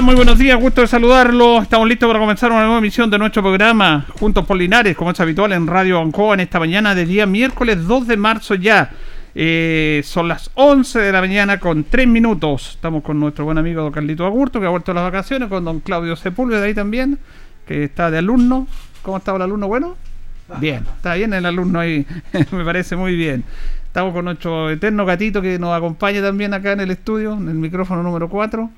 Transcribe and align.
Muy 0.00 0.14
buenos 0.14 0.38
días, 0.38 0.58
gusto 0.58 0.80
de 0.80 0.86
saludarlo. 0.86 1.60
Estamos 1.60 1.86
listos 1.86 2.08
para 2.08 2.18
comenzar 2.18 2.50
una 2.50 2.62
nueva 2.62 2.78
emisión 2.78 3.10
de 3.10 3.18
nuestro 3.18 3.42
programa 3.42 4.06
Juntos 4.18 4.44
por 4.46 4.56
Linares, 4.56 4.96
como 4.96 5.10
es 5.10 5.20
habitual 5.20 5.52
en 5.52 5.66
Radio 5.66 6.00
Ancoa 6.00 6.34
en 6.34 6.40
esta 6.40 6.58
mañana 6.58 6.94
de 6.94 7.04
día 7.04 7.26
miércoles 7.26 7.86
2 7.86 8.06
de 8.08 8.16
marzo 8.16 8.54
ya. 8.54 8.90
Eh, 9.34 10.00
son 10.02 10.28
las 10.28 10.50
11 10.54 10.98
de 10.98 11.12
la 11.12 11.20
mañana 11.20 11.60
con 11.60 11.84
3 11.84 12.08
minutos. 12.08 12.70
Estamos 12.70 13.04
con 13.04 13.20
nuestro 13.20 13.44
buen 13.44 13.58
amigo 13.58 13.82
don 13.82 13.92
Carlito 13.92 14.24
Agurto, 14.24 14.58
que 14.58 14.66
ha 14.66 14.70
vuelto 14.70 14.92
a 14.92 14.94
las 14.94 15.04
vacaciones, 15.04 15.48
con 15.50 15.64
don 15.64 15.80
Claudio 15.80 16.16
Sepúlveda 16.16 16.64
ahí 16.64 16.74
también, 16.74 17.18
que 17.66 17.84
está 17.84 18.10
de 18.10 18.18
alumno. 18.18 18.66
¿Cómo 19.02 19.18
estaba 19.18 19.36
el 19.36 19.42
alumno? 19.42 19.68
Bueno, 19.68 19.96
bien, 20.58 20.84
está 20.96 21.14
bien 21.14 21.34
el 21.34 21.44
alumno 21.44 21.78
ahí, 21.78 22.06
me 22.50 22.64
parece 22.64 22.96
muy 22.96 23.14
bien. 23.14 23.44
Estamos 23.84 24.14
con 24.14 24.24
nuestro 24.24 24.70
eterno 24.70 25.04
gatito 25.04 25.42
que 25.42 25.58
nos 25.58 25.76
acompaña 25.76 26.22
también 26.22 26.54
acá 26.54 26.72
en 26.72 26.80
el 26.80 26.90
estudio, 26.90 27.34
en 27.34 27.48
el 27.48 27.56
micrófono 27.56 28.02
número 28.02 28.30
4 28.30 28.70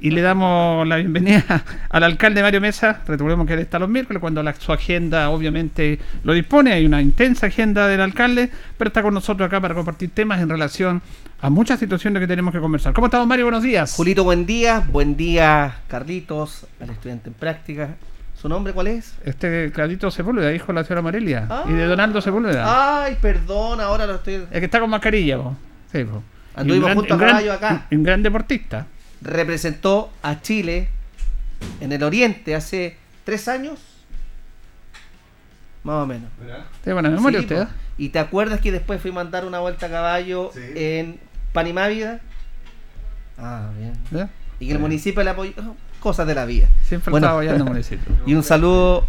y 0.00 0.10
le 0.10 0.22
damos 0.22 0.86
la 0.88 0.96
bienvenida 0.96 1.44
al 1.90 2.02
alcalde 2.02 2.42
Mario 2.42 2.60
Mesa. 2.60 3.02
Recordemos 3.06 3.46
que 3.46 3.52
él 3.52 3.58
está 3.60 3.78
los 3.78 3.88
miércoles 3.88 4.20
cuando 4.20 4.42
la, 4.42 4.54
su 4.54 4.72
agenda 4.72 5.28
obviamente 5.28 5.98
lo 6.24 6.32
dispone. 6.32 6.72
Hay 6.72 6.86
una 6.86 7.02
intensa 7.02 7.46
agenda 7.46 7.86
del 7.86 8.00
alcalde, 8.00 8.50
pero 8.78 8.88
está 8.88 9.02
con 9.02 9.12
nosotros 9.12 9.46
acá 9.46 9.60
para 9.60 9.74
compartir 9.74 10.10
temas 10.10 10.40
en 10.40 10.48
relación 10.48 11.02
a 11.42 11.50
muchas 11.50 11.78
situaciones 11.78 12.20
que 12.20 12.26
tenemos 12.26 12.52
que 12.52 12.60
conversar. 12.60 12.94
¿Cómo 12.94 13.08
estamos, 13.08 13.26
Mario? 13.26 13.44
Buenos 13.44 13.62
días. 13.62 13.94
Julito, 13.94 14.24
buen 14.24 14.46
día. 14.46 14.82
Buen 14.90 15.16
día, 15.16 15.80
Carlitos, 15.88 16.66
al 16.80 16.90
estudiante 16.90 17.28
en 17.28 17.34
práctica. 17.34 17.96
¿Su 18.40 18.48
nombre 18.48 18.72
cuál 18.72 18.86
es? 18.86 19.18
Este 19.22 19.70
Carlitos 19.70 20.14
Sepúlveda, 20.14 20.50
hijo 20.54 20.68
de 20.68 20.72
la 20.72 20.84
señora 20.84 21.02
Marelia. 21.02 21.46
y 21.68 21.72
de 21.72 21.84
Donaldo 21.84 22.22
Sepúlveda. 22.22 23.02
Ay, 23.04 23.18
perdón, 23.20 23.82
ahora 23.82 24.06
lo 24.06 24.14
estoy. 24.14 24.46
Es 24.50 24.58
que 24.60 24.64
está 24.64 24.80
con 24.80 24.88
mascarilla, 24.88 25.36
vos. 25.36 25.54
Sí, 25.92 26.06
Anduvimos 26.54 26.94
juntos 26.94 27.20
a 27.20 27.26
caballo 27.26 27.52
acá. 27.52 27.86
Un 27.90 28.02
gran 28.02 28.22
deportista 28.22 28.86
representó 29.20 30.10
a 30.22 30.40
Chile 30.40 30.88
en 31.80 31.92
el 31.92 32.02
Oriente 32.02 32.54
hace 32.54 32.96
tres 33.24 33.48
años. 33.48 33.78
Más 35.82 36.02
o 36.02 36.06
menos. 36.06 36.30
¿Te 36.84 36.92
buena 36.92 37.08
memoria 37.08 37.40
usted? 37.40 37.62
¿eh? 37.62 37.68
¿Y 37.96 38.10
te 38.10 38.18
acuerdas 38.18 38.60
que 38.60 38.72
después 38.72 39.00
fui 39.00 39.10
a 39.10 39.14
mandar 39.14 39.44
una 39.46 39.60
vuelta 39.60 39.86
a 39.86 39.90
caballo 39.90 40.50
en 40.56 41.18
Panimávida? 41.52 42.20
Ah, 43.38 43.70
bien. 43.78 44.28
Y 44.58 44.66
que 44.66 44.72
el 44.72 44.78
municipio 44.78 45.22
le 45.22 45.30
apoyó. 45.30 45.52
Cosas 46.00 46.26
de 46.26 46.34
la 46.34 46.46
vida. 46.46 46.68
Siempre 46.82 47.10
bueno, 47.10 47.28
apoyando 47.28 47.64
el 47.64 47.70
municipio. 47.70 48.12
Y 48.26 48.34
un 48.34 48.42
saludo. 48.42 49.06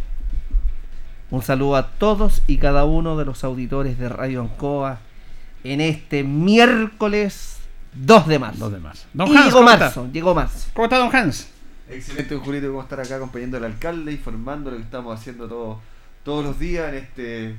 Un 1.30 1.42
saludo 1.42 1.78
a 1.78 1.88
todos 1.92 2.44
y 2.48 2.58
cada 2.58 2.84
uno 2.84 3.18
de 3.18 3.23
los 3.23 3.46
auditores 3.46 3.98
de 3.98 4.09
Radio 4.09 4.42
Ancoa 4.42 5.00
en 5.64 5.80
este 5.80 6.23
miércoles 6.23 7.61
2 7.94 8.28
de 8.28 8.39
marzo. 8.39 8.59
2 8.59 8.73
de 8.73 8.80
marzo. 8.80 9.08
Don 9.14 9.38
Hans, 9.38 9.45
llegó 9.45 9.64
marzo, 9.64 10.09
llegó 10.11 10.36
marzo. 10.36 10.70
¿Cómo 10.73 10.86
está 10.86 10.97
Don 10.97 11.16
Hans? 11.16 11.47
Excelente, 11.89 12.34
don 12.34 12.44
Julito, 12.44 12.67
cómo 12.67 12.81
estar 12.81 13.00
acá 13.02 13.17
acompañando 13.17 13.58
al 13.58 13.66
alcalde, 13.66 14.14
informando 14.14 14.72
lo 14.72 14.78
que 14.78 14.84
estamos 14.84 15.20
haciendo 15.20 15.47
todos 15.47 15.78
todos 16.24 16.46
los 16.46 16.59
días 16.59 16.90
en 16.90 16.96
este 16.96 17.56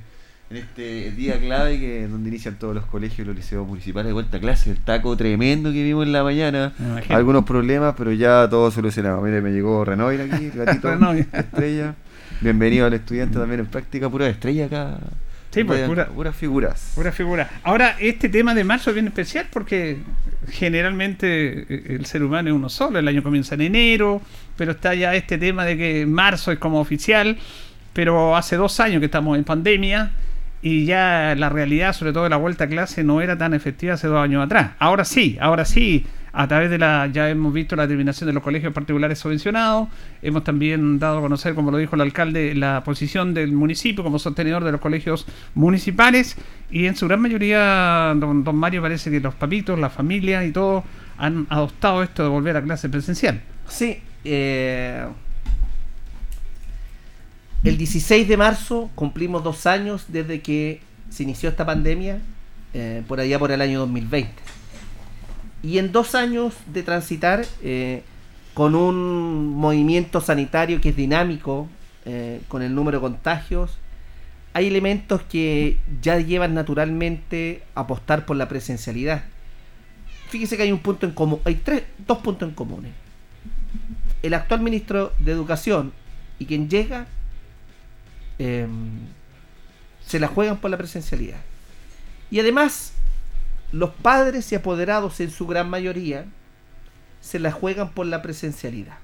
en 0.50 0.56
este 0.56 1.10
día 1.12 1.41
clave 1.41 1.81
que 1.81 2.06
donde 2.06 2.28
inician 2.28 2.59
todos 2.59 2.75
los 2.75 2.84
colegios 2.84 3.21
y 3.21 3.25
los 3.25 3.34
liceos 3.34 3.66
municipales 3.66 4.09
de 4.09 4.12
vuelta 4.12 4.37
a 4.37 4.41
clase. 4.41 4.71
El 4.71 4.78
taco 4.78 5.16
tremendo 5.16 5.72
que 5.72 5.82
vimos 5.82 6.06
en 6.06 6.12
la 6.12 6.22
mañana. 6.22 6.72
Algunos 7.09 7.44
problemas, 7.44 7.94
pero 7.97 8.12
ya 8.12 8.47
todo 8.50 8.71
solucionado. 8.71 9.22
Mire, 9.22 9.41
me 9.41 9.50
llegó 9.50 9.84
Renoir 9.84 10.21
aquí, 10.21 10.47
el 10.47 10.53
gatito 10.53 10.92
estrella. 11.32 11.94
Bienvenido 12.41 12.87
al 12.87 12.92
estudiante 12.92 13.38
también 13.38 13.60
en 13.60 13.66
práctica 13.66 14.10
pura 14.10 14.28
estrella 14.28 14.66
acá 14.66 14.98
Sí, 15.53 15.65
pues 15.65 15.87
pura, 15.87 16.07
puras 16.07 16.35
figuras. 16.35 16.93
Pura 16.95 17.13
figura. 17.13 17.51
Ahora, 17.63 17.97
este 18.01 18.31
tema 18.31 18.55
de 18.55 18.65
marzo 18.65 18.89
es 18.91 18.95
bien 18.95 19.07
especial 19.07 19.47
porque 19.53 19.99
generalmente 20.49 21.67
eh, 21.69 21.85
el 21.91 22.07
ser 22.07 22.23
humano 22.23 22.49
es 22.49 22.55
uno 22.55 22.71
solo. 22.71 22.99
El 22.99 23.07
año 23.07 23.23
comienza 23.23 23.55
en 23.55 23.61
enero, 23.61 24.23
pero 24.57 24.73
está 24.73 24.95
ya 24.95 25.15
este 25.15 25.37
tema 25.37 25.67
de 25.67 25.77
que 25.77 26.07
marzo 26.07 26.53
es 26.53 26.59
como 26.59 26.81
oficial. 26.81 27.37
Pero 27.93 28.35
hace 28.35 28.57
dos 28.57 28.81
años 28.81 29.01
que 29.01 29.07
estamos 29.07 29.37
en 29.37 29.45
pandemia 29.45 30.13
y 30.63 30.87
ya 30.87 31.35
la 31.37 31.51
realidad, 31.51 31.93
sobre 31.93 32.15
todo 32.15 32.25
de 32.25 32.31
la 32.31 32.39
vuelta 32.39 32.65
a 32.65 32.69
clase, 32.69 33.05
no 33.05 33.21
era 33.21 33.37
tan 33.37 33.53
efectiva 33.53 33.95
hace 33.95 34.07
dos 34.07 34.25
años 34.25 34.43
atrás. 34.43 34.71
Ahora 34.79 35.05
sí, 35.05 35.37
ahora 35.39 35.67
sí 35.67 36.07
a 36.32 36.48
través 36.48 36.70
de 36.70 36.78
la, 36.78 37.09
ya 37.12 37.28
hemos 37.28 37.53
visto 37.53 37.76
la 37.76 37.82
determinación 37.82 38.26
de 38.26 38.32
los 38.32 38.43
colegios 38.43 38.72
particulares 38.72 39.19
subvencionados, 39.19 39.88
hemos 40.22 40.44
también 40.44 40.98
dado 40.98 41.19
a 41.19 41.20
conocer, 41.20 41.54
como 41.54 41.70
lo 41.70 41.76
dijo 41.76 41.94
el 41.94 42.00
alcalde, 42.00 42.54
la 42.54 42.82
posición 42.84 43.34
del 43.34 43.53
municipio 43.53 44.03
como 44.03 44.19
sostenedor 44.19 44.65
de 44.65 44.72
los 44.72 44.81
colegios 44.81 45.26
municipales. 45.54 46.37
Y 46.71 46.87
en 46.87 46.97
su 46.97 47.06
gran 47.06 47.21
mayoría, 47.21 48.15
don, 48.16 48.44
Mario, 48.56 48.81
parece 48.81 49.10
que 49.10 49.21
los 49.21 49.34
papitos, 49.34 49.78
la 49.78 49.91
familia 49.91 50.44
y 50.44 50.53
todo 50.53 50.84
han 51.19 51.47
adoptado 51.50 52.03
esto 52.03 52.22
de 52.22 52.31
volver 52.31 52.56
a 52.56 52.62
clase 52.62 52.88
presencial. 52.88 53.42
Sí, 53.69 53.98
eh, 54.25 55.06
el 57.62 57.76
16 57.76 58.26
de 58.26 58.37
marzo 58.38 58.91
cumplimos 58.94 59.44
dos 59.44 59.66
años 59.66 60.06
desde 60.09 60.41
que 60.41 60.81
se 61.10 61.25
inició 61.25 61.50
esta 61.50 61.66
pandemia, 61.66 62.21
eh, 62.72 63.03
por 63.06 63.21
allá 63.21 63.38
por 63.38 63.53
el 63.53 63.60
año 63.60 63.81
2020 63.81 64.52
y 65.62 65.78
en 65.78 65.93
dos 65.93 66.15
años 66.15 66.55
de 66.67 66.83
transitar 66.83 67.45
eh, 67.62 68.03
con 68.55 68.75
un 68.75 69.55
movimiento 69.55 70.21
sanitario 70.21 70.81
que 70.81 70.91
es 70.91 70.97
dinámico, 70.97 71.69
eh, 72.05 72.41
con 72.49 72.62
el 72.62 72.75
número 72.75 72.99
de 72.99 73.03
contagios, 73.03 73.78
hay 74.55 74.67
elementos 74.67 75.22
que 75.22 75.78
ya 76.03 76.19
llevan 76.19 76.55
naturalmente 76.55 77.62
a 77.75 77.83
apostar 77.83 78.27
por 78.27 78.37
la 78.37 78.49
presencialidad. 78.49 79.25
Fíjese 80.28 80.56
que 80.56 80.65
hay 80.65 80.72
un 80.72 80.81
punto 80.81 81.06
en 81.06 81.12
común, 81.12 81.41
hay 81.45 81.55
tres, 81.56 81.84
dos 82.06 82.19
puntos 82.19 82.49
en 82.49 82.55
común. 82.55 82.87
El 84.22 84.34
actual 84.34 84.61
ministro 84.61 85.12
de 85.19 85.33
Educación 85.33 85.93
y 86.39 86.47
quien 86.47 86.69
llega 86.69 87.06
em, 88.39 88.99
se 90.06 90.19
la 90.21 90.28
juegan 90.28 90.59
por 90.59 90.71
la 90.71 90.77
presencialidad. 90.77 91.41
Y 92.31 92.41
además 92.41 92.95
los 93.72 93.91
padres 93.91 94.53
y 94.53 94.55
apoderados 94.55 95.19
en 95.21 95.31
su 95.31 95.47
gran 95.47 95.69
mayoría 95.69 96.27
se 97.21 97.38
la 97.38 97.50
juegan 97.50 97.91
por 97.91 98.06
la 98.06 98.21
presencialidad. 98.21 98.99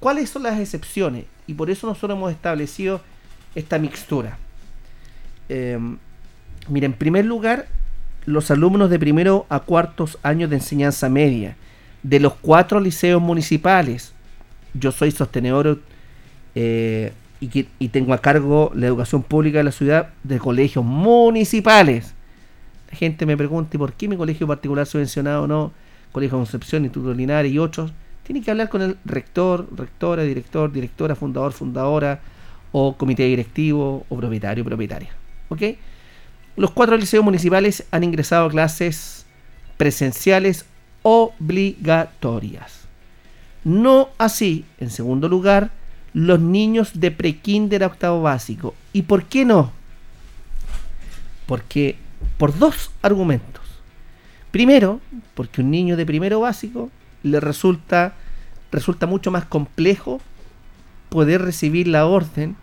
¿Cuáles 0.00 0.30
son 0.30 0.42
las 0.42 0.58
excepciones? 0.58 1.24
Y 1.46 1.54
por 1.54 1.70
eso 1.70 1.86
nosotros 1.86 2.16
hemos 2.16 2.32
establecido 2.32 3.00
esta 3.54 3.78
mixtura. 3.78 4.38
Em, 5.48 5.98
mira, 6.68 6.86
en 6.86 6.92
primer 6.92 7.24
lugar, 7.24 7.66
los 8.26 8.50
alumnos 8.50 8.90
de 8.90 8.98
primero 8.98 9.46
a 9.48 9.60
cuartos 9.60 10.18
años 10.22 10.50
de 10.50 10.56
enseñanza 10.56 11.08
media 11.08 11.56
de 12.02 12.20
los 12.20 12.34
cuatro 12.34 12.80
liceos 12.80 13.22
municipales, 13.22 14.12
yo 14.74 14.92
soy 14.92 15.10
sostenedor 15.10 15.80
eh, 16.54 17.12
y, 17.40 17.66
y 17.78 17.88
tengo 17.88 18.12
a 18.12 18.18
cargo 18.18 18.70
la 18.74 18.86
educación 18.86 19.22
pública 19.22 19.58
de 19.58 19.64
la 19.64 19.72
ciudad 19.72 20.10
de 20.24 20.38
colegios 20.38 20.84
municipales 20.84 22.14
gente 22.90 23.26
me 23.26 23.36
pregunta, 23.36 23.76
¿por 23.78 23.92
qué 23.92 24.08
mi 24.08 24.16
colegio 24.16 24.46
particular 24.46 24.86
subvencionado 24.86 25.46
no? 25.46 25.72
Colegio 26.12 26.38
Concepción, 26.38 26.84
Instituto 26.84 27.14
Linares 27.14 27.52
y 27.52 27.58
otros. 27.58 27.92
Tiene 28.24 28.42
que 28.42 28.50
hablar 28.50 28.68
con 28.68 28.82
el 28.82 28.98
rector, 29.04 29.68
rectora, 29.74 30.22
director, 30.22 30.70
directora, 30.70 31.14
fundador, 31.14 31.52
fundadora, 31.52 32.20
o 32.72 32.96
comité 32.96 33.24
directivo, 33.24 34.04
o 34.08 34.16
propietario, 34.16 34.64
propietaria. 34.64 35.10
¿Ok? 35.48 35.62
Los 36.56 36.72
cuatro 36.72 36.96
liceos 36.96 37.24
municipales 37.24 37.86
han 37.90 38.04
ingresado 38.04 38.46
a 38.46 38.50
clases 38.50 39.26
presenciales 39.76 40.66
obligatorias. 41.02 42.86
No 43.64 44.10
así, 44.18 44.64
en 44.78 44.90
segundo 44.90 45.28
lugar, 45.28 45.70
los 46.12 46.40
niños 46.40 47.00
de 47.00 47.10
prekinder 47.10 47.84
a 47.84 47.86
octavo 47.86 48.22
básico. 48.22 48.74
¿Y 48.92 49.02
por 49.02 49.24
qué 49.24 49.44
no? 49.44 49.72
Porque 51.46 51.96
por 52.36 52.58
dos 52.58 52.90
argumentos. 53.02 53.64
Primero, 54.50 55.00
porque 55.34 55.60
un 55.60 55.70
niño 55.70 55.96
de 55.96 56.06
primero 56.06 56.40
básico 56.40 56.90
le 57.22 57.40
resulta, 57.40 58.14
resulta 58.72 59.06
mucho 59.06 59.30
más 59.30 59.44
complejo 59.44 60.20
poder 61.08 61.42
recibir 61.42 61.88
la 61.88 62.06
orden 62.06 62.56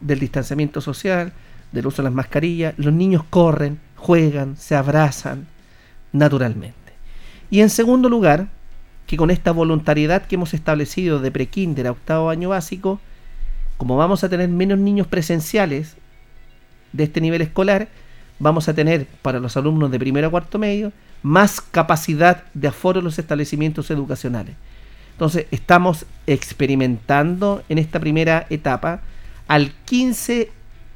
del 0.00 0.18
distanciamiento 0.18 0.80
social, 0.80 1.32
del 1.72 1.86
uso 1.86 2.02
de 2.02 2.04
las 2.04 2.14
mascarillas. 2.14 2.74
Los 2.76 2.92
niños 2.92 3.24
corren, 3.28 3.80
juegan, 3.96 4.56
se 4.56 4.74
abrazan 4.76 5.46
naturalmente. 6.12 6.76
Y 7.50 7.60
en 7.60 7.70
segundo 7.70 8.08
lugar, 8.08 8.48
que 9.06 9.16
con 9.16 9.30
esta 9.30 9.52
voluntariedad 9.52 10.26
que 10.26 10.36
hemos 10.36 10.54
establecido 10.54 11.18
de 11.18 11.30
prekinder 11.30 11.86
a 11.86 11.92
octavo 11.92 12.30
año 12.30 12.50
básico, 12.50 13.00
como 13.76 13.96
vamos 13.96 14.22
a 14.24 14.28
tener 14.28 14.48
menos 14.48 14.78
niños 14.78 15.06
presenciales 15.06 15.96
de 16.92 17.04
este 17.04 17.20
nivel 17.20 17.42
escolar, 17.42 17.88
vamos 18.38 18.68
a 18.68 18.74
tener 18.74 19.06
para 19.22 19.38
los 19.38 19.56
alumnos 19.56 19.90
de 19.90 19.98
primero 19.98 20.26
a 20.26 20.30
cuarto 20.30 20.58
medio 20.58 20.92
más 21.22 21.60
capacidad 21.60 22.44
de 22.52 22.68
aforo 22.68 22.98
en 22.98 23.04
los 23.04 23.18
establecimientos 23.18 23.90
educacionales. 23.90 24.56
Entonces, 25.12 25.46
estamos 25.50 26.06
experimentando 26.26 27.62
en 27.68 27.78
esta 27.78 28.00
primera 28.00 28.46
etapa. 28.50 29.02
Al 29.46 29.72
15 29.84 30.50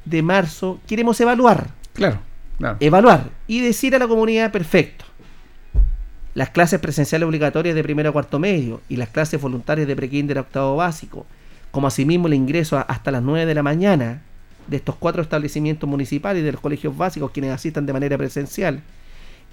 de 0.05 0.21
marzo 0.21 0.79
queremos 0.87 1.19
evaluar. 1.21 1.69
Claro, 1.93 2.19
claro. 2.57 2.77
Evaluar 2.79 3.29
y 3.47 3.61
decir 3.61 3.95
a 3.95 3.99
la 3.99 4.07
comunidad, 4.07 4.51
perfecto. 4.51 5.05
Las 6.33 6.49
clases 6.49 6.79
presenciales 6.79 7.27
obligatorias 7.27 7.73
de 7.73 7.83
primero 7.83 8.09
a 8.09 8.13
cuarto 8.13 8.37
medio 8.37 8.81
y 8.89 8.97
las 8.97 9.09
clases 9.09 9.41
voluntarias 9.41 9.87
de 9.87 9.95
prekinder 9.95 10.37
a 10.37 10.41
octavo 10.41 10.75
básico, 10.75 11.25
como 11.71 11.87
asimismo 11.87 12.27
el 12.27 12.33
ingreso 12.33 12.83
hasta 12.87 13.11
las 13.11 13.23
9 13.23 13.45
de 13.45 13.55
la 13.55 13.63
mañana 13.63 14.21
de 14.67 14.77
estos 14.77 14.95
cuatro 14.95 15.21
establecimientos 15.21 15.89
municipales 15.89 16.41
y 16.41 16.45
de 16.45 16.51
los 16.51 16.61
colegios 16.61 16.95
básicos 16.95 17.31
quienes 17.31 17.51
asistan 17.51 17.85
de 17.85 17.93
manera 17.93 18.17
presencial 18.17 18.81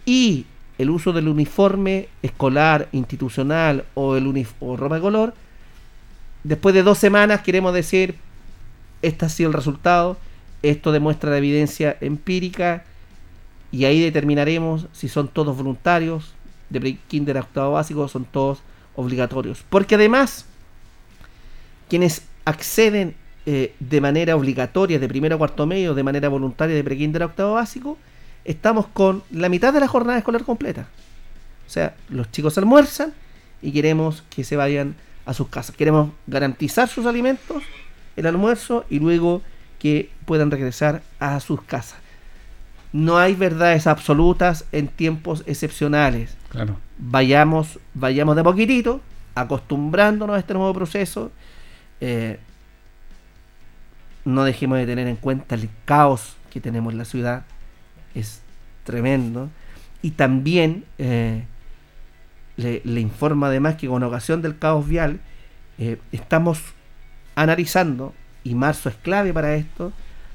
y 0.04 0.46
el 0.78 0.90
uso 0.90 1.12
del 1.12 1.28
uniforme 1.28 2.08
escolar, 2.22 2.88
institucional 2.92 3.84
o 3.94 4.16
el 4.16 4.46
o 4.60 4.76
ropa 4.76 4.96
de 4.96 5.00
color, 5.00 5.34
después 6.42 6.74
de 6.74 6.82
dos 6.82 6.98
semanas 6.98 7.42
queremos 7.42 7.72
decir, 7.72 8.16
este 9.02 9.24
ha 9.24 9.28
sido 9.28 9.50
el 9.50 9.54
resultado, 9.54 10.16
esto 10.62 10.92
demuestra 10.92 11.30
la 11.30 11.38
evidencia 11.38 11.96
empírica 12.00 12.84
y 13.70 13.84
ahí 13.84 14.00
determinaremos 14.00 14.86
si 14.92 15.08
son 15.08 15.28
todos 15.28 15.56
voluntarios, 15.56 16.34
de 16.70 16.98
kinder 17.08 17.38
a 17.38 17.40
octavo 17.40 17.72
básico, 17.72 18.08
son 18.08 18.24
todos 18.24 18.60
obligatorios. 18.96 19.64
Porque 19.68 19.94
además, 19.94 20.46
quienes 21.88 22.22
acceden 22.44 23.14
eh, 23.46 23.74
de 23.78 24.00
manera 24.00 24.36
obligatoria 24.36 24.98
de 24.98 25.08
primero 25.08 25.34
a 25.34 25.38
cuarto 25.38 25.66
medio, 25.66 25.94
de 25.94 26.02
manera 26.02 26.28
voluntaria 26.28 26.74
de 26.74 26.84
prekinder 26.84 27.22
a 27.22 27.26
octavo 27.26 27.54
básico, 27.54 27.98
estamos 28.44 28.86
con 28.86 29.22
la 29.30 29.48
mitad 29.48 29.72
de 29.72 29.80
la 29.80 29.88
jornada 29.88 30.18
escolar 30.18 30.44
completa. 30.44 30.88
O 31.66 31.70
sea, 31.70 31.94
los 32.08 32.30
chicos 32.30 32.56
almuerzan 32.58 33.12
y 33.62 33.72
queremos 33.72 34.22
que 34.30 34.44
se 34.44 34.56
vayan 34.56 34.94
a 35.26 35.34
sus 35.34 35.48
casas. 35.48 35.76
Queremos 35.76 36.10
garantizar 36.26 36.88
sus 36.88 37.06
alimentos, 37.06 37.62
el 38.16 38.26
almuerzo 38.26 38.84
y 38.90 38.98
luego 38.98 39.42
que 39.78 40.10
puedan 40.24 40.50
regresar 40.50 41.02
a 41.18 41.38
sus 41.40 41.62
casas. 41.62 41.98
No 42.92 43.18
hay 43.18 43.34
verdades 43.34 43.86
absolutas 43.86 44.66
en 44.72 44.88
tiempos 44.88 45.42
excepcionales. 45.46 46.36
Claro. 46.48 46.78
Vayamos, 46.96 47.78
vayamos 47.92 48.36
de 48.36 48.44
poquitito, 48.44 49.00
acostumbrándonos 49.34 50.36
a 50.36 50.38
este 50.38 50.54
nuevo 50.54 50.72
proceso. 50.72 51.32
Eh, 52.00 52.38
no 54.24 54.44
dejemos 54.44 54.78
de 54.78 54.86
tener 54.86 55.06
en 55.06 55.16
cuenta 55.16 55.54
el 55.54 55.68
caos 55.84 56.36
que 56.50 56.60
tenemos 56.60 56.92
en 56.92 56.98
la 56.98 57.04
ciudad 57.04 57.44
es 58.14 58.42
tremendo. 58.84 59.50
Y 60.02 60.12
también 60.12 60.84
eh, 60.98 61.44
le, 62.56 63.00
informa 63.00 63.48
además 63.48 63.76
que 63.76 63.88
con 63.88 64.02
ocasión 64.02 64.42
del 64.42 64.58
caos 64.58 64.86
vial 64.86 65.20
eh, 65.78 65.98
estamos 66.12 66.60
analizando, 67.34 68.14
y 68.44 68.54
marzo 68.54 68.88
es 68.88 68.94
clave 68.96 69.32
para 69.32 69.54
esto, 69.56 69.92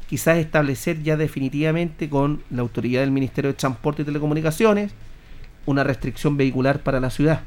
quizás 0.10 0.38
establecer 0.38 1.04
ya 1.04 1.16
definitivamente 1.18 2.10
con 2.10 2.44
la 2.50 2.62
autoridad 2.62 3.02
del 3.02 3.12
Ministerio 3.12 3.52
de 3.52 3.58
Transporte 3.58 4.02
y 4.02 4.06
Telecomunicaciones 4.06 4.92
una 5.66 5.84
restricción 5.84 6.36
vehicular 6.36 6.80
para 6.80 7.00
la 7.00 7.12
ciudad. 7.12 7.42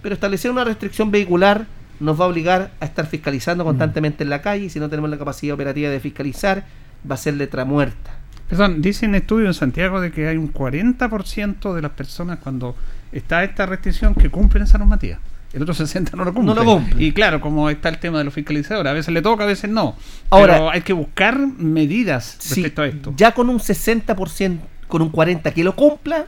Pero 0.00 0.14
establecer 0.14 0.50
una 0.50 0.64
restricción 0.64 1.10
vehicular 1.10 1.66
nos 2.00 2.20
va 2.20 2.24
a 2.24 2.28
obligar 2.28 2.70
a 2.80 2.84
estar 2.84 3.06
fiscalizando 3.06 3.64
mm. 3.64 3.66
constantemente 3.66 4.24
en 4.24 4.30
la 4.30 4.42
calle 4.42 4.66
y 4.66 4.70
si 4.70 4.80
no 4.80 4.88
tenemos 4.88 5.10
la 5.10 5.18
capacidad 5.18 5.54
operativa 5.54 5.90
de 5.90 6.00
fiscalizar 6.00 6.64
va 7.08 7.14
a 7.14 7.18
ser 7.18 7.34
letra 7.34 7.64
muerta. 7.64 8.12
Perdón, 8.48 8.80
dicen 8.80 9.14
estudios 9.14 9.48
en 9.48 9.54
Santiago 9.54 10.00
de 10.00 10.10
que 10.10 10.26
hay 10.26 10.36
un 10.36 10.52
40% 10.52 11.74
de 11.74 11.82
las 11.82 11.90
personas 11.92 12.38
cuando 12.38 12.74
está 13.12 13.44
esta 13.44 13.66
restricción 13.66 14.14
que 14.14 14.30
cumplen 14.30 14.64
esa 14.64 14.78
normativa. 14.78 15.18
El 15.52 15.62
otro 15.62 15.74
60 15.74 16.16
no 16.16 16.24
lo 16.24 16.34
cumple. 16.34 16.54
No 16.54 16.62
lo 16.62 16.78
cumple. 16.78 17.02
Y 17.02 17.12
claro, 17.12 17.40
como 17.40 17.70
está 17.70 17.88
el 17.88 17.98
tema 17.98 18.18
de 18.18 18.24
los 18.24 18.34
fiscalizadores, 18.34 18.90
a 18.90 18.94
veces 18.94 19.14
le 19.14 19.22
toca, 19.22 19.44
a 19.44 19.46
veces 19.46 19.70
no. 19.70 19.96
Ahora, 20.30 20.54
Pero 20.54 20.70
hay 20.70 20.82
que 20.82 20.92
buscar 20.92 21.38
medidas 21.38 22.38
respecto 22.50 22.82
a 22.82 22.86
esto. 22.86 23.14
Ya 23.16 23.32
con 23.32 23.48
un 23.48 23.58
60%, 23.58 24.58
con 24.88 25.02
un 25.02 25.10
40% 25.10 25.52
que 25.52 25.64
lo 25.64 25.74
cumpla, 25.74 26.26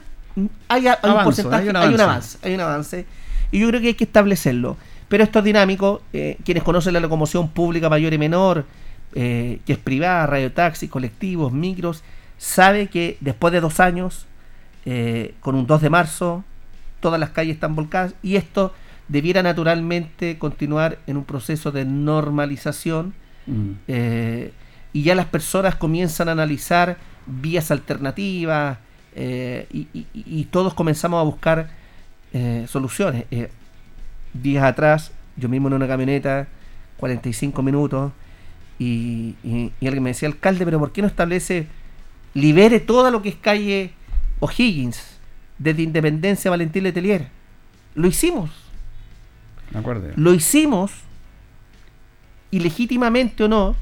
hay, 0.67 0.87
un 0.87 1.23
porcentaje, 1.23 1.63
hay 1.63 1.69
un, 1.69 1.75
avance. 2.01 2.37
hay 2.41 2.53
un 2.55 2.61
avance. 2.61 3.05
Y 3.51 3.59
yo 3.59 3.67
creo 3.67 3.81
que 3.81 3.87
hay 3.87 3.93
que 3.93 4.05
establecerlo. 4.05 4.77
Pero 5.11 5.25
esto 5.25 5.39
es 5.39 5.45
dinámico. 5.45 6.01
Eh, 6.13 6.37
quienes 6.45 6.63
conocen 6.63 6.93
la 6.93 7.01
locomoción 7.01 7.49
pública 7.49 7.89
mayor 7.89 8.13
y 8.13 8.17
menor, 8.17 8.65
eh, 9.13 9.59
que 9.65 9.73
es 9.73 9.77
privada, 9.77 10.25
radiotaxis, 10.25 10.89
colectivos, 10.89 11.51
micros, 11.51 12.01
sabe 12.37 12.87
que 12.87 13.17
después 13.19 13.51
de 13.51 13.59
dos 13.59 13.81
años, 13.81 14.25
eh, 14.85 15.33
con 15.41 15.55
un 15.55 15.67
2 15.67 15.81
de 15.81 15.89
marzo, 15.89 16.45
todas 17.01 17.19
las 17.19 17.31
calles 17.31 17.55
están 17.55 17.75
volcadas 17.75 18.15
y 18.23 18.37
esto 18.37 18.73
debiera 19.09 19.43
naturalmente 19.43 20.37
continuar 20.37 20.97
en 21.07 21.17
un 21.17 21.25
proceso 21.25 21.73
de 21.73 21.83
normalización 21.83 23.13
mm. 23.47 23.69
eh, 23.89 24.53
y 24.93 25.03
ya 25.03 25.13
las 25.13 25.25
personas 25.25 25.75
comienzan 25.75 26.29
a 26.29 26.31
analizar 26.31 26.95
vías 27.25 27.69
alternativas 27.69 28.77
y, 29.13 29.87
y, 29.93 30.47
todos 30.51 30.73
comenzamos 30.73 31.19
a 31.19 31.23
buscar 31.23 31.69
soluciones. 32.67 33.25
Días 34.33 34.63
atrás, 34.63 35.11
yo 35.35 35.49
mismo 35.49 35.67
en 35.67 35.75
una 35.75 35.87
camioneta, 35.87 36.47
45 36.97 37.61
minutos, 37.61 38.11
y, 38.79 39.35
alguien 39.81 40.03
me 40.03 40.09
decía, 40.09 40.27
alcalde, 40.27 40.65
pero 40.65 40.79
¿por 40.79 40.91
qué 40.91 41.01
no 41.01 41.07
establece, 41.07 41.67
libere 42.33 42.79
todo 42.79 43.11
lo 43.11 43.21
que 43.21 43.29
es 43.29 43.35
calle 43.35 43.91
O'Higgins, 44.39 45.19
desde 45.59 45.83
Independencia 45.83 46.49
a 46.49 46.51
Valentín 46.51 46.83
Letelier? 46.83 47.27
Lo 47.93 48.07
hicimos. 48.07 48.49
Me 49.71 49.79
acuerdo. 49.79 50.09
Lo 50.15 50.33
hicimos, 50.33 50.91
y 52.49 52.59
legítimamente 52.59 53.43
o 53.43 53.47
no, 53.47 53.75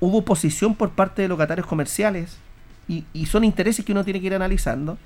hubo 0.00 0.18
oposición 0.18 0.74
por 0.74 0.90
parte 0.90 1.22
de 1.22 1.28
locatarios 1.28 1.66
comerciales, 1.66 2.38
y, 2.88 3.26
son 3.26 3.44
intereses 3.44 3.84
que 3.84 3.92
uno 3.92 4.04
tiene 4.04 4.20
que 4.20 4.26
ir 4.26 4.34
analizando. 4.34 4.98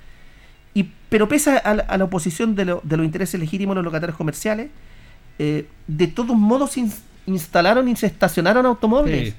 Y, 0.75 0.91
pero 1.09 1.29
pese 1.29 1.59
a, 1.59 1.97
la 1.97 2.05
oposición 2.05 2.55
de, 2.55 2.65
de, 2.83 2.97
los 2.97 3.07
intereses 3.07 3.39
legítimos 3.39 3.75
de 3.75 3.77
los 3.77 3.85
locatarios 3.85 4.17
comerciales, 4.17 4.69
eh, 5.39 5.67
de 5.87 6.07
todos 6.09 6.37
modos 6.37 6.77
instalaron 7.27 7.89
y 7.89 7.97
se 7.97 8.07
estacionaron 8.07 8.67
automóviles. 8.67 9.35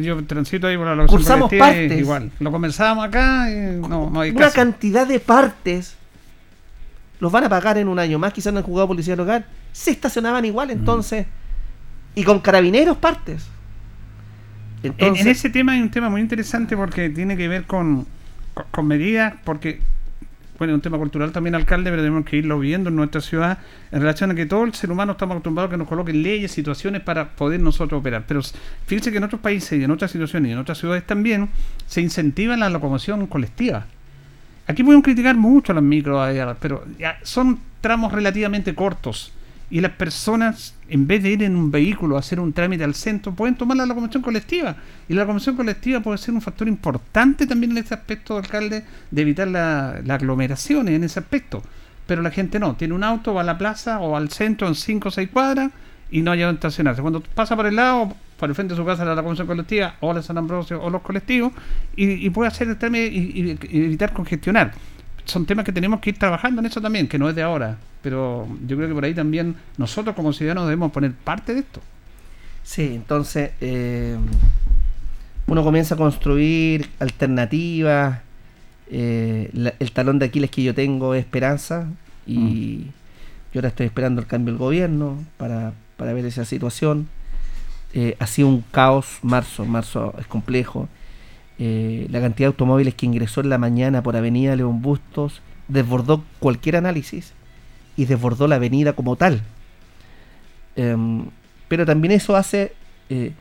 Yo 0.00 0.24
transito 0.24 0.66
ahí 0.66 0.76
por 0.76 0.96
la 0.96 1.06
Cursamos 1.06 1.52
partes. 1.52 1.98
Igual. 1.98 2.30
Lo 2.40 2.50
comenzamos 2.50 3.04
acá 3.04 3.50
y 3.50 3.80
no, 3.80 4.10
no 4.10 4.20
hay 4.20 4.30
Una 4.30 4.50
cantidad 4.50 5.06
de 5.06 5.20
partes 5.20 5.96
los 7.20 7.32
van 7.32 7.44
a 7.44 7.48
pagar 7.48 7.78
en 7.78 7.88
un 7.88 7.98
año 7.98 8.18
más, 8.18 8.32
quizás 8.32 8.52
no 8.52 8.58
han 8.58 8.64
jugado 8.64 8.88
policía 8.88 9.16
local. 9.16 9.46
Se 9.72 9.90
estacionaban 9.90 10.44
igual 10.44 10.68
mm. 10.68 10.72
entonces. 10.72 11.26
Y 12.14 12.22
con 12.22 12.40
carabineros 12.40 12.98
partes. 12.98 13.46
Entonces, 14.82 15.24
en, 15.24 15.32
ese 15.32 15.48
tema 15.48 15.72
hay 15.72 15.80
un 15.80 15.90
tema 15.90 16.10
muy 16.10 16.20
interesante 16.20 16.76
porque 16.76 17.08
tiene 17.08 17.36
que 17.36 17.48
ver 17.48 17.64
con, 17.64 18.06
con 18.70 18.86
medidas, 18.86 19.34
porque 19.44 19.80
bueno, 20.58 20.72
es 20.72 20.76
un 20.76 20.80
tema 20.80 20.98
cultural 20.98 21.32
también, 21.32 21.54
alcalde, 21.54 21.90
pero 21.90 22.02
tenemos 22.02 22.24
que 22.24 22.36
irlo 22.36 22.58
viendo 22.58 22.90
en 22.90 22.96
nuestra 22.96 23.20
ciudad 23.20 23.58
en 23.90 24.00
relación 24.00 24.30
a 24.30 24.34
que 24.34 24.46
todo 24.46 24.64
el 24.64 24.74
ser 24.74 24.90
humano 24.90 25.12
estamos 25.12 25.34
acostumbrados 25.34 25.68
a 25.68 25.72
que 25.72 25.78
nos 25.78 25.88
coloquen 25.88 26.22
leyes, 26.22 26.52
situaciones 26.52 27.02
para 27.02 27.30
poder 27.30 27.60
nosotros 27.60 28.00
operar. 28.00 28.24
Pero 28.26 28.40
fíjense 28.86 29.10
que 29.10 29.18
en 29.18 29.24
otros 29.24 29.40
países 29.40 29.80
y 29.80 29.84
en 29.84 29.90
otras 29.90 30.10
situaciones 30.10 30.50
y 30.50 30.52
en 30.52 30.58
otras 30.58 30.78
ciudades 30.78 31.04
también 31.04 31.48
se 31.86 32.00
incentiva 32.00 32.56
la 32.56 32.70
locomoción 32.70 33.26
colectiva. 33.26 33.86
Aquí 34.66 34.82
podemos 34.82 35.04
criticar 35.04 35.36
mucho 35.36 35.72
a 35.72 35.74
las 35.74 35.84
micros, 35.84 36.34
pero 36.60 36.84
son 37.22 37.58
tramos 37.80 38.12
relativamente 38.12 38.74
cortos 38.74 39.32
y 39.70 39.80
las 39.80 39.92
personas, 39.92 40.73
en 40.88 41.06
vez 41.06 41.22
de 41.22 41.30
ir 41.30 41.42
en 41.42 41.56
un 41.56 41.70
vehículo 41.70 42.16
a 42.16 42.20
hacer 42.20 42.38
un 42.40 42.52
trámite 42.52 42.84
al 42.84 42.94
centro, 42.94 43.34
pueden 43.34 43.56
tomar 43.56 43.76
la 43.76 43.86
locomoción 43.86 44.22
colectiva. 44.22 44.76
Y 45.08 45.14
la 45.14 45.22
locomoción 45.22 45.56
colectiva 45.56 46.00
puede 46.00 46.18
ser 46.18 46.34
un 46.34 46.42
factor 46.42 46.68
importante 46.68 47.46
también 47.46 47.72
en 47.72 47.78
ese 47.78 47.94
aspecto, 47.94 48.36
alcalde, 48.36 48.84
de 49.10 49.22
evitar 49.22 49.48
las 49.48 50.04
la 50.04 50.14
aglomeraciones 50.14 50.94
en 50.94 51.04
ese 51.04 51.20
aspecto. 51.20 51.62
Pero 52.06 52.20
la 52.20 52.30
gente 52.30 52.58
no, 52.58 52.76
tiene 52.76 52.94
un 52.94 53.02
auto, 53.02 53.32
va 53.32 53.40
a 53.40 53.44
la 53.44 53.56
plaza 53.56 54.00
o 54.00 54.16
al 54.16 54.30
centro 54.30 54.68
en 54.68 54.74
5 54.74 55.08
o 55.08 55.10
6 55.10 55.28
cuadras 55.32 55.70
y 56.10 56.20
no 56.20 56.32
hay 56.32 56.40
donde 56.40 56.56
estacionarse. 56.56 57.00
Cuando 57.00 57.20
pasa 57.22 57.56
por 57.56 57.66
el 57.66 57.76
lado, 57.76 58.14
por 58.38 58.48
el 58.48 58.54
frente 58.54 58.74
de 58.74 58.78
su 58.78 58.84
casa, 58.84 59.04
la 59.04 59.14
locomoción 59.14 59.46
colectiva 59.46 59.94
o 60.00 60.12
la 60.12 60.22
San 60.22 60.36
Ambrosio 60.36 60.82
o 60.82 60.90
los 60.90 61.00
colectivos, 61.00 61.52
y, 61.96 62.28
puede 62.30 62.48
hacer 62.48 62.68
el 62.68 62.76
trámite 62.76 63.06
y 63.06 63.58
evitar 63.72 64.12
congestionar 64.12 64.72
son 65.24 65.46
temas 65.46 65.64
que 65.64 65.72
tenemos 65.72 66.00
que 66.00 66.10
ir 66.10 66.18
trabajando 66.18 66.60
en 66.60 66.66
eso 66.66 66.80
también, 66.80 67.08
que 67.08 67.18
no 67.18 67.28
es 67.28 67.34
de 67.34 67.42
ahora, 67.42 67.78
pero 68.02 68.46
yo 68.66 68.76
creo 68.76 68.88
que 68.88 68.94
por 68.94 69.04
ahí 69.04 69.14
también 69.14 69.56
nosotros 69.78 70.14
como 70.14 70.32
ciudadanos 70.32 70.64
debemos 70.66 70.92
poner 70.92 71.12
parte 71.12 71.54
de 71.54 71.60
esto. 71.60 71.80
Sí, 72.62 72.92
entonces 72.94 73.50
eh, 73.60 74.16
uno 75.46 75.62
comienza 75.62 75.94
a 75.94 75.98
construir 75.98 76.90
alternativas, 76.98 78.20
eh, 78.90 79.50
el 79.78 79.92
talón 79.92 80.18
de 80.18 80.26
Aquiles 80.26 80.50
que 80.50 80.62
yo 80.62 80.74
tengo 80.74 81.14
es 81.14 81.24
esperanza 81.24 81.88
y 82.26 82.86
Yo 83.52 83.60
ahora 83.60 83.68
estoy 83.68 83.86
esperando 83.86 84.20
el 84.20 84.26
cambio 84.26 84.52
del 84.52 84.58
gobierno 84.58 85.22
para, 85.36 85.72
para 85.96 86.12
ver 86.12 86.24
esa 86.26 86.44
situación. 86.44 87.08
Eh, 87.92 88.16
ha 88.18 88.26
sido 88.26 88.48
un 88.48 88.62
caos 88.72 89.18
marzo, 89.22 89.64
marzo 89.64 90.14
es 90.18 90.26
complejo. 90.26 90.88
Eh, 91.58 92.08
la 92.10 92.20
cantidad 92.20 92.48
de 92.48 92.52
automóviles 92.52 92.94
que 92.94 93.06
ingresó 93.06 93.40
en 93.40 93.48
la 93.48 93.58
mañana 93.58 94.02
por 94.02 94.16
Avenida 94.16 94.56
León 94.56 94.82
Bustos 94.82 95.40
desbordó 95.68 96.24
cualquier 96.40 96.76
análisis 96.76 97.32
y 97.96 98.06
desbordó 98.06 98.48
la 98.48 98.56
avenida 98.56 98.94
como 98.94 99.14
tal. 99.16 99.42
Em, 100.74 101.26
pero 101.68 101.86
también 101.86 102.12
eso 102.12 102.34
hace 102.34 102.74
eh, 103.08 103.32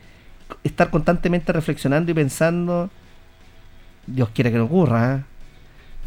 estar 0.63 0.91
constantemente 0.91 1.51
reflexionando 1.51 2.11
y 2.11 2.13
pensando, 2.13 2.91
Dios 4.05 4.29
quiere 4.29 4.51
que 4.51 4.57
no 4.57 4.65
ocurra, 4.65 5.15
¿eh? 5.15 5.23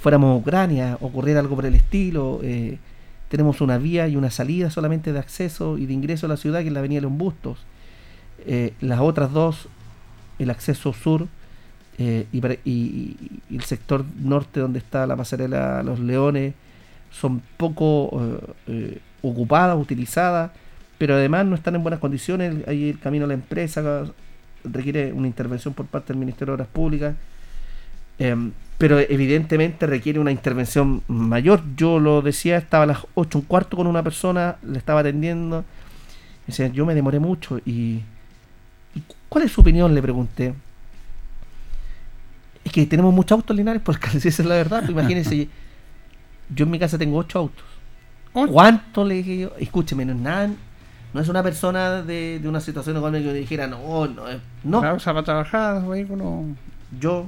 fuéramos 0.00 0.30
a 0.30 0.36
Ucrania, 0.36 0.98
ocurriera 1.00 1.40
algo 1.40 1.56
por 1.56 1.66
el 1.66 1.74
estilo, 1.74 2.40
tenemos 3.28 3.60
una 3.60 3.78
vía 3.78 4.06
y 4.06 4.14
una 4.14 4.30
salida 4.30 4.70
solamente 4.70 5.12
de 5.12 5.18
acceso 5.18 5.78
y 5.78 5.86
de 5.86 5.94
ingreso 5.94 6.26
a 6.26 6.28
la 6.28 6.36
ciudad, 6.36 6.60
que 6.60 6.68
es 6.68 6.72
la 6.72 6.78
avenida 6.78 7.00
León 7.00 7.18
Bustos. 7.18 7.58
las 8.80 9.00
otras 9.00 9.32
dos, 9.32 9.68
el 10.38 10.50
acceso 10.50 10.92
sur, 10.92 11.26
y, 11.98 12.40
y, 12.64 13.16
el 13.50 13.62
sector 13.62 14.04
norte 14.20 14.60
donde 14.60 14.78
está 14.78 15.06
la 15.06 15.16
pasarela 15.16 15.82
Los 15.82 15.98
Leones 15.98 16.54
son 17.10 17.42
poco 17.56 18.10
ocupadas, 19.22 19.76
utilizadas 19.78 20.50
pero 20.98 21.14
además 21.14 21.46
no 21.46 21.54
están 21.54 21.74
en 21.74 21.82
buenas 21.82 22.00
condiciones. 22.00 22.66
Ahí 22.66 22.90
el 22.90 22.98
camino 22.98 23.24
a 23.24 23.28
la 23.28 23.34
empresa 23.34 24.04
requiere 24.64 25.12
una 25.12 25.26
intervención 25.26 25.74
por 25.74 25.86
parte 25.86 26.12
del 26.12 26.18
Ministerio 26.18 26.52
de 26.52 26.54
Obras 26.54 26.68
Públicas. 26.68 27.14
Em, 28.18 28.52
pero 28.78 28.98
evidentemente 28.98 29.86
requiere 29.86 30.18
una 30.18 30.32
intervención 30.32 31.02
mayor. 31.08 31.62
Yo 31.76 31.98
lo 31.98 32.22
decía, 32.22 32.56
estaba 32.56 32.84
a 32.84 32.86
las 32.86 32.98
8 33.14 33.38
un 33.38 33.44
cuarto 33.44 33.76
con 33.76 33.86
una 33.86 34.02
persona, 34.02 34.56
le 34.62 34.78
estaba 34.78 35.00
atendiendo. 35.00 35.64
Decía, 36.46 36.68
yo 36.68 36.86
me 36.86 36.94
demoré 36.94 37.18
mucho 37.18 37.58
y, 37.64 38.02
¿Cuál 39.28 39.44
es 39.44 39.52
su 39.52 39.60
opinión? 39.60 39.94
Le 39.94 40.00
pregunté. 40.00 40.54
Es 42.66 42.72
que 42.72 42.84
tenemos 42.84 43.14
muchos 43.14 43.36
autos 43.36 43.56
lineales, 43.56 43.80
porque 43.80 44.08
esa 44.18 44.28
es 44.28 44.40
la 44.40 44.56
verdad. 44.56 44.80
Pues 44.80 44.90
imagínense, 44.90 45.48
yo 46.52 46.64
en 46.64 46.70
mi 46.70 46.80
casa 46.80 46.98
tengo 46.98 47.16
8 47.18 47.38
autos. 47.38 47.64
¿Cuánto 48.32 49.04
le 49.04 49.14
dije 49.14 49.38
yo? 49.38 49.52
Escúcheme, 49.56 50.04
no 50.04 50.12
es 50.12 50.18
nada, 50.18 50.50
no 51.14 51.20
es 51.20 51.28
una 51.28 51.44
persona 51.44 52.02
de, 52.02 52.42
una 52.44 52.60
situación 52.60 52.96
económica 52.96 53.32
que 53.32 53.38
dijera, 53.38 53.68
no, 53.68 54.08
no, 54.08 54.24
no. 54.64 54.80
Causa 54.80 55.12
para 55.12 55.24
trabajar, 55.24 55.86
vehículo. 55.86 56.42
Yo, 56.98 57.26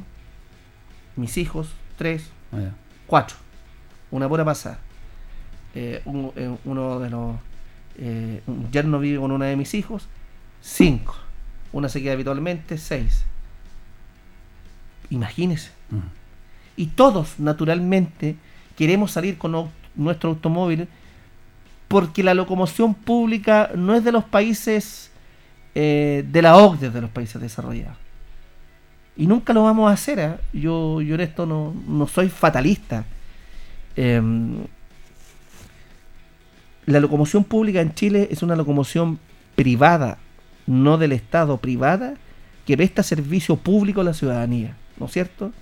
mis 1.14 1.36
hijos, 1.38 1.70
tres, 1.96 2.28
ah, 2.52 2.72
cuatro. 3.06 3.36
Una 4.10 4.28
pura 4.28 4.44
pasada. 4.44 4.80
Eh, 5.72 6.02
eh, 6.34 6.56
uno 6.64 6.98
de 6.98 7.10
los. 7.10 7.36
Eh, 7.96 8.42
un 8.48 8.68
yerno 8.72 8.98
vive 8.98 9.20
con 9.20 9.30
una 9.30 9.46
de 9.46 9.54
mis 9.54 9.72
hijos, 9.74 10.08
cinco. 10.60 11.14
Una 11.70 11.88
se 11.88 12.02
queda 12.02 12.14
habitualmente, 12.14 12.76
seis. 12.76 13.24
Imagínese. 15.10 15.70
Y 16.76 16.86
todos, 16.86 17.38
naturalmente, 17.38 18.36
queremos 18.76 19.10
salir 19.10 19.38
con 19.38 19.70
nuestro 19.96 20.30
automóvil 20.30 20.88
porque 21.88 22.22
la 22.22 22.34
locomoción 22.34 22.94
pública 22.94 23.70
no 23.74 23.94
es 23.94 24.04
de 24.04 24.12
los 24.12 24.24
países 24.24 25.10
eh, 25.74 26.24
de 26.30 26.42
la 26.42 26.56
OCDE, 26.56 26.90
de 26.90 27.00
los 27.00 27.10
países 27.10 27.40
desarrollados. 27.40 27.96
Y 29.16 29.26
nunca 29.26 29.52
lo 29.52 29.64
vamos 29.64 29.90
a 29.90 29.94
hacer. 29.94 30.18
¿eh? 30.18 30.34
Yo, 30.52 31.00
yo 31.00 31.14
en 31.16 31.22
esto 31.22 31.46
no, 31.46 31.74
no 31.86 32.06
soy 32.06 32.28
fatalista. 32.28 33.04
Em, 33.96 34.58
la 36.86 37.00
locomoción 37.00 37.42
pública 37.42 37.80
en 37.80 37.94
Chile 37.94 38.28
es 38.30 38.42
una 38.42 38.54
locomoción 38.54 39.18
privada, 39.56 40.18
no 40.66 40.98
del 40.98 41.12
Estado, 41.12 41.56
privada, 41.56 42.14
que 42.64 42.76
presta 42.76 43.02
servicio 43.02 43.56
público 43.56 44.02
a 44.02 44.04
la 44.04 44.14
ciudadanía. 44.14 44.76
¿No 44.98 45.06
es 45.06 45.12
cierto? 45.12 45.52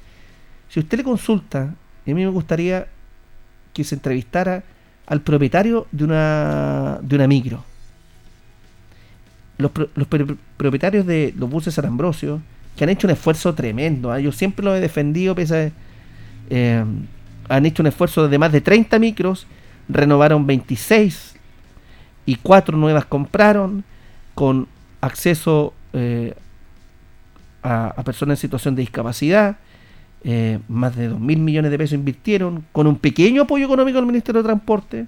Si 0.69 0.81
usted 0.81 0.99
le 0.99 1.05
consulta, 1.05 1.63
a 1.63 1.75
mí 2.05 2.15
me 2.15 2.29
gustaría 2.29 2.87
que 3.73 3.85
se 3.85 3.95
entrevistara 3.95 4.63
al 5.07 5.21
propietario 5.21 5.87
de 5.93 6.05
una, 6.05 6.99
de 7.03 7.17
una 7.17 7.27
micro. 7.27 7.65
Los, 9.59 9.71
propietarios 10.57 11.07
de 11.07 11.33
los 11.37 11.49
buses 11.49 11.75
San 11.75 11.87
Ambrosio, 11.87 12.41
que 12.77 12.85
han 12.85 12.91
hecho 12.91 13.07
un 13.07 13.13
esfuerzo 13.13 13.55
tremendo, 13.55 14.11
¿ah? 14.11 14.21
yo 14.21 14.33
siempre 14.33 14.65
lo 14.65 14.75
he 14.75 14.81
defendido, 14.81 15.35
pese 15.35 15.73
eh, 16.51 16.85
han 17.49 17.67
hecho 17.67 17.83
un 17.83 17.87
esfuerzo 17.87 18.29
de 18.29 18.39
más 18.39 18.53
de 18.53 18.61
30 18.61 18.99
micros, 18.99 19.47
renovaron 19.89 20.47
26 20.47 21.37
y 22.27 22.37
4 22.37 22.77
nuevas 22.77 23.07
compraron 23.07 23.85
con 24.35 24.69
acceso 25.01 25.73
eh, 25.93 26.35
a, 27.67 27.89
a 27.89 28.05
personas 28.05 28.39
en 28.39 28.43
situación 28.43 28.75
de 28.75 28.81
discapacidad, 28.81 29.57
eh, 30.29 30.59
más 30.67 30.97
de 30.97 31.07
2 31.07 31.21
mil 31.21 31.39
millones 31.39 31.71
de 31.71 31.79
pesos 31.79 31.95
invirtieron, 31.95 32.65
con 32.73 32.89
un 32.89 32.97
pequeño 32.97 33.43
apoyo 33.43 33.67
económico 33.67 33.99
del 33.99 34.07
Ministerio 34.07 34.43
de 34.43 34.49
Transporte. 34.49 35.07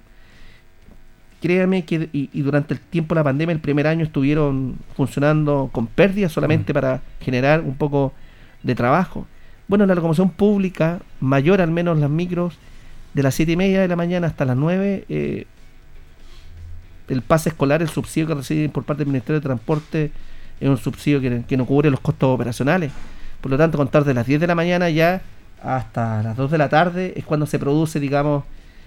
Créame 1.41 1.83
que 1.83 2.09
y, 2.13 2.41
durante 2.41 2.73
el 2.73 2.79
tiempo 2.79 3.15
de 3.15 3.19
la 3.19 3.23
pandemia, 3.25 3.53
el 3.53 3.59
primer 3.59 3.85
año 3.87 4.05
estuvieron 4.05 4.77
funcionando 4.95 5.69
con 5.73 5.87
pérdidas 5.87 6.31
solamente 6.31 6.73
para 6.73 7.01
generar 7.19 7.61
un 7.61 7.75
poco 7.75 8.13
de 8.63 8.75
trabajo. 8.75 9.27
Bueno, 9.67 9.85
la 9.85 9.95
locomoción 9.95 10.29
pública, 10.29 10.99
mayor 11.19 11.59
al 11.59 11.71
menos 11.71 11.97
las 11.99 12.09
micros, 12.09 12.57
de 13.13 13.23
las 13.23 13.35
7 13.35 13.51
y 13.51 13.55
media 13.57 13.81
de 13.81 13.87
la 13.89 13.97
mañana 13.97 14.27
hasta 14.27 14.45
las 14.45 14.55
9, 14.55 15.05
eh, 15.09 15.47
el 17.09 17.21
pase 17.23 17.49
escolar, 17.49 17.81
el 17.81 17.89
subsidio 17.89 18.27
que 18.27 18.35
reciben 18.35 18.71
por 18.71 18.83
parte 18.83 19.03
del 19.03 19.11
Ministerio 19.11 19.41
de 19.41 19.43
Transporte, 19.43 20.11
es 20.59 20.69
un 20.69 20.77
subsidio 20.77 21.21
que, 21.21 21.43
que 21.47 21.57
no 21.57 21.65
cubre 21.65 21.89
los 21.89 21.99
costos 21.99 22.29
operacionales. 22.29 22.91
Por 23.41 23.51
lo 23.51 23.57
tanto, 23.57 23.77
contar 23.77 24.03
de 24.03 24.13
las 24.13 24.25
10 24.25 24.41
de 24.41 24.47
la 24.47 24.55
mañana 24.55 24.89
ya 24.89 25.21
hasta 25.63 26.23
las 26.23 26.37
2 26.37 26.51
de 26.51 26.57
la 26.57 26.69
tarde 26.69 27.13
es 27.15 27.25
cuando 27.25 27.45
se 27.45 27.59
produce, 27.59 27.99
digamos, 27.99 28.43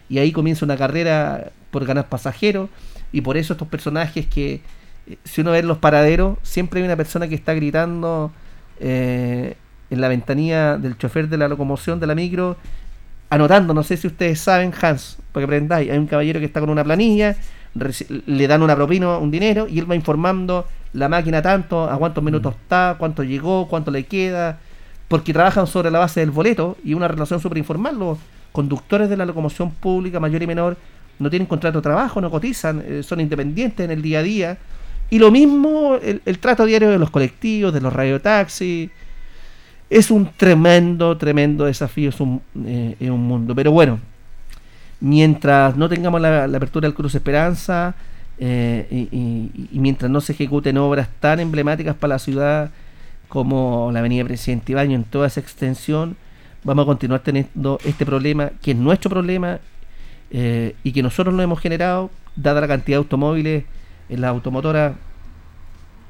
y 0.09 0.19
ahí 0.19 0.33
comienza 0.33 0.64
una 0.64 0.76
carrera 0.76 1.50
por 1.71 1.85
ganar 1.85 2.09
pasajeros. 2.09 2.69
Y 3.12 3.21
por 3.21 3.37
eso 3.37 3.55
estos 3.55 3.69
personajes 3.69 4.26
que, 4.26 4.61
eh, 5.07 5.17
si 5.25 5.41
uno 5.41 5.52
ve 5.52 5.62
los 5.62 5.79
paraderos, 5.79 6.38
siempre 6.43 6.81
hay 6.81 6.87
una 6.87 6.97
persona 6.97 7.29
que 7.29 7.35
está 7.35 7.55
gritando 7.55 8.33
eh, 8.81 9.57
en 9.91 10.00
la 10.00 10.09
ventanilla 10.09 10.79
del 10.79 10.97
chofer 10.97 11.29
de 11.29 11.37
la 11.37 11.49
locomoción 11.49 12.00
de 12.00 12.07
la 12.07 12.14
micro, 12.14 12.57
anotando, 13.31 13.75
no 13.75 13.83
sé 13.83 13.97
si 13.97 14.07
ustedes 14.07 14.41
saben, 14.41 14.73
Hans, 14.81 15.19
para 15.33 15.43
que 15.43 15.45
aprendáis, 15.45 15.91
hay 15.91 15.99
un 15.99 16.07
caballero 16.07 16.41
que 16.41 16.47
está 16.47 16.61
con 16.61 16.71
una 16.71 16.85
planilla, 16.85 17.37
le 17.75 18.47
dan 18.47 18.62
una 18.62 18.76
propina, 18.76 19.19
un 19.19 19.31
dinero, 19.31 19.67
y 19.69 19.79
él 19.79 19.91
va 19.91 19.95
informando 19.95 20.67
la 20.93 21.09
máquina 21.09 21.41
tanto, 21.41 21.85
a 21.85 21.97
cuántos 21.97 22.23
minutos 22.23 22.55
mm. 22.55 22.59
está, 22.61 22.97
cuánto 22.99 23.23
llegó, 23.23 23.67
cuánto 23.69 23.91
le 23.91 24.05
queda, 24.05 24.59
porque 25.09 25.33
trabajan 25.33 25.67
sobre 25.67 25.91
la 25.91 25.99
base 25.99 26.21
del 26.21 26.31
boleto 26.31 26.76
y 26.85 26.95
una 26.95 27.09
relación 27.09 27.41
súper 27.41 27.59
informal. 27.59 27.99
Los 27.99 28.19
conductores 28.52 29.09
de 29.09 29.17
la 29.17 29.25
locomoción 29.25 29.71
pública, 29.71 30.21
mayor 30.21 30.43
y 30.43 30.47
menor, 30.47 30.76
no 31.19 31.31
tienen 31.31 31.47
contrato 31.47 31.79
de 31.79 31.83
trabajo, 31.83 32.21
no 32.21 32.31
cotizan, 32.31 32.83
eh, 32.87 33.02
son 33.02 33.21
independientes 33.21 33.85
en 33.85 33.91
el 33.91 34.02
día 34.02 34.19
a 34.19 34.23
día. 34.23 34.59
Y 35.11 35.19
lo 35.19 35.31
mismo 35.31 35.97
el, 35.97 36.38
trato 36.38 36.64
diario 36.64 36.91
de 36.91 36.99
los 36.99 37.11
colectivos, 37.11 37.73
de 37.73 37.81
los 37.81 37.93
radiotaxis. 37.93 38.91
Es 39.91 40.11
un 40.11 40.31
tremendo, 40.35 41.19
tremendo 41.19 41.67
desafío, 41.67 42.09
es 42.09 42.19
un, 42.19 42.41
eh, 42.64 42.97
un 43.11 43.21
mundo. 43.21 43.55
Pero 43.55 43.73
bueno, 43.73 43.99
mientras 45.03 45.77
no 45.77 45.89
tengamos 45.89 46.21
la, 46.21 46.45
apertura 46.45 46.87
del 46.87 46.95
Cruz 46.95 47.15
Esperanza, 47.17 47.95
eh, 48.39 48.87
y, 49.13 49.79
mientras 49.79 50.11
no 50.11 50.21
se 50.21 50.33
ejecuten 50.33 50.79
obras 50.79 51.09
tan 51.21 51.41
emblemáticas 51.41 51.97
para 51.97 52.15
la 52.15 52.19
ciudad 52.19 52.71
como 53.29 53.91
la 53.93 53.99
Avenida 53.99 54.25
Presidente 54.25 54.73
Ibaño 54.73 54.95
en 54.95 55.05
toda 55.05 55.27
esa 55.27 55.41
extensión, 55.41 56.17
vamos 56.63 56.85
a 56.85 56.87
continuar 56.87 57.21
teniendo 57.21 57.81
este 57.85 58.07
problema, 58.07 58.53
que 58.63 58.71
es 58.71 58.77
nuestro 58.77 59.11
problema 59.11 59.59
eh, 60.31 60.77
y 60.85 60.93
que 60.93 61.03
nosotros 61.03 61.35
lo 61.35 61.43
hemos 61.43 61.59
generado, 61.59 62.11
dada 62.37 62.61
la 62.61 62.69
cantidad 62.69 62.97
de 62.97 63.03
automóviles 63.03 63.65
en 64.09 64.21
la 64.21 64.29
automotora. 64.29 64.95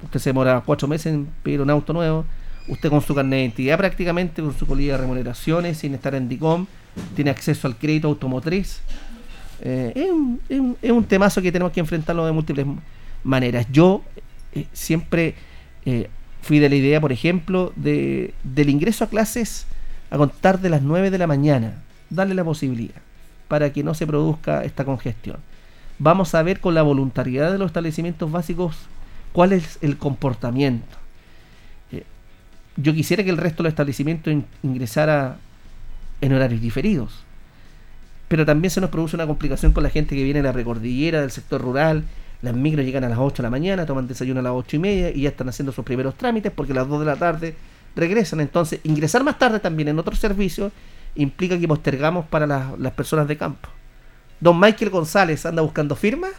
Usted 0.04 0.20
se 0.20 0.30
demora 0.30 0.62
cuatro 0.66 0.86
meses 0.86 1.14
en 1.14 1.28
pedir 1.42 1.62
un 1.62 1.70
auto 1.70 1.94
nuevo. 1.94 2.26
Usted 2.68 2.90
con 2.90 3.00
su 3.00 3.14
carnet 3.14 3.38
de 3.38 3.40
identidad 3.40 3.78
prácticamente, 3.78 4.42
con 4.42 4.56
su 4.56 4.66
colilla 4.66 4.92
de 4.92 4.98
remuneraciones, 4.98 5.78
sin 5.78 5.94
estar 5.94 6.14
en 6.14 6.28
DICOM, 6.28 6.66
tiene 7.14 7.30
acceso 7.30 7.66
al 7.66 7.76
crédito 7.76 8.08
automotriz. 8.08 8.80
Eh, 9.60 9.92
es, 9.94 10.10
un, 10.58 10.76
es, 10.80 11.08
temazo 11.08 11.40
que 11.40 11.52
tenemos 11.52 11.72
que 11.72 11.80
enfrentarlo 11.80 12.26
de 12.26 12.32
múltiples 12.32 12.66
maneras. 13.22 13.66
Yo 13.70 14.02
eh, 14.54 14.66
siempre 14.72 15.34
eh, 15.84 16.08
fui 16.42 16.58
de 16.58 16.68
la 16.68 16.74
idea, 16.74 17.00
por 17.00 17.12
ejemplo, 17.12 17.72
de, 17.76 18.34
del 18.42 18.70
ingreso 18.70 19.04
a 19.04 19.08
clases 19.08 19.66
a 20.10 20.18
contar 20.18 20.60
de 20.60 20.68
las 20.68 20.82
9 20.82 21.10
de 21.10 21.18
la 21.18 21.26
mañana, 21.26 21.82
darle 22.10 22.34
la 22.34 22.44
posibilidad 22.44 23.00
para 23.48 23.72
que 23.72 23.82
no 23.82 23.94
se 23.94 24.06
produzca 24.06 24.64
esta 24.64 24.84
congestión. 24.84 25.38
Vamos 25.98 26.34
a 26.34 26.42
ver 26.42 26.60
con 26.60 26.74
la 26.74 26.82
voluntariedad 26.82 27.52
de 27.52 27.58
los 27.58 27.66
establecimientos 27.66 28.30
básicos 28.30 28.76
cuál 29.32 29.52
es 29.52 29.78
el 29.80 29.96
comportamiento. 29.96 30.96
yo 32.76 32.94
quisiera 32.94 33.22
que 33.22 33.30
el 33.30 33.36
resto 33.36 33.62
de 33.62 33.64
los 33.64 33.72
establecimientos 33.72 34.34
ingresara 34.62 35.36
en 36.22 36.32
horarios 36.32 36.62
diferidos 36.62 37.26
pero 38.32 38.46
también 38.46 38.70
se 38.70 38.80
nos 38.80 38.88
produce 38.88 39.14
una 39.14 39.26
complicación 39.26 39.72
con 39.72 39.82
la 39.82 39.90
gente 39.90 40.16
que 40.16 40.24
viene 40.24 40.40
de 40.40 40.48
la 40.48 40.54
precordillera, 40.54 41.20
del 41.20 41.30
sector 41.30 41.60
rural. 41.60 42.04
Las 42.40 42.54
micros 42.54 42.82
llegan 42.82 43.04
a 43.04 43.10
las 43.10 43.18
8 43.18 43.36
de 43.36 43.42
la 43.42 43.50
mañana, 43.50 43.84
toman 43.84 44.08
desayuno 44.08 44.40
a 44.40 44.42
las 44.42 44.52
8 44.54 44.76
y 44.76 44.78
media 44.78 45.10
y 45.10 45.20
ya 45.20 45.28
están 45.28 45.50
haciendo 45.50 45.70
sus 45.70 45.84
primeros 45.84 46.14
trámites 46.14 46.50
porque 46.50 46.72
a 46.72 46.76
las 46.76 46.88
2 46.88 47.00
de 47.00 47.04
la 47.04 47.16
tarde 47.16 47.54
regresan. 47.94 48.40
Entonces, 48.40 48.80
ingresar 48.84 49.22
más 49.22 49.38
tarde 49.38 49.60
también 49.60 49.88
en 49.88 49.98
otros 49.98 50.18
servicios 50.18 50.72
implica 51.14 51.58
que 51.58 51.68
postergamos 51.68 52.24
para 52.24 52.46
las, 52.46 52.78
las 52.78 52.94
personas 52.94 53.28
de 53.28 53.36
campo. 53.36 53.68
Don 54.40 54.58
Michael 54.58 54.90
González 54.90 55.44
anda 55.44 55.60
buscando 55.60 55.94
firmas. 55.94 56.32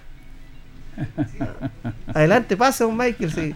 Adelante, 2.13 2.55
pase, 2.57 2.83
don 2.83 2.95
Michael, 2.95 3.31
sí. 3.31 3.55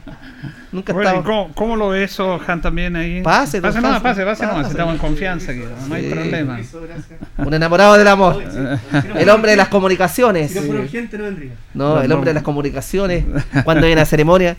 Nunca 0.72 0.94
Bueno, 0.94 1.10
¿y 1.10 1.13
estaba. 1.17 1.24
¿cómo, 1.25 1.53
cómo 1.53 1.75
lo 1.75 1.89
ve 1.89 2.03
eso, 2.03 2.39
Han, 2.48 2.62
también 2.62 2.96
ahí? 2.96 3.22
Pase, 3.22 3.62
pase, 3.62 3.79
no, 3.82 4.01
pase, 4.01 4.25
pase, 4.25 4.46
no, 4.46 4.53
pase. 4.53 4.72
estamos 4.72 4.94
en 4.96 5.00
confianza 5.00 5.51
aquí, 5.51 5.62
no 5.88 5.96
hay 5.96 6.03
Sí. 6.03 6.10
problema. 6.10 6.60
Un 7.38 7.53
enamorado 7.53 7.94
del 7.98 8.08
amor. 8.08 8.41
El 9.15 9.29
hombre 9.29 9.51
de 9.51 9.58
las 9.58 9.67
comunicaciones. 9.67 10.51
Si 10.51 10.60
no 10.60 10.65
fuera 10.65 10.82
urgente 10.82 11.17
no 11.17 11.24
vendría. 11.25 11.51
No, 11.74 11.96
No, 11.96 12.01
el 12.01 12.10
no. 12.10 12.15
hombre 12.15 12.32
de 12.32 12.34
las 12.36 12.44
comunicaciones. 12.44 13.25
Cuando 13.63 13.86
hay 13.86 13.94
una 13.94 14.06
ceremonia. 14.06 14.58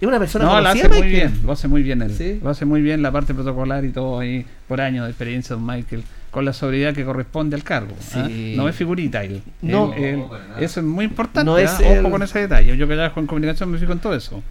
Es 0.00 0.08
una 0.08 0.18
persona 0.18 0.44
No, 0.46 0.50
lo 0.60 0.68
conocida, 0.68 0.86
hace 0.88 0.98
muy 1.00 1.08
bien, 1.08 1.40
lo 1.44 1.52
hace 1.52 1.68
muy 1.68 1.82
bien 1.84 2.02
él. 2.02 2.12
Sí. 2.12 2.40
Lo 2.42 2.50
hace 2.50 2.64
muy 2.64 2.82
bien 2.82 3.02
la 3.02 3.12
parte 3.12 3.34
protocolar 3.34 3.84
y 3.84 3.90
todo 3.90 4.18
ahí, 4.18 4.44
por 4.66 4.80
años 4.80 5.04
de 5.04 5.10
experiencia 5.12 5.54
don 5.54 5.64
Michael, 5.64 6.02
con 6.32 6.44
la 6.44 6.52
sobriedad 6.52 6.92
que 6.94 7.04
corresponde 7.04 7.54
al 7.54 7.62
cargo. 7.62 7.94
¿ah? 8.14 8.26
No 8.28 8.68
es 8.68 8.74
figurita 8.74 9.22
él. 9.22 9.42
No. 9.60 9.92
Él- 9.94 10.02
él- 10.04 10.24
eso 10.58 10.80
es 10.80 10.86
muy 10.86 11.04
importante. 11.04 11.44
No 11.44 11.54
¿ah? 11.56 11.62
es 11.62 11.70
Ojo 11.74 11.84
el- 11.92 12.10
con 12.10 12.22
ese 12.22 12.40
detalle. 12.40 12.76
Yo 12.76 12.88
que 12.88 12.94
trabajo 12.94 13.20
en 13.20 13.26
comunicación 13.26 13.70
me 13.70 13.78
fijo 13.78 13.92
en 13.92 13.98
todo 14.00 14.14
eso. 14.16 14.42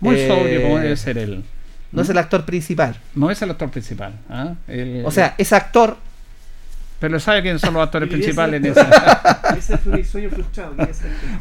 Muy 0.00 0.14
Eh, 0.16 0.28
sobrio 0.28 0.62
como 0.62 0.78
debe 0.78 0.96
ser 0.96 1.18
él. 1.18 1.42
No 1.92 2.02
es 2.02 2.08
el 2.10 2.18
actor 2.18 2.44
principal. 2.44 2.94
No 3.16 3.30
es 3.32 3.42
el 3.42 3.50
actor 3.50 3.68
principal. 3.70 4.12
¿ah? 4.28 4.54
O 5.04 5.10
sea, 5.10 5.34
es 5.38 5.52
actor. 5.52 5.96
pero 7.00 7.18
sabe 7.18 7.40
quiénes 7.40 7.62
son 7.62 7.72
los 7.72 7.82
actores 7.82 8.08
principales 8.12 8.62
en 8.62 8.66
esa. 8.72 9.42
Ese 9.56 9.78
fue 9.78 9.92
mi 9.96 10.04
sueño 10.04 10.28
frustrado. 10.28 10.74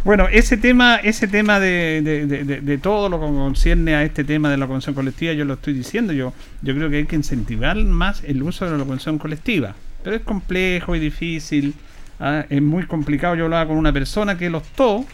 Bueno, 0.05 0.27
ese 0.31 0.55
tema, 0.55 0.95
ese 0.95 1.27
tema 1.27 1.59
de, 1.59 2.01
de- 2.01 2.25
de- 2.25 2.43
de- 2.45 2.61
de 2.61 2.77
todo 2.77 3.09
lo 3.09 3.19
que 3.19 3.25
concierne 3.25 3.93
a 3.95 4.03
este 4.03 4.23
tema 4.23 4.49
de 4.49 4.55
la 4.55 4.65
convención 4.67 4.95
colectiva, 4.95 5.33
yo 5.33 5.43
lo 5.43 5.55
estoy 5.55 5.73
diciendo, 5.73 6.13
yo, 6.13 6.31
yo 6.61 6.73
creo 6.73 6.89
que 6.89 6.95
hay 6.97 7.05
que 7.05 7.17
incentivar 7.17 7.75
más 7.75 8.23
el 8.23 8.41
uso 8.41 8.63
de 8.63 8.71
la 8.71 8.77
convención 8.77 9.17
colectiva. 9.19 9.75
Pero 10.03 10.15
es 10.15 10.21
complejo 10.23 10.95
y 10.95 10.99
difícil, 10.99 11.73
¿ah? 12.19 12.45
es 12.49 12.61
muy 12.61 12.85
complicado. 12.85 13.35
Yo 13.35 13.45
hablaba 13.45 13.67
con 13.67 13.77
una 13.77 13.91
persona 13.93 14.37
que 14.37 14.49
lo 14.49 14.59
optó 14.59 15.05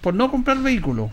por 0.00 0.14
no 0.14 0.30
comprar 0.30 0.58
vehículos. 0.58 1.10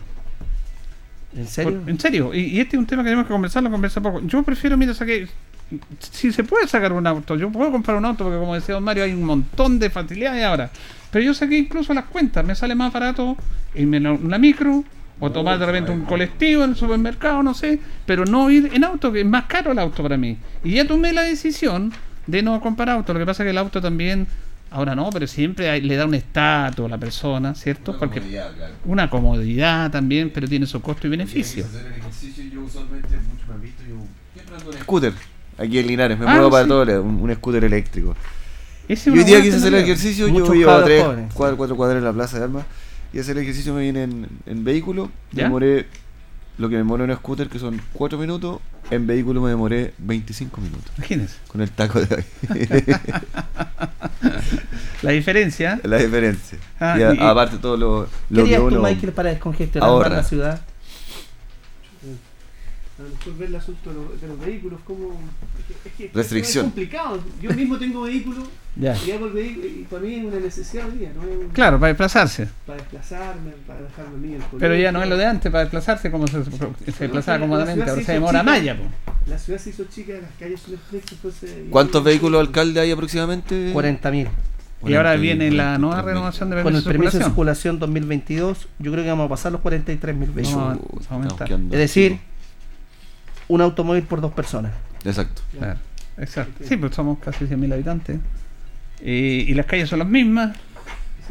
¿En 1.36 1.46
serio? 1.46 1.80
Por- 1.80 1.90
en 1.90 2.00
serio, 2.00 2.34
y, 2.34 2.40
y 2.40 2.60
este 2.60 2.76
es 2.76 2.80
un 2.80 2.86
tema 2.86 3.02
que 3.02 3.08
tenemos 3.08 3.26
que 3.26 3.32
conversarlo, 3.32 3.70
conversar 3.70 4.02
poco. 4.02 4.20
Yo 4.22 4.42
prefiero, 4.42 4.76
mira, 4.76 4.94
saqué, 4.94 5.28
si 5.98 6.32
se 6.32 6.44
puede 6.44 6.66
sacar 6.68 6.92
un 6.92 7.06
auto, 7.06 7.36
yo 7.36 7.50
puedo 7.50 7.70
comprar 7.70 7.96
un 7.96 8.04
auto 8.04 8.24
porque 8.24 8.38
como 8.38 8.54
decía 8.54 8.74
don 8.76 8.84
Mario, 8.84 9.04
hay 9.04 9.12
un 9.12 9.24
montón 9.24 9.78
de 9.78 9.90
facilidades 9.90 10.44
ahora. 10.44 10.70
Pero 11.10 11.24
yo 11.24 11.34
saqué 11.34 11.58
incluso 11.58 11.92
las 11.92 12.04
cuentas, 12.06 12.44
me 12.44 12.54
sale 12.54 12.74
más 12.74 12.92
barato 12.92 13.36
irme 13.74 13.98
en 13.98 14.06
una 14.06 14.38
micro 14.38 14.82
o 15.18 15.30
tomar 15.32 15.58
de 15.58 15.66
repente 15.66 15.90
un 15.90 16.02
colectivo 16.04 16.62
en 16.64 16.70
el 16.70 16.76
supermercado, 16.76 17.42
no 17.42 17.54
sé, 17.54 17.80
pero 18.06 18.24
no 18.24 18.50
ir 18.50 18.70
en 18.72 18.84
auto, 18.84 19.12
que 19.12 19.20
es 19.20 19.26
más 19.26 19.44
caro 19.44 19.72
el 19.72 19.78
auto 19.78 20.02
para 20.02 20.16
mí. 20.16 20.36
Y 20.64 20.72
ya 20.72 20.86
tomé 20.86 21.12
la 21.12 21.22
decisión 21.22 21.92
de 22.26 22.42
no 22.42 22.60
comprar 22.60 22.90
auto. 22.90 23.12
Lo 23.12 23.18
que 23.18 23.26
pasa 23.26 23.42
es 23.42 23.46
que 23.46 23.50
el 23.50 23.58
auto 23.58 23.80
también, 23.80 24.26
ahora 24.70 24.94
no, 24.94 25.10
pero 25.10 25.26
siempre 25.26 25.70
hay- 25.70 25.80
le 25.80 25.96
da 25.96 26.06
un 26.06 26.14
estatus 26.14 26.84
a 26.86 26.88
la 26.88 26.98
persona, 26.98 27.54
¿cierto? 27.54 27.92
Una 27.92 28.00
Porque 28.00 28.20
comodidad, 28.20 28.54
claro. 28.54 28.74
una 28.84 29.10
comodidad 29.10 29.90
también, 29.90 30.30
pero 30.34 30.48
tiene 30.48 30.66
su 30.66 30.80
costo 30.82 31.06
y 31.06 31.10
beneficio. 31.10 31.64
En 34.72 34.78
scooter. 34.82 35.12
Aquí 35.58 35.78
en 35.78 35.86
Linares, 35.86 36.18
me 36.18 36.26
Ah, 36.26 36.34
muevo 36.34 36.50
para 36.50 36.64
sí. 36.64 36.68
todo, 36.68 37.02
un, 37.02 37.20
un 37.22 37.34
scooter 37.34 37.64
eléctrico. 37.64 38.14
Ese 38.88 39.10
Y 39.10 39.18
hoy 39.18 39.24
día 39.24 39.40
quise 39.40 39.56
hacer 39.56 39.74
el 39.74 39.82
ejercicio, 39.82 40.28
yo 40.28 40.52
llevo 40.54 40.66
cabros 40.66 40.84
tres, 40.84 41.04
jóvenes. 41.04 41.32
cuatro, 41.34 41.56
cuatro 41.56 41.76
cuadras 41.76 41.98
en 41.98 42.04
la 42.04 42.12
plaza 42.12 42.38
de 42.38 42.44
armas. 42.44 42.66
Y 43.12 43.18
hacer 43.18 43.36
el 43.36 43.42
ejercicio 43.44 43.72
me 43.72 43.80
vine 43.82 44.02
en, 44.04 44.28
en 44.46 44.64
vehículo, 44.64 45.10
demoré 45.32 45.86
lo 46.58 46.68
que 46.68 46.72
me 46.74 46.78
demoró 46.78 47.04
en 47.04 47.14
scooter, 47.16 47.48
que 47.48 47.58
son 47.58 47.80
4 47.94 48.18
minutos, 48.18 48.60
en 48.90 49.06
vehículo 49.06 49.40
me 49.40 49.50
demoré 49.50 49.94
25 49.98 50.60
minutos. 50.60 50.92
Imagínense. 50.96 51.36
Con 51.48 51.60
el 51.60 51.70
taco 51.70 52.00
de 52.00 52.14
hoy. 52.14 52.24
La 55.02 55.10
diferencia. 55.12 55.78
la 55.84 55.98
diferencia. 55.98 56.58
Ah, 56.80 56.96
y, 56.98 57.02
a- 57.02 57.14
y- 57.14 57.18
aparte 57.20 57.58
todo 57.58 57.76
lo, 57.76 58.06
¿Qué 58.06 58.34
lo 58.34 58.36
que 58.44 58.54
harías 58.54 58.60
tú, 58.60 58.66
uno... 58.76 58.82
Michael, 58.82 59.12
para 59.12 59.30
descongestionar 59.30 60.10
la 60.10 60.22
ciudad? 60.24 60.60
A 62.98 63.02
lo 63.02 63.08
mejor 63.10 63.36
ver 63.36 63.48
el 63.50 63.56
asunto 63.56 63.90
de 63.90 63.96
los, 63.96 64.20
de 64.20 64.26
los 64.28 64.40
vehículos 64.40 64.80
como... 64.86 65.20
Es 65.58 65.66
que, 65.66 65.88
es 65.88 65.94
que 65.94 66.10
Restricción. 66.16 66.64
Es 66.66 66.70
complicado. 66.72 67.22
Yo 67.42 67.50
mismo 67.52 67.78
tengo 67.78 68.02
vehículo 68.02 68.42
Ya. 68.78 68.94
y 69.06 69.10
hago 69.12 69.26
el 69.26 69.32
vehículo 69.32 69.66
y 69.66 69.86
para 69.90 70.02
mí 70.02 70.14
es 70.16 70.24
una 70.26 70.38
necesidad 70.38 70.86
hoy 70.86 70.98
día. 70.98 71.10
¿no? 71.16 71.22
Es 71.22 71.36
un- 71.44 71.48
Claro, 71.48 71.78
para 71.80 71.88
desplazarse. 71.88 72.46
Para 72.66 72.78
desplazarme, 72.78 73.52
para 73.66 73.80
dejar 73.80 74.06
a 74.06 74.10
los 74.10 74.20
niños 74.20 74.44
Pero 74.58 74.76
ya 74.76 74.92
no 74.92 75.02
es 75.02 75.08
lo 75.08 75.16
de 75.16 75.24
antes, 75.24 75.50
para 75.50 75.64
desplazarse 75.64 76.10
como 76.10 76.26
se, 76.26 76.44
se 76.44 76.50
desplazaba 77.04 77.38
la- 77.38 77.44
cómodamente. 77.46 77.88
Ahora 77.90 78.02
se 78.02 78.12
demora 78.12 78.40
chica. 78.40 78.50
más 78.52 78.62
ya. 78.62 78.76
po. 78.76 78.82
La 79.26 79.38
ciudad 79.38 79.58
se 79.58 79.70
hizo 79.70 79.84
chica, 79.84 80.12
las 80.20 80.30
calles 80.38 80.60
son 80.60 80.74
estrechas, 80.74 81.12
entonces... 81.12 81.50
¿Cuántos 81.70 82.04
vehículos 82.04 82.38
alcalde 82.40 82.78
hay 82.80 82.90
aproximadamente? 82.92 83.72
40.000. 83.72 84.28
Y 84.84 84.94
ahora 84.94 85.10
40, 85.16 85.16
viene 85.22 85.50
la 85.50 85.78
43 85.78 85.80
nueva 85.80 86.02
renovación 86.02 86.50
de 86.50 86.62
Con 86.62 86.76
el 86.76 86.82
permiso 86.84 87.18
de 87.18 87.24
circulación. 87.24 87.30
circulación 87.30 87.78
2022, 87.78 88.68
yo 88.78 88.92
creo 88.92 89.02
que 89.04 89.10
vamos 89.10 89.26
a 89.26 89.28
pasar 89.30 89.52
los 89.52 89.62
43.000 89.62 90.32
vehículos. 90.34 90.78
Es 91.72 91.78
decir, 91.78 92.18
un 93.48 93.60
automóvil 93.62 94.02
por 94.02 94.20
dos 94.20 94.32
personas. 94.32 94.72
Exacto. 95.04 95.40
Claro, 95.58 95.78
exacto. 96.18 96.62
Sí, 96.64 96.76
pues 96.76 96.94
somos 96.94 97.18
casi 97.18 97.46
100.000 97.46 97.72
habitantes. 97.72 98.18
Y, 99.02 99.50
y 99.50 99.54
las 99.54 99.66
calles 99.66 99.88
son 99.88 99.98
las 100.00 100.08
mismas. 100.08 100.56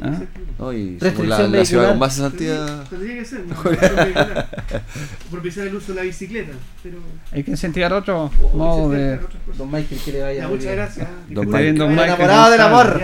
¿ah? 0.01 0.19
No, 0.60 0.73
y 0.73 0.97
la, 0.99 1.47
la 1.47 1.65
ciudad 1.65 1.89
con 1.89 1.99
más 1.99 2.15
Tendría, 2.15 2.56
cesantía. 2.65 2.84
tendría 2.89 3.15
que 3.17 3.25
ser, 3.25 3.45
¿no? 3.45 3.56
Por 3.63 5.30
propiciar 5.32 5.67
el 5.67 5.75
uso 5.75 5.93
de 5.93 5.99
la 5.99 6.01
bicicleta, 6.04 6.54
pero... 6.84 6.97
Hay 7.32 7.43
que 7.43 7.51
incentivar 7.51 7.91
otro 7.93 8.32
modo 8.54 8.89
de. 8.89 9.19
Don 9.58 9.71
Michael, 9.71 9.99
que 10.04 10.12
le 10.12 10.21
vaya 10.21 10.47
muchas 10.47 10.71
gracias. 10.75 11.08
Don 11.30 11.47
Un 11.47 11.56
enamorado 11.99 12.51
del 12.51 12.62
amor. 12.62 13.01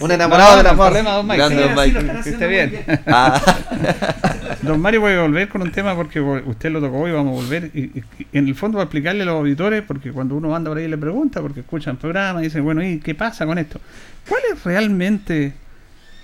Un 0.00 0.10
enamorado 0.12 0.56
del 0.58 0.66
amor. 0.66 0.92
Grande, 0.92 1.62
don 1.62 1.74
Michael. 1.74 2.20
Que 2.22 2.30
esté 2.30 2.46
bien. 2.46 2.84
Don 4.66 4.80
Mario, 4.80 5.00
voy 5.00 5.12
a 5.12 5.22
volver 5.22 5.48
con 5.48 5.62
un 5.62 5.70
tema 5.72 5.94
porque 5.94 6.20
usted 6.20 6.70
lo 6.70 6.80
tocó 6.80 7.06
y 7.08 7.12
vamos 7.12 7.38
a 7.38 7.42
volver. 7.44 7.70
Y, 7.74 7.80
y- 7.80 8.02
y 8.32 8.38
en 8.38 8.48
el 8.48 8.54
fondo, 8.54 8.76
para 8.78 8.84
explicarle 8.84 9.22
a 9.22 9.26
los 9.26 9.34
auditores, 9.36 9.82
porque 9.82 10.12
cuando 10.12 10.34
uno 10.36 10.54
anda 10.54 10.70
por 10.70 10.78
ahí 10.78 10.84
y 10.84 10.88
le 10.88 10.98
pregunta, 10.98 11.40
porque 11.40 11.60
escuchan 11.60 11.96
programas 11.96 12.42
y 12.42 12.46
dicen, 12.46 12.64
bueno, 12.64 12.82
¿y 12.82 12.98
qué 13.00 13.14
pasa 13.14 13.46
con 13.46 13.58
esto? 13.58 13.80
¿Cuál 14.28 14.42
es 14.52 14.64
realmente, 14.64 15.52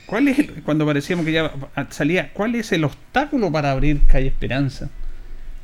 cuál 0.07 0.29
es, 0.29 0.39
el- 0.39 0.63
cuando 0.65 0.85
parecíamos 0.87 1.25
que 1.25 1.33
ya 1.33 1.51
salía, 1.91 2.31
cuál 2.33 2.55
es 2.55 2.73
el 2.73 2.85
obstáculo 2.85 3.51
para 3.53 3.71
abrir 3.73 4.01
Calle 4.07 4.27
Esperanza? 4.29 4.89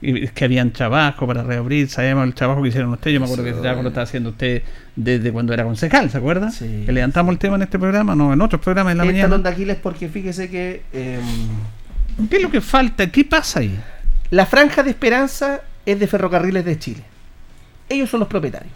Y 0.01 0.23
es 0.23 0.31
que 0.31 0.45
habían 0.45 0.71
trabajo 0.71 1.27
para 1.27 1.43
reabrir, 1.43 1.89
sabemos 1.89 2.25
el 2.25 2.33
trabajo 2.33 2.63
que 2.63 2.69
hicieron 2.69 2.91
ustedes, 2.93 3.15
yo 3.15 3.19
me 3.21 3.27
acuerdo 3.27 3.43
que 3.43 3.51
ese 3.51 3.61
trabajo 3.61 3.83
lo 3.83 3.89
estaba 3.89 4.05
haciendo 4.05 4.31
usted 4.31 4.63
desde 4.95 5.33
cuando 5.33 5.53
era 5.53 5.65
concejal, 5.65 6.09
¿se 6.09 6.19
acuerda? 6.19 6.53
Sí. 6.53 6.85
Que 6.87 6.93
levantamos 6.93 7.33
el 7.33 7.39
tema 7.41 7.57
en 7.57 7.63
este 7.63 7.81
programa, 7.81 8.15
no, 8.15 8.33
en 8.33 8.41
otros 8.41 8.63
programas 8.63 8.93
en 8.93 8.99
la 8.99 9.03
El 9.03 9.09
talón 9.11 9.23
mañana. 9.31 9.43
de 9.43 9.49
Aquiles 9.57 9.77
porque 9.83 10.09
fíjese 10.09 10.49
que 10.51 10.83
eh, 10.93 11.19
¿Qué 12.31 12.37
es 12.37 12.43
lo 12.43 12.51
que 12.51 12.61
falta? 12.61 13.11
¿Qué 13.11 13.25
pasa 13.25 13.61
ahí? 13.61 13.79
la 14.31 14.45
franja 14.45 14.83
de 14.83 14.91
esperanza 14.91 15.63
es 15.87 15.99
de 15.99 16.07
Ferrocarriles 16.07 16.63
de 16.65 16.79
Chile. 16.79 17.03
Ellos 17.89 18.11
son 18.11 18.21
los 18.21 18.29
propietarios. 18.29 18.73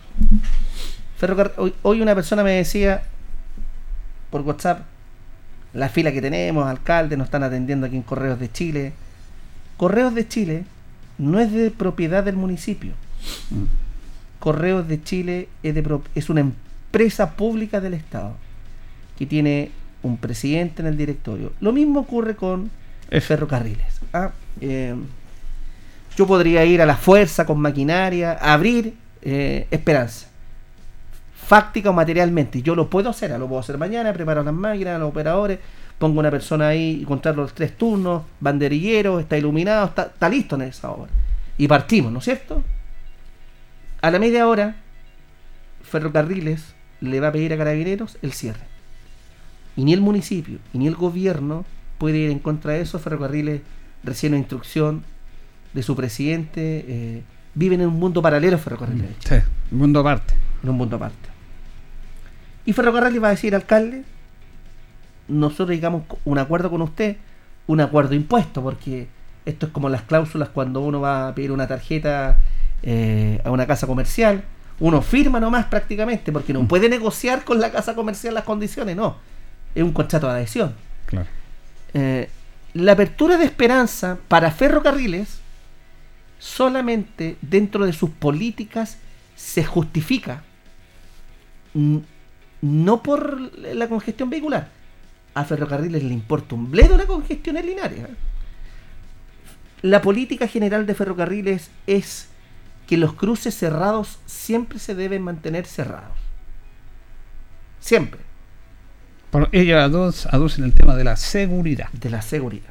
Ferrocar- 1.21 1.53
hoy, 1.59 1.75
hoy 1.83 2.01
una 2.01 2.15
persona 2.15 2.43
me 2.43 2.53
decía 2.53 3.03
por 4.31 4.41
WhatsApp, 4.41 4.81
la 5.75 5.91
fila 5.91 6.11
que 6.11 6.23
tenemos, 6.23 6.67
alcalde, 6.67 7.19
nos 7.19 7.27
están 7.27 7.43
atendiendo 7.43 7.87
aquí 7.87 7.97
en 7.97 8.03
Correos 8.03 8.41
de 8.41 8.51
Chile. 8.51 8.93
Correos 9.77 10.15
de 10.15 10.27
Chile 10.27 10.65
no 11.19 11.39
es 11.39 11.53
de 11.53 11.71
propiedad 11.71 12.25
del 12.25 12.37
municipio. 12.37 12.93
Correos 14.39 14.89
de 14.89 15.03
Chile 15.03 15.49
es, 15.63 15.75
de 15.75 16.01
es 16.15 16.31
una 16.31 16.41
empresa 16.41 17.33
pública 17.33 17.81
del 17.83 17.93
Estado 17.95 18.35
que 19.19 19.27
tiene 19.27 19.71
un 20.03 20.17
presidente 20.17 20.81
en 20.81 20.89
el 20.89 20.97
directorio. 20.97 21.53
Lo 21.61 21.73
mismo 21.73 22.01
ocurre 22.01 22.37
con 22.37 22.71
F. 23.13 23.27
ferrocarriles. 23.27 24.01
¿ah? 24.15 24.31
Eh, 24.61 24.95
yo 26.17 26.27
podría 26.27 26.65
ir 26.65 26.81
a 26.81 26.87
la 26.87 26.97
fuerza 26.97 27.45
con 27.45 27.61
maquinaria, 27.61 28.33
abrir 28.33 28.95
eh, 29.21 29.67
esperanza. 29.71 30.29
Fáctica 31.47 31.91
o 31.91 31.93
materialmente. 31.93 32.63
Yo 32.63 32.75
lo 32.75 32.89
puedo 32.89 33.11
hacer, 33.11 33.33
ah, 33.33 33.39
lo 33.39 33.49
puedo 33.49 33.61
hacer 33.61 33.77
mañana, 33.77 34.13
preparo 34.15 34.43
las 34.43 34.55
máquinas, 34.55 34.99
los 34.99 35.11
operadores, 35.11 35.59
pongo 35.99 36.21
una 36.21 36.31
persona 36.31 36.69
ahí 36.69 37.01
y 37.03 37.05
contarlo 37.05 37.43
los 37.43 37.53
tres 37.53 37.77
turnos, 37.77 38.23
banderillero, 38.41 39.21
está 39.21 39.37
iluminado, 39.37 39.87
está, 39.87 40.05
está 40.05 40.29
listo 40.31 40.57
en 40.57 40.63
esa 40.63 40.91
obra. 40.91 41.11
Y 41.59 41.69
partimos, 41.69 42.11
¿no 42.11 42.21
es 42.21 42.25
cierto? 42.25 42.63
A 44.01 44.11
la 44.11 44.19
media 44.19 44.49
hora, 44.49 44.77
Ferrocarriles 45.83 46.75
le 47.03 47.21
va 47.21 47.29
a 47.29 47.33
pedir 47.33 47.53
a 47.53 47.59
Carabineros 47.59 48.17
el 48.23 48.33
cierre. 48.33 48.73
Y 49.77 49.85
ni 49.85 49.93
el 49.93 50.01
municipio, 50.01 50.59
y 50.73 50.79
ni 50.79 50.87
el 50.87 50.97
gobierno 50.97 51.67
puede 52.03 52.19
ir 52.19 52.31
en 52.33 52.41
contra 52.41 52.73
de 52.73 52.81
eso. 52.81 52.99
Ferrocarriles 52.99 53.61
recién 54.03 54.33
una 54.33 54.41
instrucción 54.41 55.05
de 55.73 55.83
su 55.85 55.95
presidente. 55.95 56.85
eh, 56.89 57.23
viven 57.55 57.81
en 57.81 57.87
un 57.89 57.99
mundo 58.01 58.21
paralelo 58.23 58.59
Ferrocarriles, 58.59 59.11
Sí, 59.21 59.37
mundo 59.71 60.01
aparte. 60.01 60.35
en 60.65 60.71
un 60.71 60.77
mundo 60.77 60.97
aparte. 60.97 61.29
Y 62.65 62.73
Ferrocarriles 62.73 63.23
va 63.23 63.29
a 63.29 63.31
decir, 63.31 63.55
alcalde, 63.55 64.03
nosotros 65.29 65.69
digamos 65.71 66.03
un 66.25 66.39
acuerdo 66.39 66.71
con 66.71 66.83
usted, 66.83 67.17
un 67.69 67.81
acuerdo 67.81 68.15
impuesto, 68.15 68.63
porque 68.63 69.07
esto 69.45 69.67
es 69.67 69.73
como 69.73 69.89
las 69.89 70.03
cláusulas 70.03 70.49
cuando 70.49 70.81
uno 70.81 71.01
va 71.01 71.29
a 71.29 71.35
pedir 71.37 71.53
una 71.53 71.67
tarjeta 71.69 72.39
eh, 72.83 73.41
a 73.45 73.51
una 73.53 73.67
casa 73.67 73.87
comercial. 73.87 74.43
Uno 74.81 75.01
firma 75.03 75.39
nomás 75.39 75.67
prácticamente, 75.67 76.33
porque 76.33 76.53
no 76.53 76.63
Mm. 76.63 76.67
puede 76.67 76.89
negociar 76.89 77.45
con 77.45 77.61
la 77.61 77.71
casa 77.71 77.95
comercial 77.95 78.35
las 78.35 78.45
condiciones, 78.45 78.97
no. 78.97 79.19
Es 79.75 79.83
un 79.85 79.93
contrato 79.93 80.27
de 80.27 80.33
adhesión. 80.33 80.73
Claro. 81.07 81.29
Eh, 81.95 82.29
la 82.75 82.93
apertura 82.93 83.37
de 83.37 83.45
esperanza 83.45 84.19
para 84.29 84.51
ferrocarriles 84.51 85.41
solamente 86.39 87.37
dentro 87.43 87.85
de 87.85 87.93
sus 87.93 88.11
políticas 88.11 88.99
se 89.37 89.65
justifica 89.65 90.43
no 91.75 93.03
por 93.03 93.41
la 93.59 93.89
congestión 93.89 94.31
vehicular. 94.31 94.69
A 95.35 95.45
ferrocarriles 95.45 96.03
le 96.03 96.13
importa 96.13 96.55
un 96.55 96.71
bledo 96.71 96.97
la 96.97 97.07
congestión 97.07 97.57
en 97.57 97.67
Linares. 97.67 98.01
¿eh? 98.01 98.15
La 99.83 100.03
política 100.03 100.47
general 100.47 100.87
de 100.87 100.95
ferrocarriles 100.95 101.71
es 101.87 102.29
que 102.87 102.97
los 102.97 103.15
cruces 103.15 103.55
cerrados 103.57 104.19
siempre 104.27 104.79
se 104.79 104.95
deben 104.95 105.23
mantener 105.23 105.67
cerrados. 105.67 106.17
Siempre. 107.81 108.32
Por 109.33 109.49
ello 109.53 109.79
aduc- 109.79 110.29
aducen 110.31 110.63
el 110.63 110.75
tema 110.75 110.95
de 110.95 111.05
la 111.05 111.17
seguridad. 111.17 111.89
de 111.93 112.11
la 112.11 112.21
seguridad. 112.21 112.69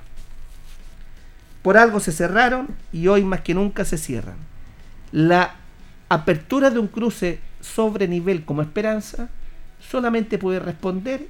Por 1.63 1.76
algo 1.76 2.00
se 2.00 2.12
cerraron 2.12 2.67
y 2.93 3.08
hoy 3.08 3.24
más 3.24 3.41
que 3.41 3.56
nunca 3.56 3.84
se 3.84 3.97
cierran. 3.97 4.36
La 5.12 5.56
apertura 6.08 6.69
de 6.69 6.78
un 6.78 6.88
cruce 6.88 7.39
sobre 7.62 8.08
nivel 8.08 8.45
como 8.45 8.62
Esperanza 8.62 9.28
solamente 9.80 10.38
puede 10.38 10.60
responder 10.60 11.28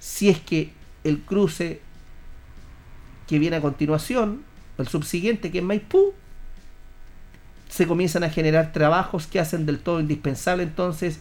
si 0.00 0.28
es 0.28 0.40
que 0.40 0.72
el 1.04 1.20
cruce 1.20 1.80
que 3.28 3.38
viene 3.38 3.56
a 3.56 3.60
continuación, 3.60 4.42
el 4.78 4.88
subsiguiente 4.88 5.52
que 5.52 5.58
es 5.58 5.64
Maipú, 5.64 6.14
se 7.68 7.86
comienzan 7.86 8.24
a 8.24 8.30
generar 8.30 8.72
trabajos 8.72 9.28
que 9.28 9.38
hacen 9.38 9.66
del 9.66 9.78
todo 9.78 10.00
indispensable 10.00 10.64
entonces 10.64 11.20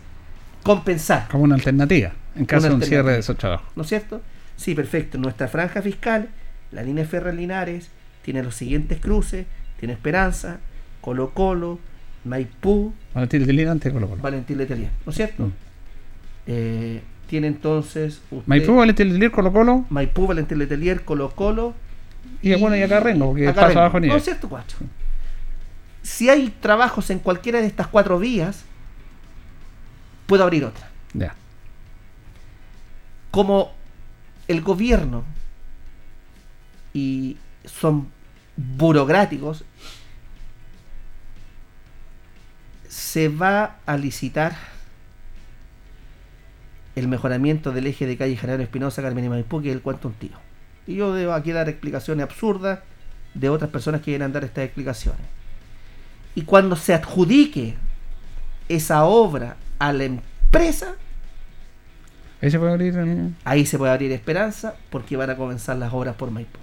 compensar. 0.64 1.28
Como 1.30 1.44
una 1.44 1.56
alternativa 1.56 2.14
en 2.36 2.46
caso 2.46 2.68
de 2.70 2.76
un 2.76 2.82
cierre 2.82 3.14
de 3.14 3.22
trabajos. 3.36 3.68
¿no 3.76 3.84
es 3.84 3.90
cierto? 3.90 4.22
Sí, 4.58 4.76
perfecto. 4.76 5.18
Nuestra 5.18 5.48
franja 5.48 5.82
fiscal, 5.82 6.30
la 6.72 6.84
línea 6.84 7.06
Ferrer 7.06 7.34
Linares, 7.34 7.90
tiene 8.24 8.42
los 8.44 8.56
siguientes 8.56 9.00
cruces, 9.00 9.46
tiene 9.80 9.94
Esperanza, 9.94 10.60
Colo 11.02 11.32
Colo, 11.32 11.80
Maipú, 12.24 12.94
Valentín 13.14 13.46
de 13.46 13.54
Lina 13.54 13.72
ante 13.72 13.92
Colo 13.92 14.10
Colo. 14.10 14.22
Valentín 14.22 14.58
Letelier, 14.58 14.90
¿no 15.06 15.10
es 15.12 15.16
cierto? 15.16 15.44
Mm. 15.48 15.52
Eh, 16.48 17.02
tiene 17.28 17.48
entonces 17.48 18.22
usted- 18.32 18.48
Maipú, 18.48 18.76
Valentín 18.76 19.10
de 19.10 19.14
Lina, 19.20 19.32
Colo 19.32 19.52
Colo 19.54 19.86
Maipú, 19.90 20.28
Valentín 20.28 20.58
Letelier, 20.60 21.04
Colo 21.04 21.30
Colo 21.32 21.74
y, 22.42 22.54
bueno, 22.56 22.76
y 22.76 22.82
acá 22.82 23.00
Rengo, 23.00 23.28
porque 23.28 23.48
acá 23.48 23.56
pasa 23.56 23.68
Rengo. 23.68 23.80
abajo 23.82 23.98
¿No 23.98 24.02
nivel. 24.02 24.18
es 24.18 24.24
cierto, 24.24 24.50
cuatro? 24.50 24.78
Si 26.02 26.30
hay 26.30 26.54
trabajos 26.62 27.10
en 27.10 27.20
cualquiera 27.20 27.62
de 27.62 27.68
estas 27.68 27.88
cuatro 27.88 28.18
vías, 28.20 28.64
puedo 30.28 30.44
abrir 30.44 30.66
otra. 30.66 30.90
Ya. 31.14 31.36
Como 33.36 33.74
el 34.48 34.62
gobierno 34.62 35.26
y 36.94 37.36
son 37.66 38.08
burocráticos, 38.56 39.66
se 42.88 43.28
va 43.28 43.76
a 43.86 43.98
licitar 43.98 44.56
el 46.96 47.10
mejoramiento 47.10 47.74
del 47.74 47.88
eje 47.88 48.06
de 48.06 48.16
calle 48.16 48.38
General 48.38 48.62
Espinosa, 48.62 49.02
Carmen 49.02 49.26
y 49.26 49.28
Maipú, 49.28 49.62
que 49.62 49.68
es 49.68 49.76
el 49.76 49.82
cuento 49.82 50.08
un 50.08 50.14
tío. 50.14 50.38
Y 50.88 50.96
yo 50.96 51.14
debo 51.14 51.34
aquí 51.34 51.52
dar 51.52 51.68
explicaciones 51.68 52.24
absurdas 52.24 52.80
de 53.34 53.50
otras 53.50 53.70
personas 53.70 54.00
que 54.00 54.12
vienen 54.12 54.30
a 54.30 54.34
dar 54.34 54.46
estas 54.46 54.64
explicaciones. 54.64 55.28
Y 56.36 56.44
cuando 56.44 56.78
se 56.78 56.94
adjudique 56.94 57.76
esa 58.70 59.04
obra 59.04 59.58
a 59.78 59.92
la 59.92 60.06
empresa, 60.06 60.96
Ahí 63.44 63.66
se 63.66 63.78
puede 63.78 63.92
abrir 63.92 64.12
abrir 64.12 64.12
esperanza 64.12 64.76
porque 64.90 65.18
van 65.18 65.32
a 65.32 65.36
comenzar 65.36 65.78
las 65.78 65.92
obras 65.94 66.16
por 66.16 66.30
Maipú. 66.30 66.60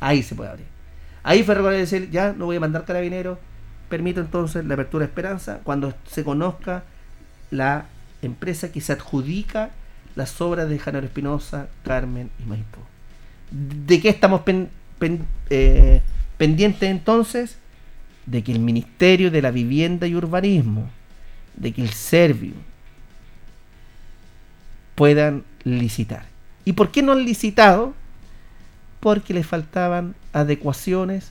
Ahí 0.00 0.22
se 0.22 0.34
puede 0.34 0.50
abrir. 0.50 0.66
Ahí 1.22 1.42
Ferrocarril 1.42 1.80
decir, 1.80 2.10
ya 2.10 2.32
no 2.32 2.46
voy 2.46 2.56
a 2.56 2.60
mandar 2.60 2.84
carabineros, 2.84 3.38
permito 3.88 4.20
entonces 4.20 4.64
la 4.64 4.74
apertura 4.74 5.04
de 5.04 5.10
esperanza 5.10 5.60
cuando 5.64 5.92
se 6.06 6.24
conozca 6.24 6.84
la 7.50 7.86
empresa 8.22 8.72
que 8.72 8.80
se 8.80 8.92
adjudica 8.92 9.70
las 10.14 10.40
obras 10.40 10.68
de 10.68 10.78
Janero 10.78 11.06
Espinosa, 11.06 11.68
Carmen 11.84 12.30
y 12.42 12.48
Maipú. 12.48 12.80
¿De 13.50 14.00
qué 14.00 14.08
estamos 14.08 14.42
eh, 15.50 16.02
pendientes 16.38 16.90
entonces? 16.90 17.58
De 18.24 18.42
que 18.42 18.52
el 18.52 18.60
Ministerio 18.60 19.30
de 19.30 19.42
la 19.42 19.50
Vivienda 19.50 20.06
y 20.06 20.14
Urbanismo, 20.14 20.88
de 21.54 21.72
que 21.72 21.82
el 21.82 21.90
Servio, 21.90 22.54
puedan 24.96 25.44
licitar. 25.62 26.24
¿Y 26.64 26.72
por 26.72 26.90
qué 26.90 27.02
no 27.02 27.12
han 27.12 27.24
licitado? 27.24 27.94
Porque 28.98 29.32
les 29.32 29.46
faltaban 29.46 30.16
adecuaciones 30.32 31.30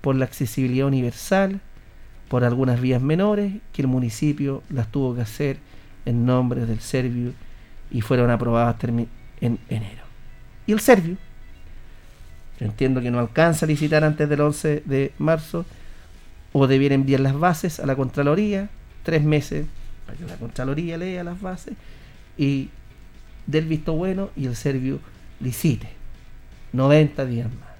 por 0.00 0.14
la 0.14 0.26
accesibilidad 0.26 0.86
universal, 0.86 1.60
por 2.28 2.44
algunas 2.44 2.80
vías 2.80 3.02
menores 3.02 3.54
que 3.72 3.82
el 3.82 3.88
municipio 3.88 4.62
las 4.70 4.86
tuvo 4.92 5.16
que 5.16 5.22
hacer 5.22 5.58
en 6.06 6.24
nombre 6.24 6.64
del 6.66 6.80
Servio 6.80 7.32
y 7.90 8.02
fueron 8.02 8.30
aprobadas 8.30 8.76
en 8.84 9.58
enero. 9.68 10.04
Y 10.66 10.72
el 10.72 10.78
Servio, 10.78 11.16
yo 12.60 12.66
entiendo 12.66 13.00
que 13.00 13.10
no 13.10 13.18
alcanza 13.18 13.66
a 13.66 13.68
licitar 13.68 14.04
antes 14.04 14.28
del 14.28 14.40
11 14.40 14.84
de 14.86 15.12
marzo, 15.18 15.64
o 16.52 16.66
debiera 16.66 16.94
enviar 16.94 17.20
las 17.20 17.38
bases 17.38 17.80
a 17.80 17.86
la 17.86 17.96
Contraloría, 17.96 18.68
tres 19.02 19.22
meses, 19.22 19.66
para 20.06 20.18
que 20.18 20.26
la 20.26 20.36
Contraloría 20.36 20.98
lea 20.98 21.24
las 21.24 21.40
bases 21.40 21.74
y 22.36 22.70
del 23.50 23.66
visto 23.66 23.92
bueno 23.92 24.30
y 24.36 24.46
el 24.46 24.56
Servio 24.56 25.00
licite. 25.40 25.88
90 26.72 27.24
días 27.26 27.48
más. 27.48 27.70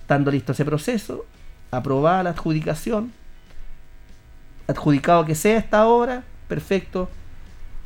Estando 0.00 0.30
listo 0.30 0.52
ese 0.52 0.64
proceso, 0.64 1.26
aprobada 1.70 2.22
la 2.22 2.30
adjudicación, 2.30 3.12
adjudicado 4.66 5.24
que 5.24 5.34
sea 5.34 5.58
esta 5.58 5.86
obra, 5.86 6.24
perfecto. 6.48 7.08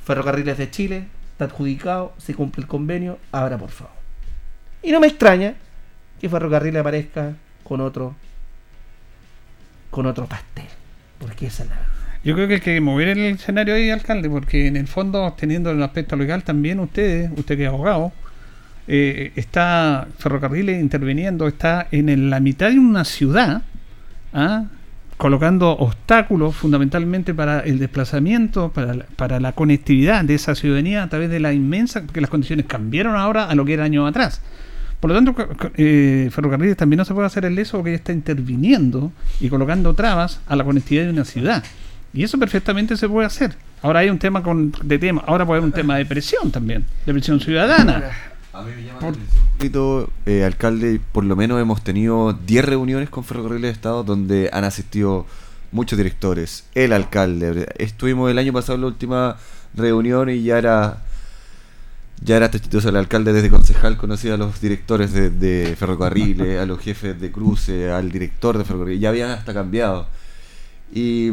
Ferrocarriles 0.05 0.57
de 0.57 0.71
Chile, 0.71 1.09
está 1.33 1.47
adjudicado, 1.47 2.15
se 2.19 2.35
cumple 2.35 2.63
el 2.63 2.69
convenio, 2.69 3.19
ahora 3.33 3.59
por 3.59 3.71
favor. 3.71 3.95
Y 4.83 4.93
no 4.93 5.01
me 5.01 5.09
extraña 5.09 5.55
que 6.21 6.29
Ferrocarril 6.29 6.77
aparezca 6.77 7.35
con 7.65 7.81
otro 7.81 8.15
con 9.91 10.07
otro 10.07 10.27
pastel, 10.27 10.67
porque 11.19 11.47
esa 11.47 11.63
es 11.63 11.71
la 11.71 11.77
verdad. 11.77 12.06
Yo 12.27 12.35
creo 12.35 12.49
que 12.49 12.55
hay 12.55 12.61
que 12.61 12.81
mover 12.81 13.07
el 13.07 13.19
escenario 13.21 13.77
ahí, 13.77 13.89
alcalde, 13.89 14.29
porque 14.29 14.67
en 14.67 14.77
el 14.77 14.89
fondo, 14.89 15.33
teniendo 15.39 15.71
el 15.71 15.81
aspecto 15.81 16.17
legal, 16.17 16.43
también 16.43 16.81
ustedes, 16.81 17.31
usted 17.37 17.57
que 17.57 17.63
es 17.63 17.69
abogado, 17.69 18.11
eh, 18.89 19.31
está 19.37 20.09
Ferrocarriles 20.19 20.81
interviniendo, 20.81 21.47
está 21.47 21.87
en 21.93 22.29
la 22.29 22.41
mitad 22.41 22.71
de 22.71 22.81
una 22.81 23.05
ciudad, 23.05 23.63
¿ah? 24.33 24.65
colocando 25.17 25.71
obstáculos 25.71 26.57
fundamentalmente 26.57 27.33
para 27.33 27.61
el 27.61 27.79
desplazamiento, 27.79 28.73
para 28.73 28.95
la, 28.95 29.07
para 29.15 29.39
la 29.39 29.53
conectividad 29.53 30.25
de 30.25 30.35
esa 30.35 30.57
ciudadanía 30.57 31.05
a 31.05 31.09
través 31.09 31.31
de 31.31 31.39
la 31.39 31.53
inmensa, 31.53 32.03
porque 32.03 32.21
las 32.21 32.29
condiciones 32.29 32.67
cambiaron 32.67 33.15
ahora 33.15 33.45
a 33.45 33.55
lo 33.55 33.65
que 33.65 33.75
era 33.75 33.85
años 33.85 34.09
atrás. 34.09 34.43
Por 34.99 35.13
lo 35.13 35.15
tanto, 35.15 35.37
eh, 35.77 36.29
Ferrocarriles 36.33 36.77
también 36.77 36.99
no 36.99 37.05
se 37.05 37.15
puede 37.15 37.29
hacer 37.29 37.45
el 37.45 37.55
leso 37.55 37.77
porque 37.77 37.95
está 37.95 38.13
interviniendo 38.13 39.13
y 39.39 39.49
colocando 39.49 39.95
trabas 39.95 40.41
a 40.49 40.57
la 40.57 40.65
conectividad 40.65 41.05
de 41.05 41.11
una 41.11 41.25
ciudad. 41.25 41.63
Y 42.13 42.23
eso 42.25 42.39
perfectamente 42.39 42.97
se 42.97 43.09
puede 43.09 43.27
hacer. 43.27 43.57
Ahora 43.83 44.01
hay 44.01 44.09
un 44.09 44.19
tema 44.19 44.43
con, 44.43 44.73
de 44.83 44.99
tema, 44.99 45.23
ahora 45.27 45.45
puede 45.45 45.59
haber 45.59 45.67
un 45.69 45.73
tema 45.73 45.97
de 45.97 46.07
presión 46.07 46.51
también, 46.51 46.85
de 47.05 47.13
presión 47.13 47.41
ciudadana. 47.41 48.11
A 48.53 48.63
mí 48.63 48.71
me 48.75 48.85
llama 48.85 49.01
Por- 49.01 49.17
la 49.17 50.07
eh, 50.25 50.45
alcalde, 50.45 51.01
por 51.13 51.25
lo 51.25 51.37
menos 51.37 51.61
hemos 51.61 51.85
tenido 51.85 52.33
10 52.33 52.65
reuniones 52.65 53.11
con 53.11 53.23
Ferrocarriles 53.23 53.69
de 53.69 53.73
Estado 53.73 54.03
donde 54.03 54.49
han 54.53 54.65
asistido 54.65 55.27
muchos 55.73 55.99
directores, 55.99 56.65
el 56.75 56.93
alcalde. 56.95 57.69
Estuvimos 57.77 58.31
el 58.31 58.39
año 58.39 58.53
pasado 58.53 58.77
en 58.77 58.81
la 58.81 58.87
última 58.87 59.37
reunión 59.75 60.31
y 60.31 60.43
ya 60.43 60.57
era 60.59 61.03
ya 62.23 62.39
era 62.39 62.51
chistoso 62.51 62.89
el 62.89 62.97
alcalde 62.97 63.35
desde 63.35 63.51
concejal 63.51 63.99
conocía 63.99 64.35
a 64.35 64.37
los 64.39 64.59
directores 64.59 65.13
de, 65.13 65.29
de 65.29 65.77
ferrocarriles, 65.77 66.59
a 66.59 66.65
los 66.65 66.81
jefes 66.81 67.21
de 67.21 67.31
cruce, 67.31 67.91
al 67.91 68.11
director 68.11 68.57
de 68.57 68.65
ferrocarriles, 68.65 69.01
ya 69.03 69.11
habían 69.11 69.31
hasta 69.31 69.53
cambiado. 69.53 70.07
Y 70.93 71.31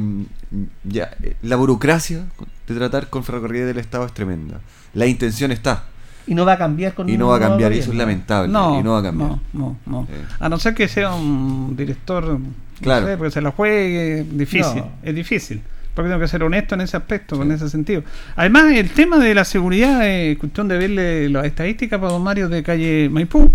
ya, 0.83 1.11
la 1.41 1.55
burocracia 1.55 2.25
de 2.67 2.75
tratar 2.75 3.09
con 3.09 3.23
ferrocarriles 3.23 3.67
del 3.67 3.77
Estado 3.77 4.05
es 4.05 4.13
tremenda. 4.13 4.59
La 4.93 5.05
intención 5.07 5.51
está 5.51 5.83
Y 6.27 6.35
no 6.35 6.45
va 6.45 6.53
a 6.53 6.57
cambiar 6.57 6.93
con 6.93 7.09
y 7.09 7.17
no 7.17 7.27
va 7.27 7.37
a 7.37 7.39
cambiar, 7.39 7.71
y 7.71 7.75
eso 7.75 7.83
es 7.83 7.87
gobierno. 7.87 8.11
lamentable. 8.11 8.51
No, 8.51 8.79
y 8.79 8.83
no 8.83 8.91
va 8.93 8.99
a 8.99 9.03
cambiar. 9.03 9.29
no, 9.29 9.41
no, 9.53 9.77
no. 9.85 10.07
Eh. 10.09 10.23
A 10.39 10.49
no 10.49 10.57
ser 10.59 10.73
que 10.73 10.87
sea 10.87 11.13
un 11.13 11.75
director, 11.75 12.39
no 12.39 12.39
Claro. 12.81 13.05
sé, 13.07 13.17
porque 13.17 13.31
se 13.31 13.41
la 13.41 13.51
juegue, 13.51 14.25
difícil, 14.29 14.77
No. 14.77 14.91
es 15.03 15.15
difícil. 15.15 15.61
porque 15.93 16.09
tengo 16.09 16.19
que 16.21 16.27
ser 16.27 16.41
honesto 16.43 16.73
en 16.75 16.81
ese 16.81 16.97
aspecto, 16.97 17.39
en 17.41 17.51
ese 17.51 17.69
sentido. 17.69 18.03
Además, 18.35 18.71
el 18.73 18.89
tema 18.89 19.19
de 19.19 19.35
la 19.35 19.45
seguridad 19.45 20.07
es 20.09 20.37
cuestión 20.39 20.67
de 20.67 20.77
verle 20.79 21.29
las 21.29 21.45
estadísticas 21.45 21.99
para 21.99 22.11
don 22.11 22.23
Mario 22.23 22.49
de 22.49 22.63
calle 22.63 23.09
Maipú, 23.11 23.51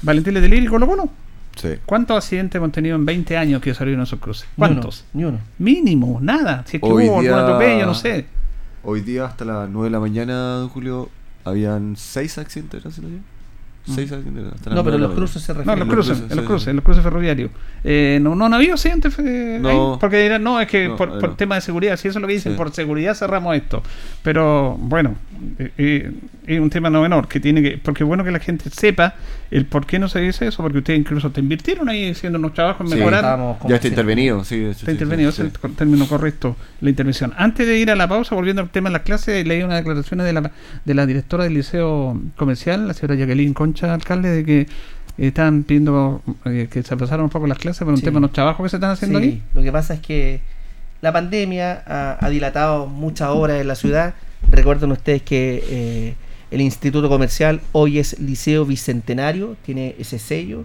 Valentín 0.00 0.32
Letelier 0.34 0.62
y 0.62 0.66
Colo 0.68 0.86
Colo. 0.86 1.10
Sí. 1.56 1.70
¿Cuántos 1.86 2.16
accidentes 2.18 2.56
hemos 2.58 2.70
tenido 2.72 2.94
en 2.96 3.04
20 3.04 3.36
años 3.36 3.60
que 3.62 3.74
salieron 3.74 4.02
esos 4.02 4.20
cruces? 4.20 4.46
¿Cuántos? 4.56 5.04
Ni 5.14 5.24
uno. 5.24 5.38
Mínimo, 5.58 6.18
nada. 6.22 6.62
Si 6.66 6.76
es 6.76 6.82
que 6.82 6.88
Hoy 6.88 7.04
hubo 7.08 7.18
algún 7.18 7.22
día- 7.24 7.42
atropello, 7.42 7.86
no 7.86 7.94
sé. 7.94 8.26
Hoy 8.84 9.00
día 9.00 9.24
hasta 9.24 9.44
las 9.44 9.68
9 9.68 9.86
de 9.86 9.90
la 9.90 10.00
mañana, 10.00 10.34
don 10.56 10.68
Julio, 10.68 11.08
habían 11.44 11.96
6 11.96 12.38
accidentes 12.38 12.82
de 12.82 12.88
tránsito 13.86 13.92
ya. 13.92 13.94
6 13.94 14.12
accidentes 14.12 14.52
hasta 14.54 14.70
las 14.70 14.76
No, 14.76 14.82
9 14.82 14.84
pero 14.84 14.98
los 14.98 15.12
cruces 15.16 15.42
se 15.42 15.52
No, 15.52 15.58
refieren. 15.58 15.82
en 15.82 15.88
los 15.88 15.94
cruces, 15.94 16.18
en 16.30 16.36
los 16.36 16.44
cruces, 16.46 16.64
sí. 16.64 16.70
en 16.70 16.76
los 16.76 16.84
cruces 16.84 17.02
ferroviarios. 17.02 17.50
Eh, 17.84 18.18
no, 18.20 18.34
no, 18.34 18.48
no 18.48 18.54
ha 18.54 18.58
habido 18.58 18.74
accidentes 18.74 19.18
eh, 19.18 19.58
No. 19.60 19.68
ahí, 19.68 19.98
porque 20.00 20.22
dirán, 20.22 20.42
no, 20.42 20.60
es 20.60 20.68
que 20.68 20.88
No, 20.88 20.96
por, 20.96 21.18
por 21.18 21.30
no. 21.30 21.36
tema 21.36 21.54
de 21.54 21.60
seguridad, 21.60 21.96
si 21.96 22.08
eso 22.08 22.18
es 22.18 22.22
lo 22.22 22.26
que 22.28 22.34
dicen, 22.34 22.52
Sí. 22.52 22.56
por 22.58 22.72
seguridad 22.72 23.14
cerramos 23.14 23.56
esto. 23.56 23.82
Pero 24.22 24.76
bueno, 24.78 25.14
eh, 25.58 25.70
eh, 25.78 26.12
es 26.46 26.60
un 26.60 26.70
tema 26.70 26.90
no 26.90 27.02
menor, 27.02 27.28
que 27.28 27.40
tiene 27.40 27.62
que, 27.62 27.78
porque 27.78 28.04
es 28.04 28.06
bueno 28.08 28.24
que 28.24 28.30
la 28.30 28.38
gente 28.40 28.70
sepa 28.70 29.14
el 29.50 29.66
por 29.66 29.86
qué 29.86 29.98
no 29.98 30.08
se 30.08 30.20
dice 30.20 30.46
eso, 30.48 30.62
porque 30.62 30.78
ustedes 30.78 30.98
incluso 30.98 31.30
te 31.30 31.40
invirtieron 31.40 31.88
ahí 31.88 32.10
haciendo 32.10 32.38
unos 32.38 32.54
trabajos 32.54 32.80
en 32.86 32.92
Sí. 32.92 32.96
mejorar. 32.98 33.56
Ya 33.68 33.76
está 33.76 33.88
intervenido, 33.88 34.44
sí. 34.44 34.64
Está 34.64 34.86
sí, 34.86 34.92
intervenido, 34.92 35.30
sí, 35.32 35.42
es 35.42 35.50
el 35.64 35.74
término 35.74 36.06
correcto, 36.08 36.56
la 36.80 36.90
intervención. 36.90 37.32
Antes 37.36 37.66
de 37.66 37.78
ir 37.78 37.90
a 37.90 37.96
la 37.96 38.08
pausa, 38.08 38.34
volviendo 38.34 38.62
al 38.62 38.70
tema 38.70 38.88
de 38.88 38.94
las 38.94 39.02
clases, 39.02 39.46
leí 39.46 39.62
unas 39.62 39.76
declaraciones 39.78 40.26
de 40.26 40.32
la, 40.32 40.50
de 40.84 40.94
la 40.94 41.06
directora 41.06 41.44
del 41.44 41.54
Liceo 41.54 42.20
Comercial, 42.36 42.88
la 42.88 42.94
señora 42.94 43.14
Jacqueline 43.16 43.54
Concha, 43.54 43.75
alcalde, 43.84 44.30
de 44.30 44.44
que 44.44 44.66
están 45.18 45.62
pidiendo 45.62 46.22
eh, 46.44 46.68
que 46.70 46.82
se 46.82 46.92
aplazaran 46.94 47.24
un 47.24 47.30
poco 47.30 47.46
las 47.46 47.58
clases 47.58 47.80
por 47.84 47.88
un 47.90 47.96
Sí. 47.98 48.04
tema 48.04 48.16
de 48.16 48.22
los 48.22 48.32
trabajos 48.32 48.64
que 48.64 48.68
se 48.70 48.76
están 48.76 48.90
haciendo 48.90 49.20
Sí. 49.20 49.42
Lo 49.54 49.62
que 49.62 49.72
pasa 49.72 49.94
es 49.94 50.00
que 50.00 50.40
la 51.00 51.12
pandemia 51.12 51.82
ha, 51.86 52.18
ha 52.24 52.28
dilatado 52.30 52.86
muchas 52.86 53.28
horas 53.30 53.60
en 53.60 53.68
la 53.68 53.74
ciudad. 53.76 54.14
Recuerden 54.50 54.92
ustedes 54.92 55.22
que 55.22 55.62
eh, 55.68 56.14
el 56.50 56.60
Instituto 56.60 57.08
Comercial 57.08 57.60
hoy 57.72 57.98
es 57.98 58.18
Liceo 58.20 58.64
Bicentenario, 58.64 59.56
tiene 59.64 59.94
ese 59.98 60.18
sello. 60.18 60.64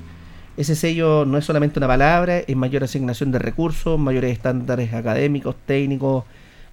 Ese 0.57 0.75
sello 0.75 1.25
no 1.25 1.37
es 1.37 1.45
solamente 1.45 1.79
una 1.79 1.87
palabra, 1.87 2.39
es 2.39 2.55
mayor 2.55 2.83
asignación 2.83 3.31
de 3.31 3.39
recursos, 3.39 3.97
mayores 3.97 4.33
estándares 4.33 4.93
académicos, 4.93 5.55
técnicos, 5.65 6.25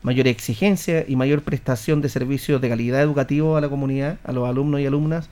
mayor 0.03 0.27
exigencia 0.27 1.05
y 1.07 1.17
mayor 1.17 1.43
prestación 1.43 2.01
de 2.03 2.09
servicios 2.09 2.61
de 2.61 2.69
calidad 2.69 3.01
educativo 3.03 3.57
a 3.57 3.61
la 3.61 3.69
comunidad, 3.69 4.19
a 4.25 4.33
los 4.33 4.49
alumnos 4.49 4.81
y 4.81 4.87
alumnas. 4.87 5.29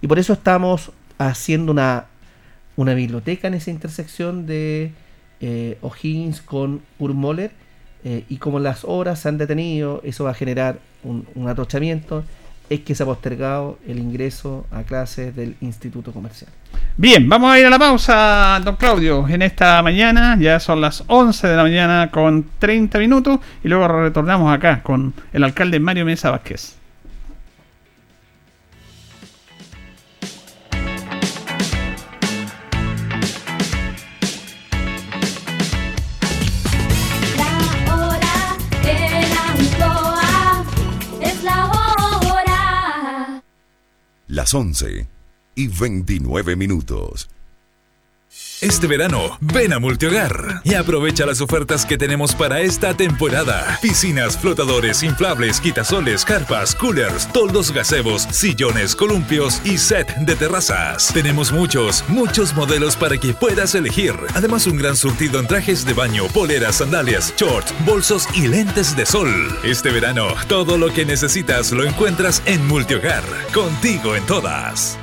Y 0.00 0.06
por 0.06 0.18
eso 0.18 0.32
estamos 0.32 0.92
haciendo 1.18 1.72
una, 1.72 2.06
una 2.76 2.94
biblioteca 2.94 3.48
en 3.48 3.54
esa 3.54 3.70
intersección 3.70 4.46
de 4.46 4.92
eh, 5.40 5.78
O'Higgins 5.82 6.40
con 6.40 6.82
Urmoller 6.98 7.50
eh, 8.04 8.24
y 8.28 8.36
como 8.36 8.60
las 8.60 8.84
horas 8.84 9.20
se 9.20 9.28
han 9.28 9.38
detenido, 9.38 10.00
eso 10.04 10.24
va 10.24 10.30
a 10.30 10.34
generar 10.34 10.78
un, 11.02 11.26
un 11.34 11.48
atochamiento, 11.48 12.24
es 12.70 12.80
que 12.80 12.94
se 12.94 13.02
ha 13.02 13.06
postergado 13.06 13.78
el 13.86 13.98
ingreso 13.98 14.66
a 14.70 14.82
clases 14.82 15.34
del 15.34 15.56
Instituto 15.60 16.12
Comercial. 16.12 16.50
Bien, 16.96 17.28
vamos 17.28 17.52
a 17.52 17.58
ir 17.58 17.66
a 17.66 17.70
la 17.70 17.78
pausa, 17.78 18.60
don 18.64 18.76
Claudio, 18.76 19.26
en 19.28 19.42
esta 19.42 19.82
mañana, 19.82 20.36
ya 20.38 20.60
son 20.60 20.80
las 20.80 21.02
11 21.06 21.48
de 21.48 21.56
la 21.56 21.62
mañana 21.62 22.10
con 22.10 22.46
30 22.58 22.98
minutos, 22.98 23.40
y 23.64 23.68
luego 23.68 23.88
retornamos 23.88 24.52
acá 24.54 24.82
con 24.82 25.14
el 25.32 25.44
alcalde 25.44 25.80
Mario 25.80 26.04
Mesa 26.04 26.30
Vázquez. 26.30 26.77
Las 44.38 44.54
11 44.54 45.08
y 45.56 45.66
29 45.66 46.54
minutos. 46.54 47.28
Este 48.60 48.88
verano, 48.88 49.38
ven 49.40 49.72
a 49.72 49.78
Multihogar 49.78 50.62
y 50.64 50.74
aprovecha 50.74 51.24
las 51.24 51.40
ofertas 51.40 51.86
que 51.86 51.96
tenemos 51.96 52.34
para 52.34 52.60
esta 52.60 52.92
temporada. 52.92 53.78
Piscinas, 53.80 54.36
flotadores, 54.36 55.04
inflables, 55.04 55.60
quitasoles, 55.60 56.24
carpas, 56.24 56.74
coolers, 56.74 57.32
toldos 57.32 57.70
gazebos, 57.70 58.22
sillones, 58.32 58.96
columpios 58.96 59.60
y 59.64 59.78
set 59.78 60.12
de 60.16 60.34
terrazas. 60.34 61.12
Tenemos 61.14 61.52
muchos, 61.52 62.02
muchos 62.08 62.52
modelos 62.54 62.96
para 62.96 63.16
que 63.16 63.32
puedas 63.32 63.76
elegir. 63.76 64.14
Además, 64.34 64.66
un 64.66 64.76
gran 64.76 64.96
surtido 64.96 65.38
en 65.38 65.46
trajes 65.46 65.84
de 65.84 65.92
baño, 65.92 66.26
poleras, 66.26 66.76
sandalias, 66.76 67.32
shorts, 67.36 67.72
bolsos 67.86 68.26
y 68.34 68.48
lentes 68.48 68.96
de 68.96 69.06
sol. 69.06 69.32
Este 69.62 69.92
verano, 69.92 70.34
todo 70.48 70.78
lo 70.78 70.92
que 70.92 71.06
necesitas 71.06 71.70
lo 71.70 71.84
encuentras 71.84 72.42
en 72.44 72.66
Multihogar. 72.66 73.22
Contigo 73.54 74.16
en 74.16 74.26
todas. 74.26 74.98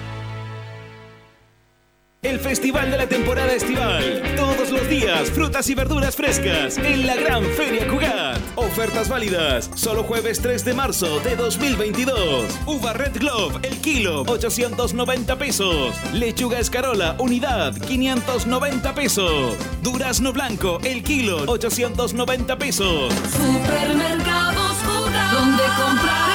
El 2.26 2.40
festival 2.40 2.90
de 2.90 2.98
la 2.98 3.08
temporada 3.08 3.54
estival. 3.54 4.24
Todos 4.36 4.72
los 4.72 4.90
días, 4.90 5.30
frutas 5.30 5.70
y 5.70 5.76
verduras 5.76 6.16
frescas 6.16 6.76
en 6.80 7.06
la 7.06 7.16
Gran 7.16 7.44
Feria 7.44 7.88
Cugat. 7.88 8.40
Ofertas 8.56 9.10
válidas. 9.10 9.70
Solo 9.76 10.04
jueves 10.04 10.42
3 10.42 10.66
de 10.66 10.74
marzo 10.74 11.20
de 11.20 11.36
2022. 11.36 12.46
Uva 12.66 12.94
Red 12.94 13.20
Glove, 13.20 13.60
el 13.62 13.78
kilo, 13.78 14.24
890 14.24 15.38
pesos. 15.38 15.96
Lechuga 16.14 16.58
escarola, 16.58 17.16
unidad, 17.20 17.76
590 17.76 18.96
pesos. 18.96 19.56
Durazno 19.84 20.34
blanco, 20.34 20.80
el 20.84 21.04
kilo, 21.04 21.44
890 21.46 22.58
pesos. 22.58 23.14
Supermercados 23.30 24.78
Jugar, 24.84 25.32
donde 25.32 25.64
comprar. 25.80 26.35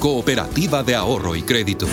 cooperativa 0.00 0.82
de 0.82 0.94
ahorro 0.94 1.36
y 1.36 1.42
crédito. 1.42 1.86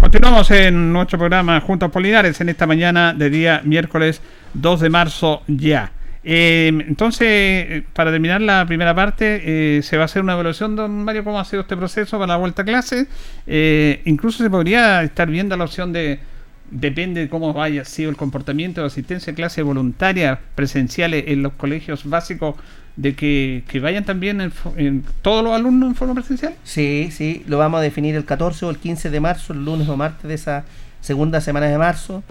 Continuamos 0.00 0.50
en 0.52 0.90
nuestro 0.90 1.18
programa 1.18 1.60
Juntos 1.60 1.90
Polinares 1.90 2.40
en 2.40 2.48
esta 2.48 2.66
mañana 2.66 3.12
de 3.12 3.28
día 3.28 3.60
miércoles 3.62 4.22
2 4.54 4.80
de 4.80 4.88
marzo 4.88 5.42
ya. 5.46 5.92
Eh, 6.24 6.68
entonces, 6.68 7.84
para 7.92 8.10
terminar 8.10 8.40
la 8.40 8.64
primera 8.64 8.94
parte, 8.94 9.42
eh, 9.76 9.82
se 9.82 9.98
va 9.98 10.04
a 10.04 10.06
hacer 10.06 10.22
una 10.22 10.32
evaluación, 10.32 10.76
don 10.76 11.04
Mario, 11.04 11.24
cómo 11.24 11.38
ha 11.38 11.44
sido 11.44 11.60
este 11.60 11.76
proceso 11.76 12.18
para 12.18 12.32
la 12.32 12.36
vuelta 12.36 12.62
a 12.62 12.64
clase. 12.64 13.06
Eh, 13.46 14.00
incluso 14.06 14.42
se 14.42 14.48
podría 14.48 15.02
estar 15.02 15.28
viendo 15.28 15.54
la 15.58 15.64
opción 15.64 15.92
de, 15.92 16.20
depende 16.70 17.20
de 17.20 17.28
cómo 17.28 17.62
haya 17.62 17.84
sido 17.84 18.10
el 18.10 18.16
comportamiento 18.16 18.80
de 18.80 18.86
asistencia 18.86 19.32
a 19.32 19.36
clase 19.36 19.62
voluntaria 19.62 20.40
presenciales 20.54 21.24
en 21.28 21.42
los 21.42 21.52
colegios 21.54 22.04
básicos, 22.04 22.56
de 22.96 23.14
que, 23.14 23.62
que 23.68 23.78
vayan 23.78 24.04
también 24.04 24.40
en 24.40 24.52
en 24.76 25.04
todos 25.22 25.44
los 25.44 25.52
alumnos 25.52 25.90
en 25.90 25.94
forma 25.94 26.14
presencial. 26.14 26.54
Sí, 26.64 27.10
sí, 27.12 27.44
lo 27.46 27.56
vamos 27.56 27.78
a 27.78 27.82
definir 27.82 28.16
el 28.16 28.24
14 28.24 28.66
o 28.66 28.70
el 28.70 28.78
15 28.78 29.10
de 29.10 29.20
marzo, 29.20 29.52
el 29.52 29.64
lunes 29.64 29.88
o 29.88 29.96
martes 29.96 30.26
de 30.26 30.34
esa 30.34 30.64
segunda 31.00 31.40
semana 31.40 31.66
de 31.66 31.78
marzo. 31.78 32.24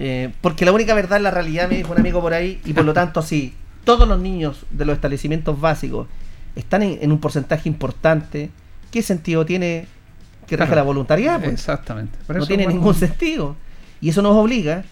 Eh, 0.00 0.30
porque 0.40 0.64
la 0.64 0.72
única 0.72 0.94
verdad 0.94 1.18
es 1.18 1.22
la 1.22 1.30
realidad, 1.30 1.68
me 1.68 1.76
dijo 1.76 1.92
un 1.92 2.00
amigo 2.00 2.20
por 2.20 2.34
ahí, 2.34 2.60
y 2.64 2.72
por 2.72 2.84
lo 2.84 2.92
tanto, 2.92 3.22
si 3.22 3.54
todos 3.84 4.08
los 4.08 4.18
niños 4.18 4.66
de 4.70 4.84
los 4.84 4.96
establecimientos 4.96 5.60
básicos 5.60 6.08
están 6.56 6.82
en, 6.82 6.98
en 7.00 7.12
un 7.12 7.20
porcentaje 7.20 7.68
importante, 7.68 8.50
¿qué 8.90 9.02
sentido 9.02 9.46
tiene 9.46 9.86
que 10.58 10.64
Claro. 10.66 10.74
la 10.76 10.82
voluntariedad? 10.82 11.40
pues? 11.40 11.52
Exactamente. 11.52 12.18
Por 12.26 12.36
no 12.36 12.46
tiene 12.46 12.64
bueno, 12.64 12.78
ningún 12.78 12.94
sentido. 12.94 13.56
Y 14.00 14.08
eso 14.10 14.22
nos 14.22 14.34
obliga 14.36 14.84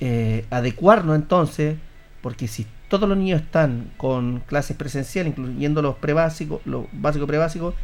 eh, 0.00 0.44
a 0.50 0.56
adecuarnos 0.58 1.16
entonces, 1.16 1.76
porque 2.20 2.48
si 2.48 2.66
todos 2.88 3.08
los 3.08 3.16
niños 3.16 3.40
están 3.40 3.90
con 3.96 4.40
clases 4.40 4.76
presenciales, 4.76 5.32
incluyendo 5.36 5.80
los 5.82 5.96
prebásicos, 5.96 6.60
los 6.66 6.86
básicos 6.92 7.26
prebásicos, 7.28 7.74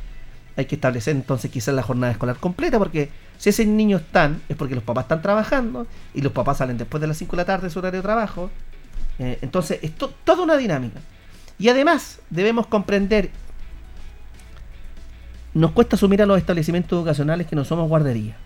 hay 0.57 0.65
que 0.67 0.75
establecer 0.75 1.15
entonces 1.15 1.51
quizás 1.51 1.75
la 1.75 1.83
jornada 1.83 2.13
escolar 2.13 2.37
completa, 2.37 2.79
porque 2.79 3.11
si 3.39 3.51
esos 3.51 3.67
niños 3.67 4.01
están, 4.03 4.43
es 4.49 4.57
porque 4.57 4.75
los 4.75 4.83
papás 4.83 5.05
están 5.05 5.23
trabajando 5.23 5.87
y 6.15 6.21
los 6.21 6.33
papás 6.33 6.59
salen 6.59 6.77
después 6.77 7.01
de 7.01 7.07
las 7.07 7.17
5 7.17 7.37
de 7.37 7.43
la 7.43 7.45
tarde 7.47 7.69
de 7.69 7.71
su 7.71 7.79
horario 7.79 7.99
de 8.01 8.03
trabajo. 8.03 8.51
Eh, 9.21 9.39
entonces, 9.41 9.79
es 9.83 9.93
to- 9.95 10.13
toda 10.25 10.43
una 10.43 10.57
dinámica. 10.57 10.99
Y 11.61 11.69
además, 11.69 12.19
debemos 12.31 12.67
comprender 12.67 13.31
nos 15.59 15.73
cuesta 15.73 15.97
asumir 15.97 16.23
a 16.23 16.27
los 16.27 16.39
establecimientos 16.39 16.97
educacionales 16.97 17.47
que 17.49 17.57
no 17.57 17.65
somos 17.65 17.89
guardería. 17.89 18.37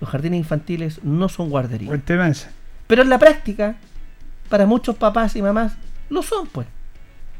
Los 0.00 0.08
jardines 0.08 0.38
infantiles 0.38 1.02
no 1.02 1.28
son 1.28 1.50
guarderías. 1.50 2.00
Tema. 2.04 2.30
Pero 2.86 3.02
en 3.02 3.08
la 3.08 3.18
práctica, 3.18 3.76
para 4.48 4.66
muchos 4.66 4.94
papás 4.94 5.34
y 5.34 5.42
mamás, 5.42 5.72
lo 6.10 6.22
son, 6.22 6.46
pues. 6.46 6.68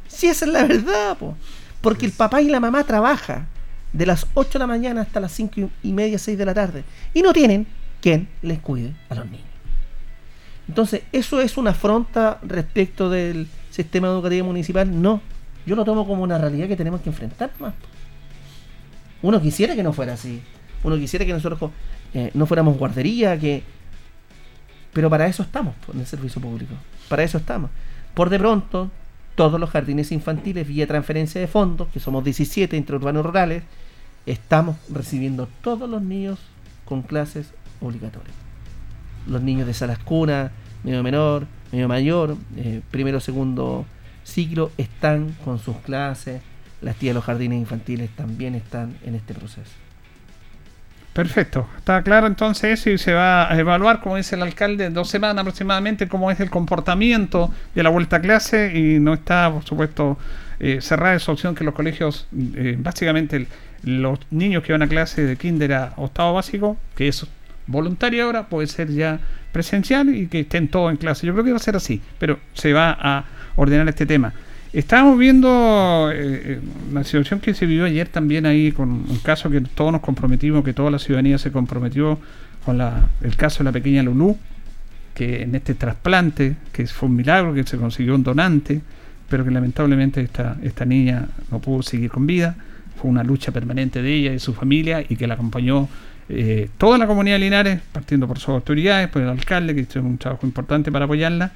Si 0.09 0.27
esa 0.27 0.47
es 0.47 0.51
la 0.51 0.65
verdad, 0.65 1.17
pues. 1.17 1.35
Porque 1.81 2.07
el 2.07 2.13
papá 2.13 2.43
y 2.43 2.49
la 2.49 2.59
mamá 2.59 2.83
trabajan 2.85 3.47
de 3.93 4.07
las 4.07 4.27
8 4.35 4.55
de 4.55 4.59
la 4.59 4.67
mañana 4.67 5.03
hasta 5.03 5.21
las 5.21 5.31
5 5.33 5.71
y 5.83 5.93
media, 5.93 6.19
6 6.19 6.37
de 6.37 6.45
la 6.45 6.55
tarde. 6.55 6.83
Y 7.13 7.23
no 7.23 7.33
tienen 7.33 7.69
quien 8.01 8.29
les 8.43 8.59
cuide 8.59 8.95
a 9.09 9.15
los 9.15 9.27
niños. 9.27 9.47
Entonces, 10.67 11.03
¿eso 11.13 11.41
es 11.41 11.57
una 11.57 11.71
afronta 11.71 12.41
respecto 12.43 13.11
del 13.11 13.47
sistema 13.71 14.09
educativo 14.09 14.47
municipal? 14.47 15.01
No. 15.01 15.21
Yo 15.67 15.77
lo 15.77 15.85
tomo 15.85 16.07
como 16.07 16.23
una 16.23 16.39
realidad 16.39 16.69
que 16.69 16.77
tenemos 16.77 17.01
que 17.01 17.11
enfrentar 17.11 17.51
más. 17.59 17.75
Uno 19.23 19.41
quisiera 19.41 19.75
que 19.75 19.83
no 19.83 19.93
fuera 19.93 20.15
así. 20.15 20.43
Uno 20.83 20.97
quisiera 20.97 21.25
que 21.25 21.33
nosotros 21.33 21.71
eh, 22.13 22.31
no 22.35 22.47
fuéramos 22.47 22.77
guardería, 22.77 23.39
que... 23.39 23.63
Pero 24.93 25.11
para 25.11 25.27
eso 25.27 25.43
estamos 25.43 25.75
en 25.93 26.01
el 26.01 26.07
servicio 26.07 26.41
público. 26.41 26.75
Para 27.09 27.23
eso 27.23 27.39
estamos. 27.39 27.71
Por 28.13 28.31
de 28.31 28.39
pronto, 28.39 28.91
todos 29.35 29.59
los 29.59 29.71
jardines 29.71 30.13
infantiles, 30.13 30.69
vía 30.69 30.87
transferencia 30.87 31.41
de 31.41 31.47
fondos, 31.47 31.89
que 31.89 32.01
somos 32.01 32.23
17 32.23 32.77
entre 32.77 32.97
urbanos 32.97 33.25
rurales, 33.25 33.65
estamos 34.27 34.77
recibiendo 34.91 35.49
todos 35.63 35.89
los 35.89 36.03
niños 36.03 36.39
con 36.85 37.03
clases 37.03 37.53
obligatorias. 37.81 38.37
Los 39.27 39.43
niños 39.43 39.67
de 39.67 39.75
salas 39.75 39.99
cuna, 39.99 40.53
medio 40.85 41.03
menor, 41.03 41.47
medio 41.73 41.89
mayor, 41.89 42.37
eh, 42.57 42.83
primero, 42.91 43.21
segundo 43.21 43.87
ciclo, 44.25 44.73
están 44.79 45.37
con 45.45 45.59
sus 45.59 45.77
clases. 45.79 46.43
Las 46.81 46.97
tías 46.97 47.11
de 47.11 47.15
los 47.15 47.25
jardines 47.25 47.59
infantiles 47.59 48.11
también 48.11 48.55
están 48.55 48.97
en 49.05 49.15
este 49.15 49.35
proceso. 49.35 49.71
Perfecto, 51.15 51.69
está 51.79 52.03
claro 52.03 52.27
entonces 52.27 52.81
eso 52.81 52.91
y 52.91 52.99
se 52.99 53.13
va 53.13 53.51
a 53.51 53.57
evaluar, 53.57 54.01
como 54.01 54.17
dice 54.17 54.35
el 54.35 54.43
alcalde, 54.43 54.87
en 54.87 54.95
dos 54.95 55.09
semanas 55.09 55.43
aproximadamente 55.43 56.09
cómo 56.09 56.29
es 56.29 56.41
el 56.41 56.51
comportamiento 56.51 57.55
de 57.73 57.85
la 57.85 57.91
vuelta 57.91 58.17
a 58.17 58.21
clase 58.21 58.73
y 58.77 58.99
no 58.99 59.15
está, 59.15 59.49
por 59.53 59.63
supuesto, 59.63 60.19
eh, 60.59 60.81
cerrada 60.81 61.15
esa 61.15 61.31
opción 61.31 61.55
que 61.55 61.63
los 61.63 61.73
colegios, 61.73 62.27
eh, 62.57 62.77
básicamente 62.77 63.47
los 63.85 64.19
niños 64.33 64.65
que 64.65 64.73
van 64.73 64.83
a 64.83 64.89
clase 64.89 65.23
de 65.23 65.37
kinder 65.37 65.75
a 65.75 65.93
octavo 65.99 66.35
básico, 66.35 66.77
que 66.97 67.07
es 67.07 67.25
voluntario 67.69 68.25
ahora, 68.25 68.49
puede 68.49 68.67
ser 68.67 68.91
ya 68.91 69.21
presencial 69.53 70.13
y 70.13 70.27
que 70.27 70.41
estén 70.41 70.67
todos 70.67 70.91
en 70.91 70.97
clase. 70.97 71.29
Yo 71.29 71.33
creo 71.33 71.45
que 71.45 71.53
va 71.53 71.59
a 71.59 71.61
ser 71.61 71.77
así, 71.77 72.03
pero 72.19 72.41
se 72.55 72.73
va 72.73 72.91
a 72.91 73.25
ordenar 73.57 73.89
este 73.89 74.07
tema. 74.07 74.33
Estábamos 74.73 75.19
viendo 75.19 76.11
eh, 76.13 76.17
eh, 76.45 76.61
una 76.91 77.05
situación 77.05 77.39
que 77.39 77.55
se 77.55 77.65
vivió 77.65 77.85
ayer 77.85 78.09
también 78.09 78.45
ahí 78.45 78.73
con 78.73 78.91
un 78.91 79.19
caso 79.23 79.49
que 79.49 79.61
todos 79.61 79.93
nos 79.93 80.01
comprometimos, 80.01 80.65
que 80.65 80.73
toda 80.73 80.91
la 80.91 80.99
ciudadanía 80.99 81.39
se 81.39 81.53
comprometió 81.53 82.19
con 82.65 82.79
la, 82.79 83.09
el 83.23 83.37
caso 83.37 83.59
de 83.59 83.65
la 83.65 83.73
pequeña 83.73 84.03
Lulú, 84.03 84.37
que 85.15 85.43
en 85.43 85.55
este 85.55 85.75
trasplante, 85.75 86.57
que 86.73 86.87
fue 86.89 87.09
un 87.09 87.17
milagro, 87.17 87.55
que 87.55 87.63
se 87.63 87.77
consiguió 87.77 88.17
un 88.17 88.25
donante, 88.25 88.81
pero 89.29 89.45
que 89.45 89.51
lamentablemente 89.53 90.21
esta, 90.21 90.57
esta 90.63 90.85
niña 90.85 91.29
no 91.51 91.61
pudo 91.61 91.83
seguir 91.83 92.11
con 92.11 92.27
vida. 92.27 92.57
Fue 92.97 93.11
una 93.11 93.23
lucha 93.23 93.53
permanente 93.53 94.03
de 94.03 94.13
ella 94.13 94.31
y 94.31 94.35
de 94.35 94.39
su 94.41 94.55
familia 94.55 95.05
y 95.09 95.17
que 95.17 95.27
la 95.27 95.35
acompañó 95.35 95.89
eh, 96.29 96.69
toda 96.79 96.99
la 96.99 97.07
comunidad 97.07 97.37
de 97.37 97.41
Linares, 97.41 97.81
partiendo 97.93 98.27
por 98.27 98.39
sus 98.39 98.51
autoridades, 98.51 99.09
por 99.09 99.23
el 99.23 99.29
alcalde, 99.29 99.75
que 99.75 99.83
hizo 99.83 100.01
un 100.01 100.19
trabajo 100.19 100.47
importante 100.47 100.91
para 100.91 101.05
apoyarla. 101.05 101.53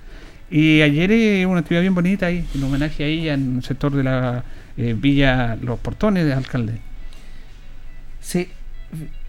Y 0.50 0.80
ayer 0.80 1.12
eh, 1.12 1.46
una 1.46 1.60
actividad 1.60 1.82
bien 1.82 1.94
bonita 1.94 2.26
ahí, 2.26 2.46
en 2.54 2.62
homenaje 2.62 3.04
a 3.04 3.06
ella 3.06 3.34
en 3.34 3.56
el 3.56 3.62
sector 3.62 3.94
de 3.94 4.02
la 4.02 4.44
eh, 4.76 4.94
Villa 4.96 5.56
Los 5.56 5.78
Portones 5.78 6.24
de 6.24 6.32
alcalde. 6.32 6.80
Sí. 8.20 8.48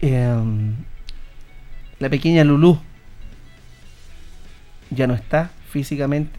em, 0.00 0.74
la 1.98 2.08
pequeña 2.08 2.44
Lulú 2.44 2.78
ya 4.90 5.06
no 5.06 5.14
está 5.14 5.50
físicamente. 5.68 6.38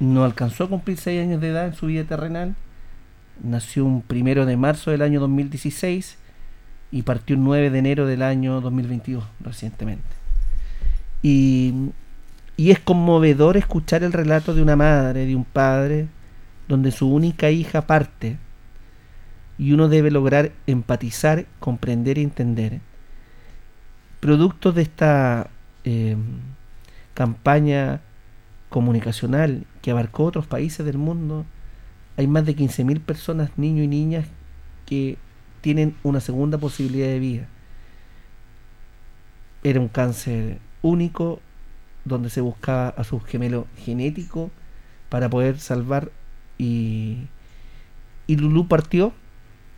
No 0.00 0.24
alcanzó 0.24 0.64
a 0.64 0.68
cumplir 0.68 0.98
6 0.98 1.22
años 1.22 1.40
de 1.40 1.48
edad 1.48 1.66
en 1.66 1.74
su 1.74 1.86
vida 1.86 2.04
terrenal. 2.04 2.54
Nació 3.42 3.84
un 3.84 4.02
primero 4.02 4.46
de 4.46 4.56
marzo 4.56 4.90
del 4.90 5.02
año 5.02 5.20
2016 5.20 6.18
y 6.90 7.02
partió 7.02 7.36
un 7.36 7.44
9 7.44 7.70
de 7.70 7.78
enero 7.78 8.06
del 8.06 8.22
año 8.22 8.60
2022, 8.60 9.24
recientemente. 9.40 10.04
Y, 11.22 11.90
y 12.58 12.72
es 12.72 12.80
conmovedor 12.80 13.56
escuchar 13.56 14.02
el 14.02 14.12
relato 14.12 14.52
de 14.52 14.62
una 14.62 14.74
madre, 14.74 15.24
de 15.26 15.36
un 15.36 15.44
padre, 15.44 16.08
donde 16.66 16.90
su 16.90 17.08
única 17.08 17.50
hija 17.50 17.86
parte 17.86 18.36
y 19.58 19.72
uno 19.72 19.88
debe 19.88 20.10
lograr 20.10 20.50
empatizar, 20.66 21.46
comprender 21.60 22.18
y 22.18 22.24
entender. 22.24 22.80
Producto 24.18 24.72
de 24.72 24.82
esta 24.82 25.50
eh, 25.84 26.16
campaña 27.14 28.00
comunicacional 28.70 29.64
que 29.80 29.92
abarcó 29.92 30.24
otros 30.24 30.48
países 30.48 30.84
del 30.84 30.98
mundo, 30.98 31.46
hay 32.16 32.26
más 32.26 32.44
de 32.44 32.56
15.000 32.56 33.00
personas, 33.00 33.50
niños 33.56 33.84
y 33.84 33.88
niñas, 33.88 34.26
que 34.84 35.16
tienen 35.60 35.94
una 36.02 36.18
segunda 36.18 36.58
posibilidad 36.58 37.06
de 37.06 37.20
vida. 37.20 37.46
Era 39.62 39.78
un 39.78 39.88
cáncer 39.88 40.58
único 40.82 41.40
donde 42.08 42.30
se 42.30 42.40
buscaba 42.40 42.88
a 42.90 43.04
su 43.04 43.20
gemelo 43.20 43.66
genético 43.76 44.50
para 45.08 45.28
poder 45.30 45.58
salvar 45.58 46.10
y, 46.58 47.18
y 48.26 48.36
Lulú 48.36 48.66
partió 48.68 49.12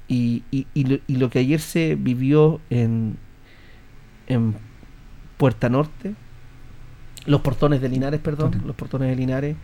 y, 0.09 0.43
y- 0.51 0.67
y 0.75 0.85
lo, 0.85 0.99
y 1.07 1.17
lo 1.17 1.31
que 1.31 1.41
ayer 1.41 1.61
se 1.61 1.95
vivió 1.95 2.61
en, 2.71 3.17
en 4.27 4.55
Puerta 5.37 5.69
Norte, 5.69 6.15
los 7.27 7.41
portones 7.43 7.81
de 7.81 7.89
Linares, 7.89 8.21
perdón, 8.21 8.63
los 8.67 8.75
portones 8.77 9.09
de 9.09 9.17
Linares, 9.17 9.57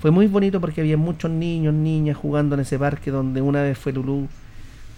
fue 0.00 0.10
muy 0.10 0.26
bonito 0.26 0.60
porque 0.60 0.80
había 0.80 0.96
muchos 0.96 1.30
niños, 1.30 1.74
niñas 1.74 2.16
jugando 2.16 2.54
en 2.54 2.62
ese 2.62 2.78
parque 2.78 3.10
donde 3.10 3.42
una 3.42 3.62
vez 3.62 3.76
fue 3.76 3.92
Lulú, 3.92 4.28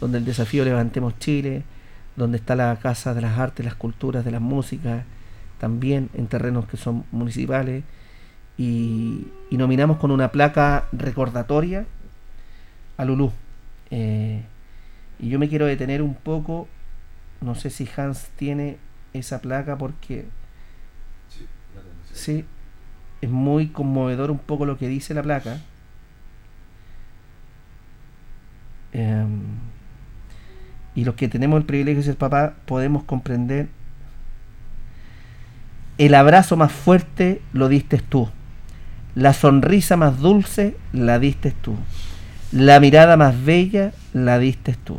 donde 0.00 0.18
el 0.18 0.24
desafío 0.24 0.64
Levantemos 0.64 1.18
Chile, 1.18 1.64
donde 2.16 2.36
está 2.38 2.54
la 2.54 2.76
Casa 2.76 3.14
de 3.14 3.22
las 3.22 3.38
Artes, 3.38 3.64
las 3.64 3.74
Culturas, 3.74 4.24
de 4.24 4.30
las 4.30 4.40
Músicas, 4.40 5.04
también 5.62 6.10
en 6.14 6.26
terrenos 6.26 6.66
que 6.66 6.76
son 6.76 7.04
municipales, 7.12 7.84
y, 8.58 9.28
nominamos 9.52 9.98
con 9.98 10.10
una 10.10 10.32
placa 10.32 10.88
recordatoria 10.90 11.86
a 12.96 13.04
Lulú. 13.04 13.30
Eh, 13.92 14.42
y 15.20 15.28
yo 15.28 15.38
me 15.38 15.48
quiero 15.48 15.66
detener 15.66 16.02
un 16.02 16.16
poco, 16.16 16.66
no 17.40 17.54
sé 17.54 17.70
si 17.70 17.88
Hans 17.96 18.30
tiene 18.34 18.78
esa 19.12 19.40
placa 19.40 19.78
porque 19.78 20.24
sí, 22.12 22.44
es 23.20 23.30
muy 23.30 23.68
conmovedor 23.68 24.32
un 24.32 24.40
poco 24.40 24.66
lo 24.66 24.76
que 24.76 24.88
dice 24.88 25.14
la 25.14 25.22
placa. 25.22 25.60
Em, 28.92 29.42
y 30.96 31.04
los 31.04 31.14
que 31.14 31.28
tenemos 31.28 31.60
el 31.60 31.66
privilegio 31.66 32.00
de 32.00 32.06
ser 32.06 32.16
papá 32.16 32.56
podemos 32.66 33.04
comprender 33.04 33.68
el 35.98 36.14
abrazo 36.14 36.56
más 36.56 36.72
fuerte 36.72 37.42
lo 37.52 37.68
diste 37.68 37.98
tú. 37.98 38.28
La 39.14 39.34
sonrisa 39.34 39.96
más 39.96 40.18
dulce 40.20 40.76
la 40.92 41.18
diste 41.18 41.50
tú. 41.50 41.76
La 42.50 42.80
mirada 42.80 43.16
más 43.16 43.44
bella 43.44 43.92
la 44.12 44.38
diste 44.38 44.74
tú. 44.74 44.98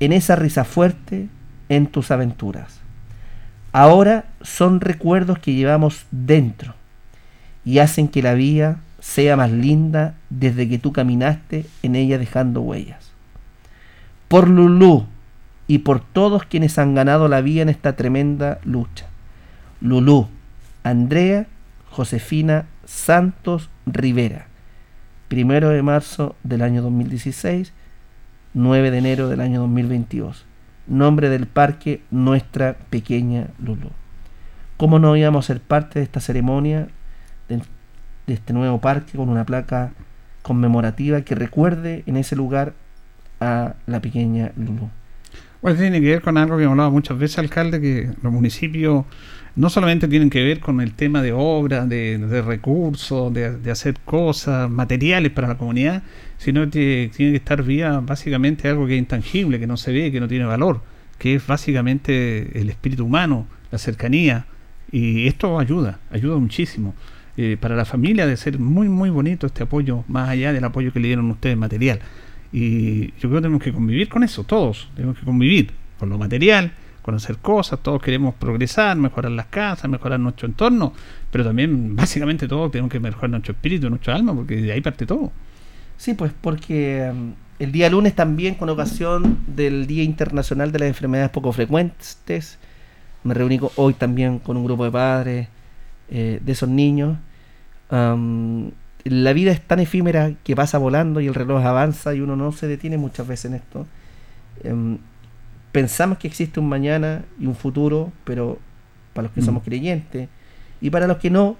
En 0.00 0.12
esa 0.12 0.36
risa 0.36 0.64
fuerte, 0.64 1.28
en 1.68 1.86
tus 1.86 2.10
aventuras. 2.10 2.80
Ahora 3.72 4.24
son 4.42 4.80
recuerdos 4.80 5.38
que 5.38 5.54
llevamos 5.54 6.06
dentro 6.10 6.74
y 7.64 7.78
hacen 7.78 8.08
que 8.08 8.22
la 8.22 8.34
vida 8.34 8.80
sea 8.98 9.36
más 9.36 9.50
linda 9.50 10.14
desde 10.28 10.68
que 10.68 10.78
tú 10.78 10.92
caminaste 10.92 11.66
en 11.82 11.94
ella 11.94 12.18
dejando 12.18 12.60
huellas. 12.60 13.12
Por 14.26 14.48
Lulú 14.48 15.06
y 15.68 15.78
por 15.78 16.00
todos 16.00 16.44
quienes 16.44 16.78
han 16.78 16.94
ganado 16.94 17.28
la 17.28 17.40
vida 17.40 17.62
en 17.62 17.68
esta 17.68 17.94
tremenda 17.94 18.58
lucha. 18.64 19.09
Lulú, 19.80 20.28
Andrea, 20.84 21.46
Josefina 21.90 22.66
Santos 22.84 23.70
Rivera. 23.86 24.46
Primero 25.28 25.70
de 25.70 25.82
marzo 25.82 26.36
del 26.42 26.60
año 26.60 26.82
2016, 26.82 27.72
9 28.52 28.90
de 28.90 28.98
enero 28.98 29.28
del 29.28 29.40
año 29.40 29.60
2022. 29.60 30.44
Nombre 30.86 31.30
del 31.30 31.46
parque 31.46 32.02
Nuestra 32.10 32.76
Pequeña 32.90 33.48
Lulú. 33.58 33.90
¿Cómo 34.76 34.98
no 34.98 35.16
íbamos 35.16 35.46
a 35.46 35.54
ser 35.54 35.62
parte 35.62 36.00
de 36.00 36.04
esta 36.04 36.20
ceremonia, 36.20 36.88
de, 37.48 37.62
de 38.26 38.34
este 38.34 38.52
nuevo 38.52 38.80
parque, 38.80 39.16
con 39.16 39.30
una 39.30 39.44
placa 39.46 39.92
conmemorativa 40.42 41.22
que 41.22 41.34
recuerde 41.34 42.02
en 42.06 42.18
ese 42.18 42.36
lugar 42.36 42.74
a 43.40 43.76
la 43.86 44.00
pequeña 44.00 44.52
Lulú? 44.56 44.90
Bueno, 45.62 45.78
tiene 45.78 46.00
que 46.00 46.08
ver 46.08 46.22
con 46.22 46.38
algo 46.38 46.56
que 46.56 46.62
hemos 46.62 46.72
hablado 46.72 46.90
muchas 46.90 47.18
veces, 47.18 47.38
alcalde, 47.38 47.80
que 47.80 48.10
los 48.22 48.32
municipios 48.32 49.04
no 49.56 49.68
solamente 49.68 50.08
tienen 50.08 50.30
que 50.30 50.42
ver 50.42 50.60
con 50.60 50.80
el 50.80 50.94
tema 50.94 51.20
de 51.20 51.32
obras, 51.32 51.86
de, 51.86 52.42
recursos, 52.46 53.32
de, 53.34 53.58
de 53.58 53.70
hacer 53.70 53.94
cosas 54.06 54.70
materiales 54.70 55.32
para 55.32 55.48
la 55.48 55.58
comunidad, 55.58 56.02
sino 56.38 56.70
que 56.70 57.10
tiene 57.14 57.32
que 57.32 57.36
estar 57.36 57.62
vía 57.62 58.00
básicamente 58.00 58.68
algo 58.68 58.86
que 58.86 58.94
es 58.94 58.98
intangible, 58.98 59.60
que 59.60 59.66
no 59.66 59.76
se 59.76 59.92
ve, 59.92 60.10
que 60.10 60.18
no 60.18 60.28
tiene 60.28 60.46
valor, 60.46 60.80
que 61.18 61.34
es 61.34 61.46
básicamente 61.46 62.58
el 62.58 62.70
espíritu 62.70 63.04
humano, 63.04 63.46
la 63.70 63.76
cercanía, 63.76 64.46
y 64.90 65.26
esto 65.26 65.58
ayuda, 65.58 66.00
ayuda 66.10 66.38
muchísimo. 66.38 66.94
Eh, 67.36 67.56
para 67.60 67.76
la 67.76 67.84
familia 67.84 68.26
de 68.26 68.36
ser 68.36 68.58
muy, 68.58 68.88
muy 68.88 69.10
bonito 69.10 69.46
este 69.46 69.62
apoyo, 69.62 70.04
más 70.08 70.28
allá 70.28 70.52
del 70.52 70.64
apoyo 70.64 70.92
que 70.92 71.00
le 71.00 71.08
dieron 71.08 71.30
ustedes 71.30 71.56
material. 71.56 72.00
Y 72.52 73.12
yo 73.12 73.28
creo 73.28 73.34
que 73.34 73.42
tenemos 73.42 73.62
que 73.62 73.72
convivir 73.72 74.08
con 74.08 74.24
eso, 74.24 74.44
todos, 74.44 74.88
tenemos 74.94 75.18
que 75.18 75.24
convivir 75.24 75.72
con 75.98 76.08
lo 76.08 76.18
material, 76.18 76.72
con 77.02 77.14
hacer 77.14 77.38
cosas, 77.38 77.78
todos 77.80 78.02
queremos 78.02 78.34
progresar, 78.34 78.96
mejorar 78.96 79.32
las 79.32 79.46
casas, 79.46 79.88
mejorar 79.88 80.18
nuestro 80.20 80.48
entorno, 80.48 80.92
pero 81.30 81.44
también 81.44 81.94
básicamente 81.96 82.48
todos 82.48 82.70
tenemos 82.70 82.90
que 82.90 83.00
mejorar 83.00 83.30
nuestro 83.30 83.52
espíritu, 83.52 83.88
nuestra 83.88 84.14
alma, 84.14 84.34
porque 84.34 84.56
de 84.56 84.72
ahí 84.72 84.80
parte 84.80 85.06
todo. 85.06 85.32
Sí, 85.96 86.14
pues 86.14 86.32
porque 86.40 87.10
um, 87.12 87.34
el 87.58 87.72
día 87.72 87.90
lunes 87.90 88.14
también, 88.14 88.54
con 88.54 88.68
ocasión 88.70 89.38
del 89.46 89.86
Día 89.86 90.02
Internacional 90.02 90.72
de 90.72 90.78
las 90.78 90.88
Enfermedades 90.88 91.30
Poco 91.30 91.52
Frecuentes, 91.52 92.58
me 93.22 93.34
reuní 93.34 93.60
hoy 93.76 93.92
también 93.92 94.38
con 94.38 94.56
un 94.56 94.64
grupo 94.64 94.84
de 94.84 94.90
padres 94.90 95.48
eh, 96.10 96.40
de 96.42 96.52
esos 96.52 96.68
niños. 96.68 97.18
La 99.04 99.32
vida 99.32 99.52
es 99.52 99.60
tan 99.60 99.80
efímera 99.80 100.32
que 100.44 100.54
pasa 100.56 100.78
volando 100.78 101.20
y 101.20 101.26
el 101.26 101.34
reloj 101.34 101.64
avanza 101.64 102.14
y 102.14 102.20
uno 102.20 102.36
no 102.36 102.52
se 102.52 102.66
detiene 102.66 102.98
muchas 102.98 103.26
veces 103.26 103.46
en 103.46 103.54
esto. 103.54 103.86
Em, 104.62 104.98
pensamos 105.72 106.18
que 106.18 106.28
existe 106.28 106.60
un 106.60 106.68
mañana 106.68 107.24
y 107.38 107.46
un 107.46 107.54
futuro, 107.54 108.12
pero 108.24 108.58
para 109.14 109.24
los 109.24 109.32
que 109.32 109.40
Mm. 109.40 109.44
somos 109.44 109.62
creyentes 109.62 110.28
y 110.80 110.90
para 110.90 111.06
los 111.06 111.18
que 111.18 111.30
no, 111.30 111.56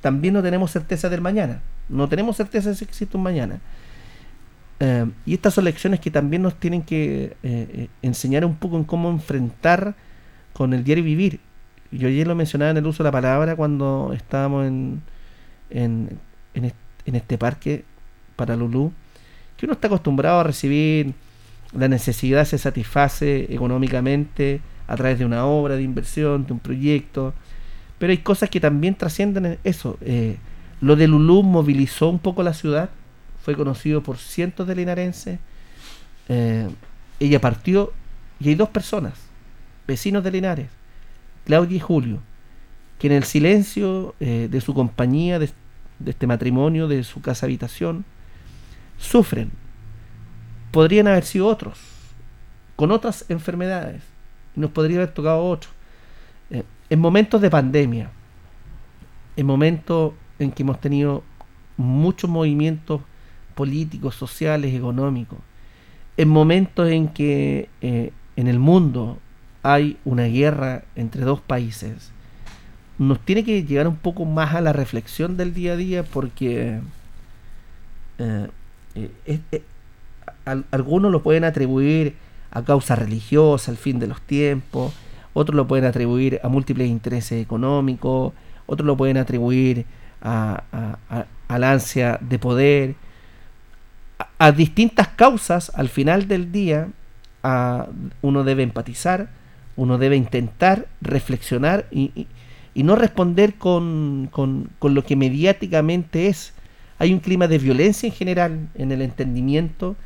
también 0.00 0.34
no 0.34 0.42
tenemos 0.42 0.70
certeza 0.70 1.08
del 1.08 1.20
mañana. 1.20 1.60
No 1.88 2.08
tenemos 2.08 2.36
certeza 2.36 2.70
de 2.70 2.76
si 2.76 2.84
existe 2.84 3.16
un 3.16 3.22
mañana. 3.22 3.60
Em, 4.80 5.12
y 5.26 5.34
estas 5.34 5.54
son 5.54 5.64
lecciones 5.64 5.98
que 6.00 6.10
también 6.10 6.42
nos 6.42 6.54
tienen 6.54 6.82
que 6.82 7.24
eh, 7.24 7.36
eh, 7.42 7.88
enseñar 8.02 8.44
un 8.44 8.54
poco 8.56 8.76
en 8.76 8.84
cómo 8.84 9.10
enfrentar 9.10 9.94
con 10.52 10.72
el 10.72 10.84
diario 10.84 11.02
vivir. 11.02 11.40
Yo 11.90 12.08
ayer 12.08 12.26
lo 12.26 12.34
mencionaba 12.34 12.70
en 12.70 12.76
el 12.76 12.86
uso 12.86 13.02
de 13.02 13.08
la 13.08 13.12
palabra 13.12 13.56
cuando 13.56 14.12
estábamos 14.14 14.66
en, 14.66 15.02
en, 15.70 16.18
en, 16.54 16.66
est- 16.66 16.76
en 17.06 17.14
este 17.16 17.38
parque 17.38 17.84
para 18.36 18.56
Lulú, 18.56 18.92
que 19.56 19.66
uno 19.66 19.72
está 19.74 19.88
acostumbrado 19.88 20.40
a 20.40 20.44
recibir 20.44 21.14
la 21.72 21.88
necesidad 21.88 22.44
se 22.46 22.56
satisface 22.58 23.52
económicamente 23.52 24.60
a 24.86 24.96
través 24.96 25.18
de 25.18 25.26
una 25.26 25.44
obra 25.44 25.76
de 25.76 25.82
inversión, 25.82 26.46
de 26.46 26.52
un 26.54 26.60
proyecto, 26.60 27.34
pero 27.98 28.10
hay 28.10 28.18
cosas 28.18 28.48
que 28.48 28.60
también 28.60 28.94
trascienden 28.94 29.44
en 29.46 29.58
eso. 29.64 29.98
Eh, 30.00 30.36
lo 30.80 30.96
de 30.96 31.08
Lulú 31.08 31.42
movilizó 31.42 32.08
un 32.08 32.20
poco 32.20 32.42
la 32.42 32.54
ciudad, 32.54 32.88
fue 33.44 33.54
conocido 33.54 34.02
por 34.02 34.16
cientos 34.18 34.66
de 34.66 34.76
linarenses. 34.76 35.38
Eh, 36.28 36.68
ella 37.20 37.40
partió 37.40 37.92
y 38.40 38.48
hay 38.50 38.54
dos 38.54 38.68
personas, 38.68 39.14
vecinos 39.86 40.22
de 40.22 40.30
Linares, 40.30 40.68
Claudia 41.44 41.76
y 41.76 41.80
Julio, 41.80 42.20
que 42.98 43.08
en 43.08 43.14
el 43.14 43.24
silencio 43.24 44.14
eh, 44.20 44.48
de 44.50 44.60
su 44.60 44.72
compañía, 44.74 45.38
de, 45.38 45.50
de 45.98 46.10
este 46.12 46.26
matrimonio, 46.26 46.88
de 46.88 47.04
su 47.04 47.20
casa 47.20 47.46
habitación, 47.46 48.04
sufren. 48.98 49.50
Podrían 50.70 51.06
haber 51.06 51.24
sido 51.24 51.46
otros, 51.46 51.78
con 52.76 52.90
otras 52.90 53.24
enfermedades, 53.28 54.02
nos 54.54 54.70
podría 54.70 54.98
haber 54.98 55.14
tocado 55.14 55.44
otro. 55.44 55.70
Eh, 56.50 56.62
en 56.90 57.00
momentos 57.00 57.40
de 57.40 57.50
pandemia, 57.50 58.10
en 59.36 59.46
momentos 59.46 60.12
en 60.38 60.50
que 60.50 60.62
hemos 60.62 60.80
tenido 60.80 61.22
muchos 61.76 62.28
movimientos 62.28 63.00
políticos, 63.54 64.14
sociales, 64.14 64.74
económicos, 64.74 65.38
en 66.16 66.28
momentos 66.28 66.88
en 66.88 67.08
que 67.08 67.68
eh, 67.80 68.12
en 68.36 68.46
el 68.48 68.58
mundo 68.58 69.18
hay 69.62 69.98
una 70.04 70.24
guerra 70.24 70.84
entre 70.96 71.22
dos 71.22 71.40
países, 71.40 72.12
nos 72.98 73.20
tiene 73.20 73.44
que 73.44 73.64
llegar 73.64 73.86
un 73.88 73.96
poco 73.96 74.24
más 74.24 74.54
a 74.54 74.60
la 74.60 74.72
reflexión 74.72 75.36
del 75.36 75.54
día 75.54 75.72
a 75.74 75.76
día 75.76 76.02
porque 76.02 76.80
eh, 78.18 78.48
eh, 78.94 79.10
eh, 79.52 79.62
al- 80.44 80.64
algunos 80.70 81.12
lo 81.12 81.22
pueden 81.22 81.44
atribuir 81.44 82.14
a 82.50 82.62
causa 82.64 82.96
religiosa, 82.96 83.70
al 83.70 83.76
fin 83.76 83.98
de 83.98 84.06
los 84.06 84.20
tiempos, 84.22 84.92
otros 85.34 85.54
lo 85.54 85.68
pueden 85.68 85.84
atribuir 85.84 86.40
a 86.42 86.48
múltiples 86.48 86.88
intereses 86.88 87.40
económicos, 87.42 88.32
otros 88.66 88.86
lo 88.86 88.96
pueden 88.96 89.16
atribuir 89.18 89.84
a, 90.22 90.64
a- 90.72 91.26
ansia 91.48 92.18
de 92.20 92.38
poder, 92.38 92.94
a, 94.38 94.52
distintas 94.52 95.08
causas 95.08 95.70
al 95.74 95.88
final 95.88 96.28
del 96.28 96.50
día 96.52 96.88
uno 98.20 98.44
debe 98.44 98.62
empatizar, 98.62 99.28
uno 99.76 99.96
debe 99.96 100.16
intentar 100.16 100.86
reflexionar 101.00 101.86
y- 101.90 102.26
y 102.78 102.82
no 102.84 102.94
responder 102.96 103.54
con, 103.54 104.28
con- 104.30 104.70
con 104.78 104.94
lo 104.94 105.02
que 105.04 105.16
mediáticamente 105.16 106.28
es. 106.28 106.52
Hay 107.00 107.12
un 107.12 107.20
clima 107.20 107.46
de 107.48 107.58
violencia 107.58 108.06
en 108.06 108.14
general 108.14 108.68
en 108.74 108.92
el 108.92 109.02
entendimiento, 109.02 109.96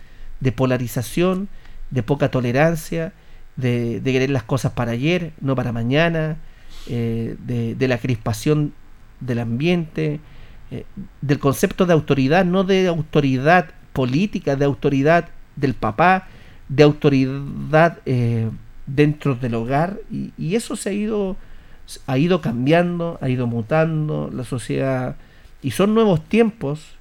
de 0.41 0.53
polarización, 0.53 1.49
de 1.91 2.03
poca 2.03 2.31
tolerancia, 2.31 3.13
de, 3.57 4.01
querer 4.05 4.31
las 4.31 4.43
cosas 4.43 4.73
para 4.73 4.93
ayer, 4.93 5.33
no 5.41 5.55
para 5.55 5.73
mañana, 5.73 6.37
eh, 6.89 7.37
de, 7.47 7.75
de 7.75 7.89
la 7.89 7.99
crispación 7.99 8.73
del 9.21 9.39
ambiente, 9.39 10.21
eh, 10.71 10.85
del 11.21 11.39
concepto 11.39 11.85
de 11.87 11.93
autoridad, 11.93 12.45
no 12.47 12.65
de 12.65 12.89
autoridad 12.89 13.67
política, 13.93 14.57
de 14.57 14.65
autoridad 14.65 15.29
del 15.57 15.75
papá, 15.75 16.27
de 16.69 16.83
autoridad 16.83 17.99
eh, 18.07 18.49
dentro 18.87 19.35
del 19.35 19.55
hogar, 19.55 19.99
y, 20.11 20.33
y 20.39 20.55
eso 20.57 20.75
se 20.77 20.89
ha 20.91 20.93
ido, 20.95 21.37
ha 22.07 22.19
ido 22.19 22.41
cambiando, 22.41 23.19
ha 23.21 23.29
ido 23.29 23.47
mutando 23.47 24.31
la 24.33 24.45
sociedad, 24.45 25.17
y 25.63 25.73
son 25.73 25.95
nuevos 25.95 26.23
tiempos 26.25 26.97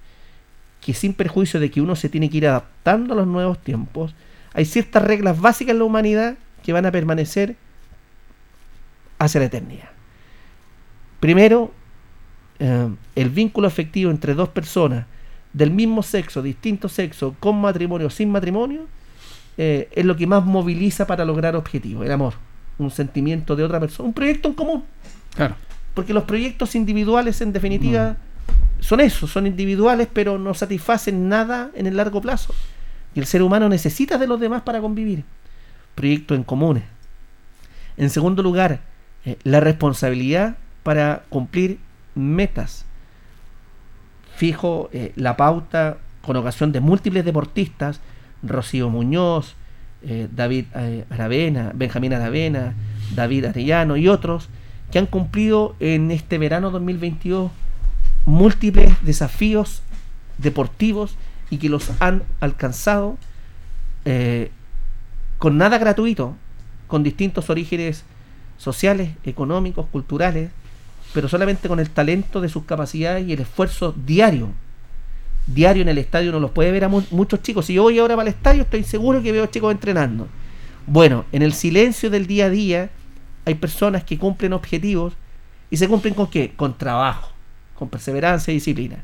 que 0.81 0.93
sin 0.93 1.13
perjuicio 1.13 1.59
de 1.59 1.71
que 1.71 1.81
uno 1.81 1.95
se 1.95 2.09
tiene 2.09 2.29
que 2.29 2.37
ir 2.37 2.47
adaptando 2.47 3.13
a 3.13 3.17
los 3.17 3.27
nuevos 3.27 3.59
tiempos, 3.59 4.15
hay 4.53 4.65
ciertas 4.65 5.03
reglas 5.03 5.39
básicas 5.39 5.73
en 5.73 5.79
la 5.79 5.85
humanidad 5.85 6.37
que 6.63 6.73
van 6.73 6.85
a 6.85 6.91
permanecer 6.91 7.55
hacia 9.19 9.39
la 9.39 9.45
eternidad. 9.45 9.89
Primero, 11.19 11.71
eh, 12.59 12.89
el 13.15 13.29
vínculo 13.29 13.67
afectivo 13.67 14.09
entre 14.09 14.33
dos 14.33 14.49
personas 14.49 15.05
del 15.53 15.71
mismo 15.71 16.01
sexo, 16.01 16.41
distinto 16.41 16.89
sexo, 16.89 17.35
con 17.39 17.61
matrimonio 17.61 18.07
o 18.07 18.09
sin 18.09 18.31
matrimonio, 18.31 18.87
eh, 19.57 19.89
es 19.91 20.05
lo 20.05 20.15
que 20.15 20.27
más 20.27 20.45
moviliza 20.45 21.05
para 21.05 21.25
lograr 21.25 21.55
objetivos, 21.55 22.05
el 22.05 22.11
amor, 22.11 22.33
un 22.77 22.91
sentimiento 22.91 23.55
de 23.55 23.63
otra 23.63 23.79
persona, 23.79 24.07
un 24.07 24.13
proyecto 24.13 24.47
en 24.47 24.53
común. 24.53 24.83
Claro. 25.35 25.55
Porque 25.93 26.13
los 26.13 26.23
proyectos 26.23 26.75
individuales, 26.75 27.41
en 27.41 27.53
definitiva, 27.53 28.17
son 28.79 28.99
eso, 28.99 29.27
son 29.27 29.47
individuales, 29.47 30.07
pero 30.11 30.37
no 30.37 30.53
satisfacen 30.53 31.29
nada 31.29 31.71
en 31.75 31.87
el 31.87 31.97
largo 31.97 32.21
plazo. 32.21 32.53
Y 33.13 33.19
el 33.19 33.25
ser 33.25 33.43
humano 33.43 33.69
necesita 33.69 34.17
de 34.17 34.27
los 34.27 34.39
demás 34.39 34.61
para 34.61 34.81
convivir. 34.81 35.23
Proyectos 35.95 36.37
en 36.37 36.43
comunes. 36.43 36.83
En 37.97 38.09
segundo 38.09 38.41
lugar, 38.41 38.79
eh, 39.25 39.37
la 39.43 39.59
responsabilidad 39.59 40.55
para 40.83 41.23
cumplir 41.29 41.79
metas. 42.15 42.85
Fijo 44.35 44.89
eh, 44.93 45.11
la 45.15 45.37
pauta 45.37 45.97
con 46.21 46.35
ocasión 46.35 46.71
de 46.71 46.79
múltiples 46.79 47.25
deportistas, 47.25 47.99
Rocío 48.41 48.89
Muñoz, 48.89 49.55
eh, 50.03 50.27
David 50.33 50.65
eh, 50.75 51.05
Aravena, 51.09 51.71
Benjamín 51.75 52.13
Aravena, 52.13 52.73
David 53.15 53.45
Arellano 53.45 53.97
y 53.97 54.07
otros, 54.07 54.49
que 54.91 54.99
han 54.99 55.05
cumplido 55.05 55.75
en 55.79 56.11
este 56.11 56.37
verano 56.37 56.71
2022 56.71 57.51
múltiples 58.25 58.93
desafíos 59.03 59.81
deportivos 60.37 61.15
y 61.49 61.57
que 61.57 61.69
los 61.69 61.91
han 61.99 62.23
alcanzado 62.39 63.17
eh, 64.05 64.51
con 65.37 65.57
nada 65.57 65.77
gratuito, 65.77 66.35
con 66.87 67.03
distintos 67.03 67.49
orígenes 67.49 68.03
sociales, 68.57 69.11
económicos, 69.23 69.87
culturales, 69.91 70.51
pero 71.13 71.27
solamente 71.27 71.67
con 71.67 71.79
el 71.79 71.89
talento 71.89 72.41
de 72.41 72.49
sus 72.49 72.63
capacidades 72.65 73.27
y 73.27 73.33
el 73.33 73.41
esfuerzo 73.41 73.93
diario. 74.05 74.49
Diario 75.47 75.81
en 75.81 75.89
el 75.89 75.97
estadio 75.97 76.29
uno 76.29 76.39
los 76.39 76.51
puede 76.51 76.71
ver 76.71 76.83
a 76.85 76.87
mu- 76.89 77.03
muchos 77.11 77.41
chicos. 77.41 77.65
Si 77.65 77.73
yo 77.73 77.83
voy 77.83 77.99
ahora 77.99 78.15
para 78.15 78.29
el 78.29 78.33
estadio, 78.35 78.61
estoy 78.63 78.83
seguro 78.83 79.21
que 79.21 79.31
veo 79.31 79.45
chicos 79.47 79.71
entrenando. 79.71 80.27
Bueno, 80.87 81.25
en 81.31 81.41
el 81.41 81.53
silencio 81.53 82.09
del 82.09 82.27
día 82.27 82.45
a 82.45 82.49
día 82.49 82.89
hay 83.45 83.55
personas 83.55 84.03
que 84.03 84.17
cumplen 84.17 84.53
objetivos 84.53 85.13
y 85.69 85.77
se 85.77 85.87
cumplen 85.87 86.13
con 86.13 86.27
qué? 86.27 86.53
Con 86.55 86.77
trabajo, 86.77 87.31
con 87.75 87.89
perseverancia 87.89 88.51
y 88.51 88.55
disciplina. 88.55 89.03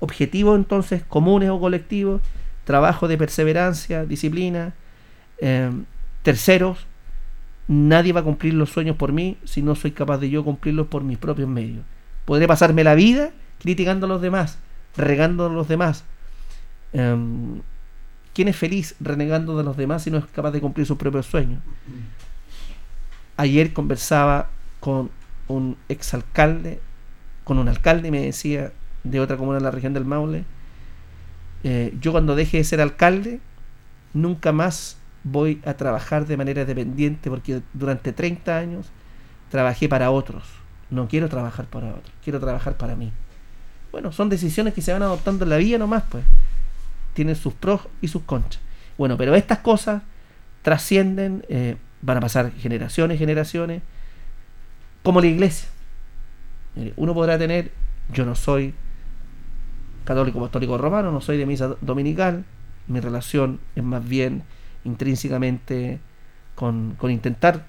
Objetivos 0.00 0.56
entonces 0.56 1.02
comunes 1.08 1.50
o 1.50 1.58
colectivos, 1.60 2.20
trabajo 2.64 3.08
de 3.08 3.18
perseverancia, 3.18 4.04
disciplina, 4.04 4.74
eh, 5.38 5.70
Terceros, 6.22 6.86
nadie 7.68 8.12
va 8.12 8.20
a 8.20 8.24
cumplir 8.24 8.54
los 8.54 8.70
sueños 8.70 8.96
por 8.96 9.12
mí 9.12 9.36
si 9.44 9.60
no 9.62 9.74
soy 9.74 9.90
capaz 9.90 10.18
de 10.18 10.30
yo 10.30 10.42
cumplirlos 10.44 10.86
por 10.86 11.04
mis 11.04 11.18
propios 11.18 11.48
medios. 11.48 11.84
Podré 12.24 12.46
pasarme 12.48 12.82
la 12.84 12.94
vida 12.94 13.30
criticando 13.60 14.06
a 14.06 14.08
los 14.08 14.22
demás, 14.22 14.58
regando 14.96 15.46
a 15.46 15.48
los 15.48 15.68
demás. 15.68 16.04
Em, 16.92 17.60
¿Quién 18.32 18.48
es 18.48 18.56
feliz 18.56 18.96
renegando 18.98 19.56
de 19.56 19.62
los 19.62 19.76
demás 19.76 20.02
si 20.02 20.10
no 20.10 20.18
es 20.18 20.26
capaz 20.26 20.50
de 20.50 20.60
cumplir 20.60 20.86
sus 20.86 20.96
propios 20.96 21.26
sueños? 21.26 21.62
Ayer 23.36 23.72
conversaba 23.72 24.50
con 24.80 25.10
un 25.46 25.76
exalcalde, 25.88 26.80
con 27.44 27.58
un 27.58 27.68
alcalde 27.68 28.08
y 28.08 28.10
me 28.10 28.22
decía 28.22 28.72
de 29.04 29.20
otra 29.20 29.36
comuna 29.36 29.58
de 29.58 29.64
la 29.64 29.70
región 29.70 29.94
del 29.94 30.04
Maule, 30.04 30.44
eh, 31.62 31.96
yo 32.00 32.12
cuando 32.12 32.34
deje 32.34 32.58
de 32.58 32.64
ser 32.64 32.80
alcalde, 32.80 33.40
nunca 34.12 34.52
más 34.52 34.98
voy 35.22 35.60
a 35.64 35.74
trabajar 35.74 36.26
de 36.26 36.36
manera 36.36 36.64
dependiente 36.64 37.30
porque 37.30 37.62
durante 37.72 38.12
30 38.12 38.58
años 38.58 38.90
trabajé 39.50 39.88
para 39.88 40.10
otros. 40.10 40.44
No 40.90 41.08
quiero 41.08 41.28
trabajar 41.28 41.66
para 41.66 41.88
otros, 41.88 42.12
quiero 42.22 42.40
trabajar 42.40 42.76
para 42.76 42.96
mí. 42.96 43.12
Bueno, 43.94 44.10
son 44.10 44.28
decisiones 44.28 44.74
que 44.74 44.82
se 44.82 44.92
van 44.92 45.04
adoptando 45.04 45.44
en 45.44 45.50
la 45.50 45.56
vida 45.56 45.78
nomás, 45.78 46.02
pues. 46.10 46.24
Tienen 47.12 47.36
sus 47.36 47.54
pros 47.54 47.82
y 48.00 48.08
sus 48.08 48.22
contras. 48.22 48.58
Bueno, 48.98 49.16
pero 49.16 49.36
estas 49.36 49.60
cosas 49.60 50.02
trascienden, 50.62 51.44
eh, 51.48 51.76
van 52.02 52.16
a 52.16 52.20
pasar 52.20 52.50
generaciones, 52.54 53.20
generaciones, 53.20 53.82
como 55.04 55.20
la 55.20 55.28
iglesia. 55.28 55.68
Uno 56.96 57.14
podrá 57.14 57.38
tener, 57.38 57.70
yo 58.12 58.24
no 58.24 58.34
soy 58.34 58.74
católico 60.04 60.38
apostólico 60.38 60.76
romano, 60.76 61.12
no 61.12 61.20
soy 61.20 61.36
de 61.36 61.46
misa 61.46 61.76
dominical, 61.80 62.44
mi 62.88 62.98
relación 62.98 63.60
es 63.76 63.84
más 63.84 64.04
bien 64.04 64.42
intrínsecamente 64.82 66.00
con, 66.56 66.96
con 66.98 67.12
intentar 67.12 67.64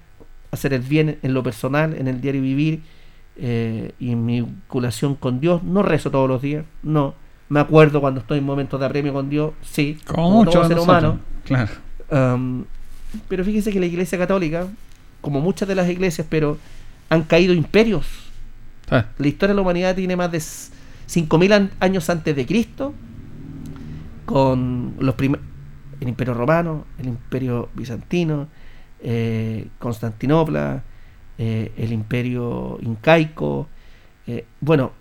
hacer 0.50 0.72
el 0.72 0.82
bien 0.82 1.20
en 1.22 1.34
lo 1.34 1.44
personal, 1.44 1.94
en 1.94 2.08
el 2.08 2.20
diario 2.20 2.42
vivir 2.42 2.82
eh, 3.36 3.92
y 3.98 4.14
mi 4.14 4.40
vinculación 4.42 5.14
con 5.14 5.40
Dios. 5.40 5.62
No 5.62 5.82
rezo 5.82 6.10
todos 6.10 6.28
los 6.28 6.42
días, 6.42 6.64
no. 6.82 7.14
Me 7.48 7.60
acuerdo 7.60 8.00
cuando 8.00 8.20
estoy 8.20 8.38
en 8.38 8.44
momentos 8.44 8.80
de 8.80 8.86
apremio 8.86 9.12
con 9.12 9.28
Dios, 9.30 9.52
sí, 9.62 9.98
Como 10.06 10.44
todo 10.44 10.66
ser 10.66 10.78
humano. 10.78 11.18
claro. 11.44 11.70
Um, 12.10 12.64
pero 13.28 13.44
fíjese 13.44 13.72
que 13.72 13.78
la 13.80 13.86
Iglesia 13.86 14.18
Católica, 14.18 14.66
como 15.20 15.40
muchas 15.40 15.68
de 15.68 15.74
las 15.76 15.88
iglesias, 15.88 16.26
pero 16.28 16.58
han 17.08 17.22
caído 17.22 17.54
imperios. 17.54 18.06
Ah. 18.90 19.06
La 19.18 19.28
historia 19.28 19.52
de 19.52 19.56
la 19.56 19.62
humanidad 19.62 19.94
tiene 19.94 20.16
más 20.16 20.30
de 20.32 20.38
s- 20.38 20.72
5.000 21.08 21.52
an- 21.52 21.70
años 21.80 22.10
antes 22.10 22.34
de 22.34 22.46
Cristo, 22.46 22.94
con 24.24 24.94
los 24.98 25.14
prim- 25.14 25.36
el 26.00 26.08
Imperio 26.08 26.34
Romano, 26.34 26.84
el 26.98 27.06
Imperio 27.08 27.68
Bizantino, 27.74 28.48
eh, 29.00 29.68
Constantinopla, 29.78 30.82
eh, 31.38 31.72
el 31.76 31.92
Imperio 31.92 32.78
Incaico. 32.82 33.68
eh, 34.26 34.46
bueno, 34.60 34.92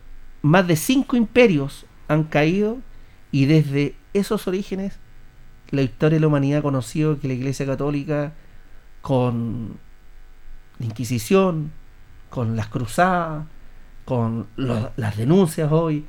más 0.41 0.67
de 0.67 0.75
cinco 0.75 1.15
imperios 1.15 1.85
han 2.07 2.23
caído 2.25 2.77
y 3.31 3.45
desde 3.45 3.95
esos 4.13 4.47
orígenes 4.47 4.99
la 5.71 5.81
historia 5.81 6.17
de 6.17 6.21
la 6.21 6.27
humanidad 6.27 6.59
ha 6.59 6.63
conocido 6.63 7.19
que 7.19 7.27
la 7.27 7.33
Iglesia 7.33 7.65
Católica 7.65 8.33
con 9.01 9.77
la 10.79 10.85
Inquisición, 10.85 11.71
con 12.29 12.55
las 12.55 12.67
cruzadas, 12.67 13.45
con 14.05 14.47
las 14.55 15.17
denuncias 15.17 15.71
hoy, 15.71 16.05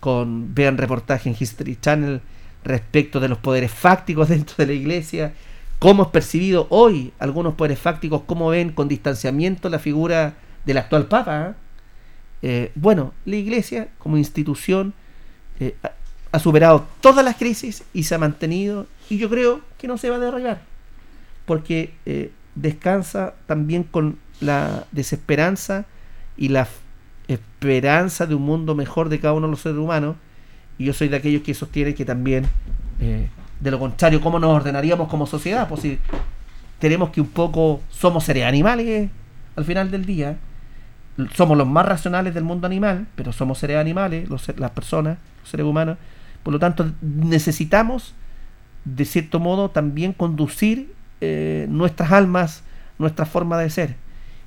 con 0.00 0.54
vean 0.54 0.76
reportaje 0.76 1.28
en 1.28 1.36
History 1.38 1.76
Channel 1.76 2.20
respecto 2.64 3.20
de 3.20 3.28
los 3.28 3.38
poderes 3.38 3.72
fácticos 3.72 4.28
dentro 4.30 4.56
de 4.58 4.66
la 4.66 4.72
iglesia, 4.72 5.32
cómo 5.78 6.02
es 6.04 6.08
percibido 6.08 6.66
hoy 6.70 7.12
algunos 7.18 7.54
poderes 7.54 7.78
fácticos, 7.78 8.22
cómo 8.26 8.48
ven 8.48 8.72
con 8.72 8.88
distanciamiento 8.88 9.68
la 9.68 9.78
figura 9.78 10.34
del 10.64 10.78
actual 10.78 11.06
Papa. 11.06 11.48
¿eh? 11.50 11.54
Eh, 12.42 12.72
bueno, 12.74 13.14
la 13.24 13.36
iglesia 13.36 13.88
como 13.98 14.16
institución 14.16 14.92
eh, 15.60 15.76
ha- 16.32 16.38
superado 16.38 16.86
todas 17.00 17.24
las 17.24 17.36
crisis 17.36 17.84
y 17.92 18.04
se 18.04 18.14
ha 18.14 18.18
mantenido 18.18 18.86
y 19.10 19.18
yo 19.18 19.28
creo 19.28 19.60
que 19.78 19.88
no 19.88 19.98
se 19.98 20.10
va 20.10 20.16
a 20.16 20.18
derribar 20.20 20.60
porque 21.46 21.94
descansa 22.54 23.34
también 23.46 23.82
con 23.82 24.18
la 24.40 24.84
desesperanza 24.92 25.86
y 26.36 26.48
la 26.50 26.68
esperanza 27.26 28.26
de 28.26 28.34
un 28.34 28.42
mundo 28.42 28.74
mejor 28.74 29.08
de 29.08 29.18
cada 29.18 29.32
uno 29.34 29.46
de 29.46 29.52
los 29.52 29.60
seres 29.62 29.78
humanos 29.78 30.16
y 30.76 30.84
yo 30.84 30.92
soy 30.92 31.08
de 31.08 31.16
aquellos 31.16 31.42
que 31.42 31.54
sostienen 31.54 31.94
que 31.94 32.04
también 32.04 32.46
de 33.60 33.70
lo 33.70 33.78
contrario 33.78 34.20
cómo 34.20 34.38
nos 34.38 34.50
ordenaríamos 34.50 35.08
como 35.08 35.26
sociedad 35.26 35.68
pues 35.68 35.80
si 35.80 35.98
tenemos 36.78 37.10
que 37.10 37.20
un 37.20 37.28
poco 37.28 37.80
somos 37.90 38.24
seres 38.24 38.44
animales 38.44 39.10
al 39.56 39.64
final 39.64 39.90
del 39.90 40.04
día 40.04 40.36
somos 41.34 41.58
los 41.58 41.66
más 41.66 41.84
racionales 41.84 42.34
del 42.34 42.44
mundo 42.44 42.66
animal, 42.66 43.06
pero 43.16 43.32
somos 43.32 43.58
seres 43.58 43.78
animales, 43.78 44.28
los, 44.28 44.48
las 44.56 44.70
personas, 44.70 45.18
los 45.40 45.50
seres 45.50 45.66
humanos. 45.66 45.98
Por 46.42 46.52
lo 46.52 46.58
tanto, 46.58 46.92
necesitamos, 47.00 48.14
de 48.84 49.04
cierto 49.04 49.40
modo, 49.40 49.70
también 49.70 50.12
conducir 50.12 50.94
eh, 51.20 51.66
nuestras 51.68 52.12
almas, 52.12 52.62
nuestra 52.98 53.26
forma 53.26 53.58
de 53.58 53.70
ser. 53.70 53.96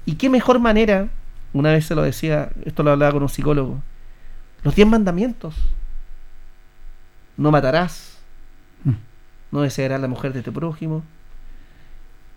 ¿Y 0.06 0.16
qué 0.16 0.30
mejor 0.30 0.60
manera? 0.60 1.10
Una 1.54 1.72
vez 1.72 1.86
se 1.86 1.96
lo 1.96 2.04
decía, 2.04 2.50
esto 2.64 2.84
lo 2.84 2.92
hablaba 2.92 3.12
con 3.12 3.24
un 3.24 3.30
psicólogo, 3.30 3.82
los 4.64 4.74
diez 4.74 4.88
mandamientos. 4.88 5.56
No 7.36 7.52
matarás, 7.52 8.11
no 9.52 9.62
desearás 9.62 10.00
la 10.00 10.08
mujer 10.08 10.34
de 10.34 10.42
tu 10.42 10.54
prójimo. 10.54 11.04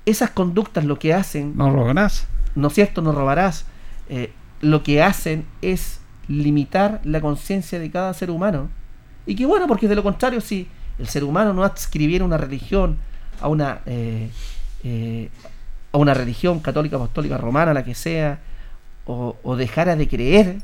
Esas 0.06 0.30
conductas 0.30 0.84
lo 0.84 0.98
que 0.98 1.14
hacen 1.14 1.54
No 1.56 1.70
robarás. 1.70 2.26
¿no 2.54 2.68
es 2.68 2.74
cierto? 2.74 3.02
No 3.02 3.12
robarás. 3.12 3.66
Eh, 4.08 4.32
lo 4.60 4.82
que 4.82 5.02
hacen 5.02 5.46
es 5.62 6.00
limitar 6.28 7.00
la 7.04 7.20
conciencia 7.20 7.78
de 7.78 7.90
cada 7.90 8.14
ser 8.14 8.30
humano. 8.30 8.70
Y 9.26 9.34
que 9.36 9.46
bueno, 9.46 9.66
porque 9.66 9.88
de 9.88 9.94
lo 9.94 10.02
contrario, 10.02 10.40
si 10.40 10.68
el 10.98 11.08
ser 11.08 11.24
humano 11.24 11.52
no 11.52 11.64
adscribiera 11.64 12.24
una 12.24 12.36
religión 12.36 12.98
a 13.40 13.48
una, 13.48 13.80
eh, 13.86 14.30
eh, 14.84 15.30
a 15.92 15.98
una 15.98 16.14
religión 16.14 16.60
católica, 16.60 16.96
apostólica, 16.96 17.36
romana, 17.38 17.74
la 17.74 17.84
que 17.84 17.94
sea, 17.94 18.40
o, 19.06 19.36
o 19.42 19.56
dejara 19.56 19.96
de 19.96 20.08
creer 20.08 20.58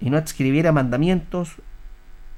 y 0.00 0.10
no 0.10 0.16
adscribiera 0.16 0.72
mandamientos, 0.72 1.56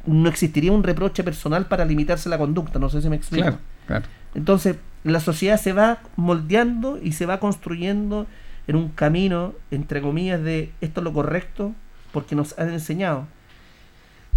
no 0.07 0.29
existiría 0.29 0.73
un 0.73 0.83
reproche 0.83 1.23
personal 1.25 1.67
para 1.67 1.85
limitarse 1.85 2.29
la 2.29 2.39
conducta. 2.39 2.79
No 2.79 2.89
sé 2.89 3.01
si 3.03 3.09
me 3.09 3.17
explico. 3.17 3.45
Claro, 3.45 3.59
claro. 3.87 4.05
Entonces, 4.35 4.77
la 5.05 5.21
sociedad 5.21 5.61
se 5.61 5.73
va 5.73 5.99
moldeando 6.17 6.99
y 7.03 7.13
se 7.13 7.27
va 7.27 7.39
construyendo 7.41 8.27
en 8.67 8.77
un 8.77 8.89
camino, 8.91 9.53
entre 9.71 10.01
comillas, 10.01 10.43
de 10.43 10.71
esto 10.81 11.01
es 11.01 11.05
lo 11.05 11.13
correcto, 11.13 11.75
porque 12.13 12.35
nos 12.37 12.59
han 12.59 12.71
enseñado. 12.73 13.27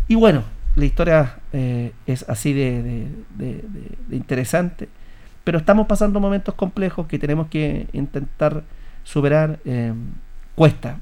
Y 0.08 0.16
bueno, 0.16 0.44
la 0.76 0.86
historia 0.86 1.38
eh, 1.54 1.92
es 2.06 2.28
así 2.30 2.54
de, 2.54 2.82
de- 2.84 3.08
de- 3.38 3.62
de- 3.62 3.98
de 4.08 4.16
interesante, 4.16 4.90
pero 5.44 5.58
estamos 5.60 5.88
pasando 5.88 6.20
momentos 6.20 6.56
complejos 6.56 7.08
que 7.08 7.20
tenemos 7.20 7.48
que 7.48 7.88
intentar 7.94 8.64
superar. 9.04 9.60
eh, 9.66 9.94
cuesta 10.56 11.00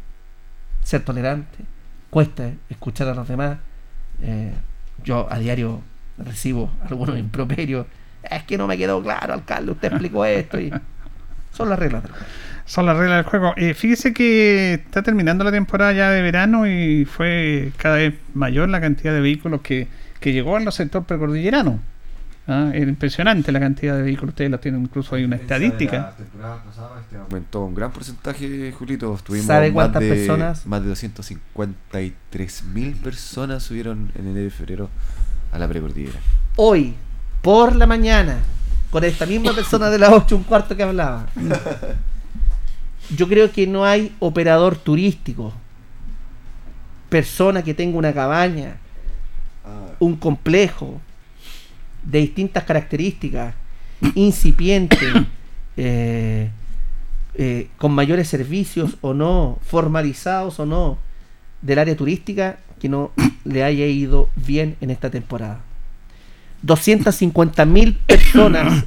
ser 0.84 1.04
tolerante, 1.06 1.60
cuesta 2.10 2.52
escuchar 2.70 3.08
a 3.08 3.14
los 3.16 3.28
demás. 3.28 3.58
Eh, 4.22 4.54
yo 5.04 5.28
a 5.30 5.40
diario 5.40 5.82
recibo 6.18 6.70
algunos 6.90 7.18
improperios. 7.18 7.86
Es 8.24 8.44
que 8.44 8.58
no 8.58 8.68
me 8.68 8.78
quedó 8.78 9.02
claro, 9.04 9.34
alcalde, 9.34 9.72
usted 9.72 9.90
explicó 9.90 10.24
esto 10.24 10.60
y 10.60 10.72
son 11.52 11.70
las 11.70 11.78
reglas 11.78 12.04
del 12.04 12.12
juego. 12.12 12.28
Son 12.66 12.86
las 12.86 12.98
reglas 12.98 13.18
del 13.18 13.26
juego. 13.26 13.54
Eh, 13.58 13.74
fíjese 13.74 14.14
que 14.14 14.76
está 14.76 15.04
terminando 15.04 15.44
la 15.44 15.52
temporada 15.52 15.92
ya 15.92 16.10
de 16.10 16.22
verano 16.22 16.66
y 16.66 17.06
fue 17.06 17.72
cada 17.78 17.98
vez 17.98 18.16
mayor 18.34 18.70
la 18.70 18.82
cantidad 18.82 19.14
de 19.14 19.20
vehículos 19.20 19.62
que, 19.62 19.88
que 20.20 20.34
llegó 20.34 20.56
al 20.56 20.72
sector 20.72 21.04
precordillerano. 21.04 21.80
Ah, 22.46 22.72
Era 22.74 22.90
impresionante 22.90 23.52
la 23.54 23.60
cantidad 23.62 23.96
de 23.96 24.02
vehículos. 24.02 24.34
Ustedes 24.34 24.52
lo 24.52 24.60
tienen 24.60 24.82
incluso 24.82 25.16
hay 25.16 25.24
una 25.24 25.38
estadística. 25.38 26.14
este 26.20 27.18
Aumentó 27.18 27.64
un 27.64 27.74
gran 27.74 27.92
porcentaje, 27.92 28.72
Julito. 28.78 29.18
Tuvimos 29.24 29.48
¿Sabe 29.48 29.68
más 29.68 29.74
cuántas 29.74 30.02
de- 30.02 30.10
personas? 30.10 30.66
Más 30.66 30.82
de 30.84 30.90
253 30.90 32.64
mil 32.66 32.94
personas 32.96 33.64
subieron 33.64 34.12
en 34.16 34.28
enero 34.28 34.48
y 34.48 34.50
febrero 34.50 34.90
a 35.54 35.58
la 35.60 35.68
precordillera. 35.70 36.20
Hoy, 36.58 36.94
por 37.42 37.76
la 37.76 37.86
mañana, 37.86 38.38
con 38.92 39.04
esta 39.06 39.26
misma 39.26 39.54
persona 39.54 39.90
de 39.90 40.00
las 40.00 40.12
8 40.12 40.36
un 40.36 40.44
cuarto 40.44 40.76
que 40.76 40.84
hablaba, 40.84 41.28
yo 43.16 43.28
creo 43.28 43.52
que 43.52 43.68
no 43.68 43.86
hay 43.86 44.14
operador 44.20 44.76
turístico, 44.76 45.54
persona 47.10 47.64
que 47.64 47.74
tenga 47.74 47.98
una 47.98 48.14
cabaña, 48.14 48.76
un 50.00 50.16
complejo 50.18 51.00
de 52.04 52.20
distintas 52.20 52.64
características, 52.64 53.56
incipiente, 54.16 54.98
eh, 55.78 56.50
eh, 57.36 57.68
con 57.78 57.92
mayores 57.94 58.28
servicios 58.28 58.98
o 59.02 59.14
no, 59.14 59.60
formalizados 59.66 60.60
o 60.60 60.66
no, 60.66 60.98
del 61.62 61.80
área 61.80 61.96
turística, 61.96 62.58
que 62.80 62.90
no 62.90 63.12
le 63.46 63.64
haya 63.64 63.86
ido 63.86 64.30
bien 64.36 64.76
en 64.82 64.90
esta 64.90 65.10
temporada. 65.10 65.62
250 66.62 67.66
mil 67.66 67.96
personas 68.08 68.86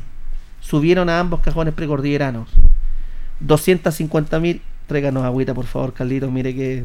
subieron 0.61 1.09
a 1.09 1.21
ambos 1.21 1.41
cajones 1.41 1.75
precordilleranos. 1.75 2.49
250 3.41 4.41
mil. 4.41 4.63
Tráiganos 4.87 5.25
agüita, 5.25 5.55
por 5.55 5.67
favor, 5.67 5.93
Carlitos. 5.93 6.31
Mire 6.31 6.55
que. 6.55 6.85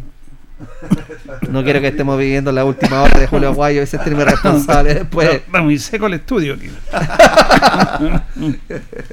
No 1.49 1.63
quiero 1.63 1.81
que 1.81 1.87
estemos 1.87 2.17
viviendo 2.17 2.51
la 2.51 2.65
última 2.65 3.01
hora 3.01 3.19
de 3.19 3.27
Julio 3.27 3.49
Aguayo. 3.49 3.81
Ese 3.81 3.97
es 3.97 4.07
el 4.07 4.15
responsable 4.15 4.93
después. 4.93 5.29
Está 5.29 5.61
muy 5.61 5.77
seco 5.77 6.07
el 6.07 6.13
estudio. 6.15 6.55
aquí. 6.55 6.69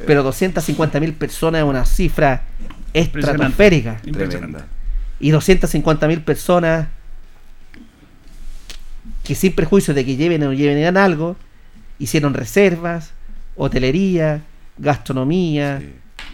Pero 0.06 0.22
250 0.22 1.00
mil 1.00 1.14
personas 1.14 1.60
es 1.62 1.66
una 1.66 1.84
cifra 1.84 2.42
estratosférica. 2.92 4.00
Tremenda. 4.02 4.66
Y 5.20 5.30
250 5.30 6.06
mil 6.06 6.22
personas 6.22 6.88
que 9.24 9.34
sin 9.34 9.52
perjuicio 9.52 9.92
de 9.92 10.04
que 10.04 10.16
lleven 10.16 10.42
o 10.42 10.46
no 10.46 10.52
lleven 10.54 10.96
algo, 10.96 11.36
hicieron 11.98 12.32
reservas, 12.32 13.12
hotelería, 13.56 14.42
gastronomía, 14.78 15.82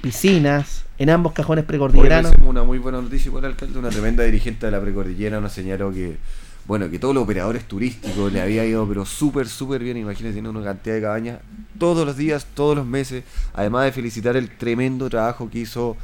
piscinas, 0.04 0.84
en 0.98 1.08
ambos 1.08 1.32
cajones 1.32 1.64
precordilleranos. 1.64 2.32
una 2.44 2.62
muy 2.62 2.76
buena 2.78 3.00
noticia 3.00 3.32
por 3.32 3.42
el 3.42 3.52
alcalde, 3.52 3.78
una 3.78 3.88
tremenda 3.88 4.22
dirigente 4.22 4.66
de 4.66 4.72
la 4.72 4.78
precordillera 4.78 5.40
nos 5.40 5.52
señaló 5.52 5.90
que 5.94 6.18
bueno, 6.66 6.90
que 6.90 6.98
todos 6.98 7.14
los 7.14 7.24
operadores 7.24 7.64
turísticos 7.64 8.30
le 8.30 8.42
había 8.42 8.66
ido 8.66 8.86
pero 8.86 9.06
súper, 9.06 9.48
súper 9.48 9.82
bien, 9.82 9.96
imagínense, 9.96 10.34
tiene 10.34 10.48
una 10.50 10.62
cantidad 10.62 10.94
de 10.94 11.00
cabañas 11.00 11.38
todos 11.78 12.04
los 12.06 12.18
días, 12.18 12.46
todos 12.52 12.76
los 12.76 12.86
meses, 12.86 13.24
además 13.54 13.86
de 13.86 13.92
felicitar 13.92 14.36
el 14.36 14.50
tremendo 14.50 15.08
trabajo 15.08 15.48
que 15.48 15.60
hizo 15.60 15.96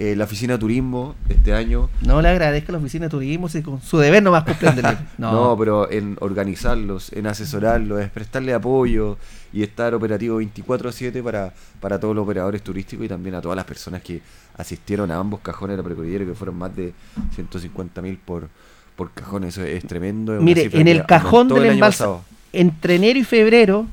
eh, 0.00 0.14
la 0.14 0.24
oficina 0.26 0.52
de 0.52 0.60
turismo 0.60 1.16
este 1.28 1.52
año. 1.52 1.90
No 2.02 2.22
le 2.22 2.28
agradezco 2.28 2.70
a 2.70 2.74
la 2.74 2.78
oficina 2.78 3.06
de 3.06 3.10
turismo 3.10 3.48
si 3.48 3.62
con 3.62 3.82
su 3.82 3.98
deber 3.98 4.22
no 4.22 4.30
más 4.30 4.44
cumplen 4.44 4.76
No. 5.18 5.32
No, 5.32 5.58
pero 5.58 5.90
en 5.90 6.16
organizarlos, 6.20 7.12
en 7.12 7.26
asesorarlos, 7.26 8.00
en 8.00 8.08
prestarle 8.08 8.54
apoyo 8.54 9.18
y 9.52 9.64
estar 9.64 9.92
operativo 9.94 10.40
24/7 10.40 11.20
para, 11.20 11.52
para 11.80 11.98
todos 11.98 12.14
los 12.14 12.22
operadores 12.22 12.62
turísticos 12.62 13.06
y 13.06 13.08
también 13.08 13.34
a 13.34 13.40
todas 13.40 13.56
las 13.56 13.64
personas 13.64 14.00
que 14.02 14.22
asistieron 14.56 15.10
a 15.10 15.16
ambos 15.16 15.40
cajones 15.40 15.76
de 15.76 15.82
la 15.82 15.86
precordillera, 15.86 16.24
que 16.24 16.34
fueron 16.34 16.56
más 16.56 16.76
de 16.76 16.92
150 17.34 18.00
mil 18.00 18.18
por, 18.18 18.48
por 18.94 19.10
cajón, 19.10 19.42
eso 19.42 19.64
es 19.64 19.84
tremendo. 19.84 20.36
es 20.36 20.40
Mire, 20.40 20.70
en 20.74 20.86
el 20.86 21.06
cajón 21.06 21.48
del 21.48 21.66
embalse, 21.66 22.04
entre 22.52 22.94
enero 22.94 23.18
y 23.18 23.24
febrero, 23.24 23.86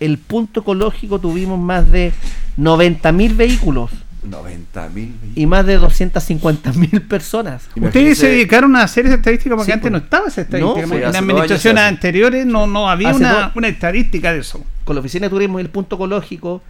el 0.00 0.18
punto 0.18 0.60
ecológico 0.60 1.20
tuvimos 1.20 1.60
más 1.60 1.88
de 1.92 2.12
90.000 2.56 3.36
vehículos 3.36 3.92
90 4.22 4.88
mil. 4.90 5.14
y 5.34 5.46
más 5.46 5.64
de 5.66 5.78
250.000 5.80 7.06
personas. 7.08 7.68
Ustedes 7.76 8.18
se 8.18 8.28
dedicaron 8.28 8.74
a 8.76 8.82
hacer 8.82 9.06
esa 9.06 9.14
estadística 9.16 9.54
porque 9.54 9.66
Sí, 9.66 9.72
antes 9.72 9.82
pues. 9.90 9.92
no 9.92 9.98
estaba 9.98 10.28
esa 10.28 10.40
estadística. 10.42 10.80
No, 10.82 10.88
fue 10.88 10.98
en 11.04 11.16
administraciones 11.16 11.84
anteriores 11.84 12.44
no, 12.46 12.66
no 12.66 12.88
había 12.90 13.14
una, 13.14 13.32
dos- 13.32 13.52
una 13.56 13.68
estadística 13.68 14.32
de 14.32 14.40
eso. 14.40 14.64
Con 14.84 14.96
la 14.96 15.00
oficina 15.00 15.26
de 15.26 15.30
turismo 15.30 15.58
y 15.58 15.62
el 15.62 15.70
punto 15.70 15.96
ecológico 15.96 16.62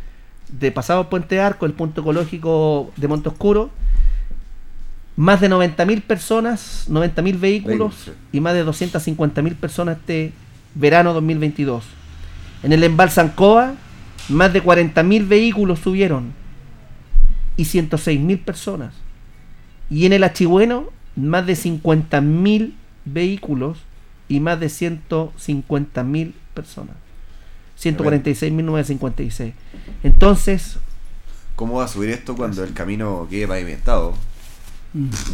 de 0.51 0.72
pasado 0.72 1.09
Puente 1.11 1.40
Arco, 1.40 1.66
el 1.66 1.72
punto 1.72 2.01
ecológico 2.03 2.90
de 2.96 3.09
Monte 3.09 3.28
Oscuro, 3.28 3.70
más 5.16 5.40
de 5.40 5.51
90.000 5.51 6.03
personas, 6.03 6.86
90.000 6.88 7.38
vehículos 7.40 7.40
Vehículos, 7.40 7.94
sí. 8.05 8.11
y 8.32 8.40
más 8.40 8.55
de 8.55 8.64
250.000 8.64 9.55
personas 9.57 9.96
este 9.99 10.32
verano 10.74 11.12
2022. 11.12 11.84
En 12.62 12.72
el 12.72 12.84
embalse 12.84 13.20
Ancoa, 13.20 13.74
más 14.28 14.53
de 14.53 14.62
40.000 14.62 15.26
vehículos 15.26 15.80
subieron 15.80 16.32
y 17.59 17.65
106.000 17.65 18.43
personas. 18.43 18.95
Y 19.91 20.07
en 20.07 20.15
el 20.15 20.25
Achigüeno, 20.25 20.89
más 21.17 21.47
de 21.47 21.53
50.000 21.55 22.73
vehículos 23.05 23.79
y 24.29 24.41
más 24.41 24.59
de 24.61 24.69
150.000 24.69 26.33
personas. 26.55 26.97
146.956. 27.81 29.53
Entonces, 30.03 30.79
¿Cómo 31.57 31.75
va 31.75 31.85
a 31.85 31.89
subir 31.89 32.11
esto 32.11 32.37
cuando 32.37 32.63
el 32.63 32.73
camino 32.73 33.27
quede 33.29 33.49
pavimentado? 33.49 34.15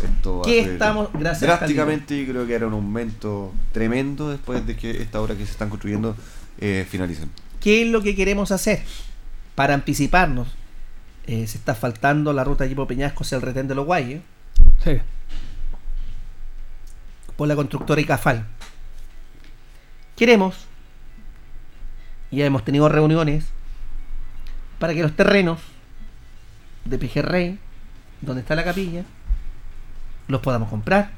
Esto 0.02 0.38
va 0.38 0.44
¿Qué 0.44 0.60
estamos- 0.60 1.10
gracias, 1.12 1.42
drásticamente 1.42 2.18
y 2.18 2.26
creo 2.26 2.46
que 2.46 2.54
era 2.54 2.66
un 2.66 2.72
aumento 2.72 3.52
tremendo 3.72 4.30
después 4.30 4.66
de 4.66 4.74
que 4.76 5.02
esta 5.02 5.20
obra 5.20 5.36
que 5.36 5.44
se 5.44 5.52
están 5.52 5.68
construyendo 5.68 6.16
eh, 6.60 6.86
finalicen. 6.90 7.28
¿qué 7.60 7.82
es 7.82 7.88
lo 7.88 8.02
que 8.02 8.14
queremos 8.16 8.52
hacer? 8.52 8.82
Para 9.54 9.74
anticiparnos, 9.74 10.48
eh, 11.26 11.46
se 11.46 11.58
está 11.58 11.74
faltando 11.74 12.32
la 12.32 12.44
ruta 12.44 12.66
Yipo 12.66 12.86
Peñasco 12.86 13.24
hacia 13.24 13.36
el 13.36 13.42
retén 13.42 13.68
de 13.68 13.74
los 13.74 13.86
Guayos 13.86 14.22
Sí. 14.82 15.00
por 17.36 17.48
la 17.48 17.56
constructora 17.56 18.00
ICAFAL. 18.00 18.44
Queremos, 20.16 20.66
y 22.30 22.36
ya 22.36 22.46
hemos 22.46 22.64
tenido 22.64 22.88
reuniones, 22.88 23.46
para 24.78 24.94
que 24.94 25.02
los 25.02 25.16
terrenos 25.16 25.60
de 26.84 26.98
Pejerrey, 26.98 27.58
donde 28.20 28.42
está 28.42 28.54
la 28.54 28.64
capilla, 28.64 29.04
los 30.28 30.40
podamos 30.40 30.68
comprar, 30.68 31.10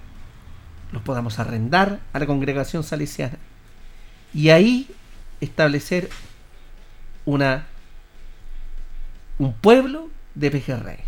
los 0.93 1.03
podamos 1.03 1.39
arrendar 1.39 2.01
a 2.13 2.19
la 2.19 2.27
congregación 2.27 2.83
salesiana. 2.83 3.39
Y 4.33 4.51
ahí 4.51 4.89
establecer 5.41 6.09
una 7.25 7.67
un 9.39 9.53
pueblo 9.53 10.09
de 10.35 10.51
Pejerrey. 10.51 10.99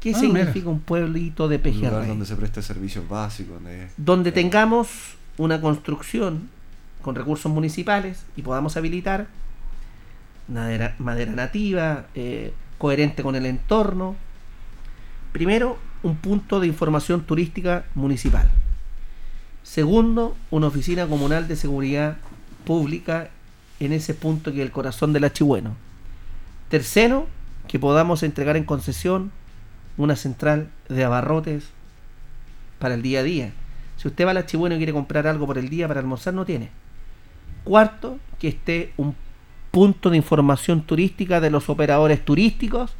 ¿Qué 0.00 0.12
Ah, 0.14 0.18
significa 0.18 0.54
mira. 0.66 0.68
un 0.70 0.80
pueblito 0.80 1.48
de 1.48 1.56
Un 1.56 1.62
lugar 1.62 1.80
Pejerrey? 1.80 2.08
donde 2.08 2.26
se 2.26 2.36
presta 2.36 2.60
servicios 2.62 3.08
básicos. 3.08 3.54
Donde, 3.54 3.88
donde 3.96 4.32
tengamos 4.32 4.88
una 5.38 5.60
construcción 5.60 6.48
con 7.02 7.14
recursos 7.14 7.50
municipales 7.50 8.24
y 8.36 8.42
podamos 8.42 8.76
habilitar 8.76 9.26
madera, 10.48 10.94
madera 10.98 11.32
nativa, 11.32 12.06
eh, 12.14 12.52
coherente 12.78 13.22
con 13.22 13.34
el 13.36 13.46
entorno. 13.46 14.16
Primero, 15.32 15.78
un 16.02 16.16
punto 16.16 16.60
de 16.60 16.66
información 16.66 17.22
turística 17.22 17.84
municipal. 17.94 18.50
Segundo, 19.62 20.36
una 20.50 20.66
oficina 20.66 21.06
comunal 21.06 21.48
de 21.48 21.56
seguridad 21.56 22.18
pública 22.66 23.30
en 23.80 23.92
ese 23.92 24.12
punto 24.14 24.52
que 24.52 24.58
es 24.60 24.66
el 24.66 24.70
corazón 24.70 25.12
del 25.14 25.24
Achigüeno. 25.24 25.74
Tercero, 26.68 27.26
que 27.68 27.78
podamos 27.78 28.22
entregar 28.22 28.56
en 28.56 28.64
concesión 28.64 29.32
una 29.96 30.16
central 30.16 30.68
de 30.88 31.04
abarrotes 31.04 31.70
para 32.78 32.94
el 32.94 33.02
día 33.02 33.20
a 33.20 33.22
día. 33.22 33.52
Si 33.96 34.08
usted 34.08 34.26
va 34.26 34.32
al 34.32 34.38
Achigüeno 34.38 34.74
y 34.74 34.78
quiere 34.78 34.92
comprar 34.92 35.26
algo 35.26 35.46
por 35.46 35.58
el 35.58 35.68
día 35.68 35.88
para 35.88 36.00
almorzar, 36.00 36.34
no 36.34 36.44
tiene. 36.44 36.70
Cuarto, 37.64 38.18
que 38.38 38.48
esté 38.48 38.92
un 38.96 39.14
punto 39.70 40.10
de 40.10 40.16
información 40.16 40.82
turística 40.82 41.40
de 41.40 41.50
los 41.50 41.68
operadores 41.68 42.24
turísticos, 42.24 42.92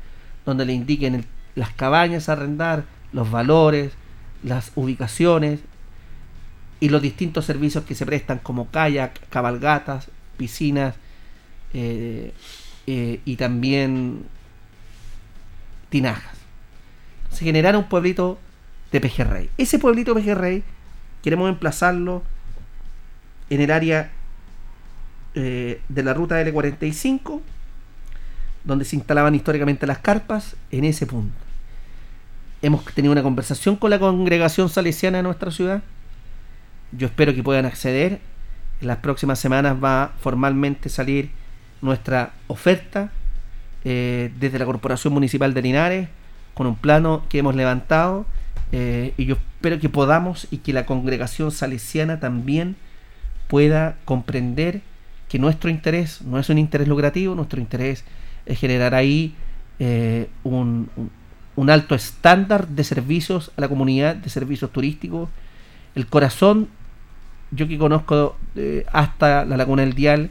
donde 0.46 0.64
le 0.64 0.72
indiquen 0.72 1.24
las 1.54 1.70
cabañas 1.70 2.28
a 2.28 2.32
arrendar, 2.32 2.84
los 3.12 3.30
valores, 3.30 3.92
las 4.42 4.72
ubicaciones 4.74 5.60
y 6.80 6.88
los 6.88 7.00
distintos 7.00 7.44
servicios 7.44 7.84
que 7.84 7.94
se 7.94 8.04
prestan 8.04 8.38
como 8.38 8.70
kayak, 8.70 9.28
cabalgatas, 9.28 10.08
piscinas 10.36 10.96
eh, 11.72 12.32
eh, 12.86 13.20
y 13.24 13.36
también 13.36 14.26
tinajas. 15.94 16.36
Se 17.30 17.44
generara 17.44 17.78
un 17.78 17.84
pueblito 17.84 18.36
de 18.90 19.00
Pejerrey. 19.00 19.48
Ese 19.56 19.78
pueblito 19.78 20.12
de 20.12 20.20
Pejerrey 20.20 20.64
queremos 21.22 21.48
emplazarlo 21.48 22.24
en 23.48 23.60
el 23.60 23.70
área 23.70 24.10
eh, 25.36 25.80
de 25.88 26.02
la 26.02 26.12
ruta 26.12 26.42
L45, 26.42 27.40
donde 28.64 28.84
se 28.84 28.96
instalaban 28.96 29.36
históricamente 29.36 29.86
las 29.86 29.98
carpas, 29.98 30.56
en 30.72 30.82
ese 30.82 31.06
punto. 31.06 31.36
Hemos 32.60 32.84
tenido 32.86 33.12
una 33.12 33.22
conversación 33.22 33.76
con 33.76 33.90
la 33.90 34.00
congregación 34.00 34.68
salesiana 34.68 35.18
de 35.18 35.22
nuestra 35.22 35.52
ciudad. 35.52 35.84
Yo 36.90 37.06
espero 37.06 37.32
que 37.36 37.44
puedan 37.44 37.66
acceder. 37.66 38.18
En 38.80 38.88
las 38.88 38.96
próximas 38.96 39.38
semanas 39.38 39.76
va 39.76 40.10
formalmente 40.18 40.88
salir 40.88 41.30
nuestra 41.80 42.32
oferta 42.48 43.12
eh, 43.84 44.32
desde 44.40 44.58
la 44.58 44.64
Corporación 44.64 45.12
Municipal 45.12 45.52
de 45.52 45.60
Linares 45.60 46.08
con 46.54 46.66
un 46.66 46.74
plano 46.74 47.24
que 47.28 47.38
hemos 47.38 47.54
levantado 47.54 48.24
eh, 48.72 49.12
y 49.18 49.26
yo 49.26 49.34
espero 49.34 49.78
que 49.78 49.90
podamos 49.90 50.46
y 50.50 50.58
que 50.58 50.72
la 50.72 50.86
congregación 50.86 51.50
salesiana 51.50 52.18
también 52.18 52.76
pueda 53.46 53.96
comprender 54.06 54.80
que 55.28 55.38
nuestro 55.38 55.68
interés 55.68 56.22
no 56.22 56.38
es 56.38 56.48
un 56.48 56.56
interés 56.56 56.88
lucrativo, 56.88 57.34
nuestro 57.34 57.60
interés 57.60 58.04
es 58.46 58.58
generar 58.58 58.94
ahí 58.94 59.34
eh, 59.78 60.30
un, 60.44 60.88
alto 61.68 61.94
estándar 61.94 62.68
de 62.68 62.84
servicios 62.84 63.52
a 63.58 63.60
la 63.60 63.68
comunidad, 63.68 64.16
de 64.16 64.30
servicios 64.30 64.72
turísticos. 64.72 65.28
El 65.94 66.06
corazón, 66.06 66.68
yo 67.50 67.68
que 67.68 67.76
conozco 67.76 68.36
hasta 68.92 69.44
la 69.44 69.56
Laguna 69.58 69.82
del 69.82 69.92
Dial, 69.92 70.30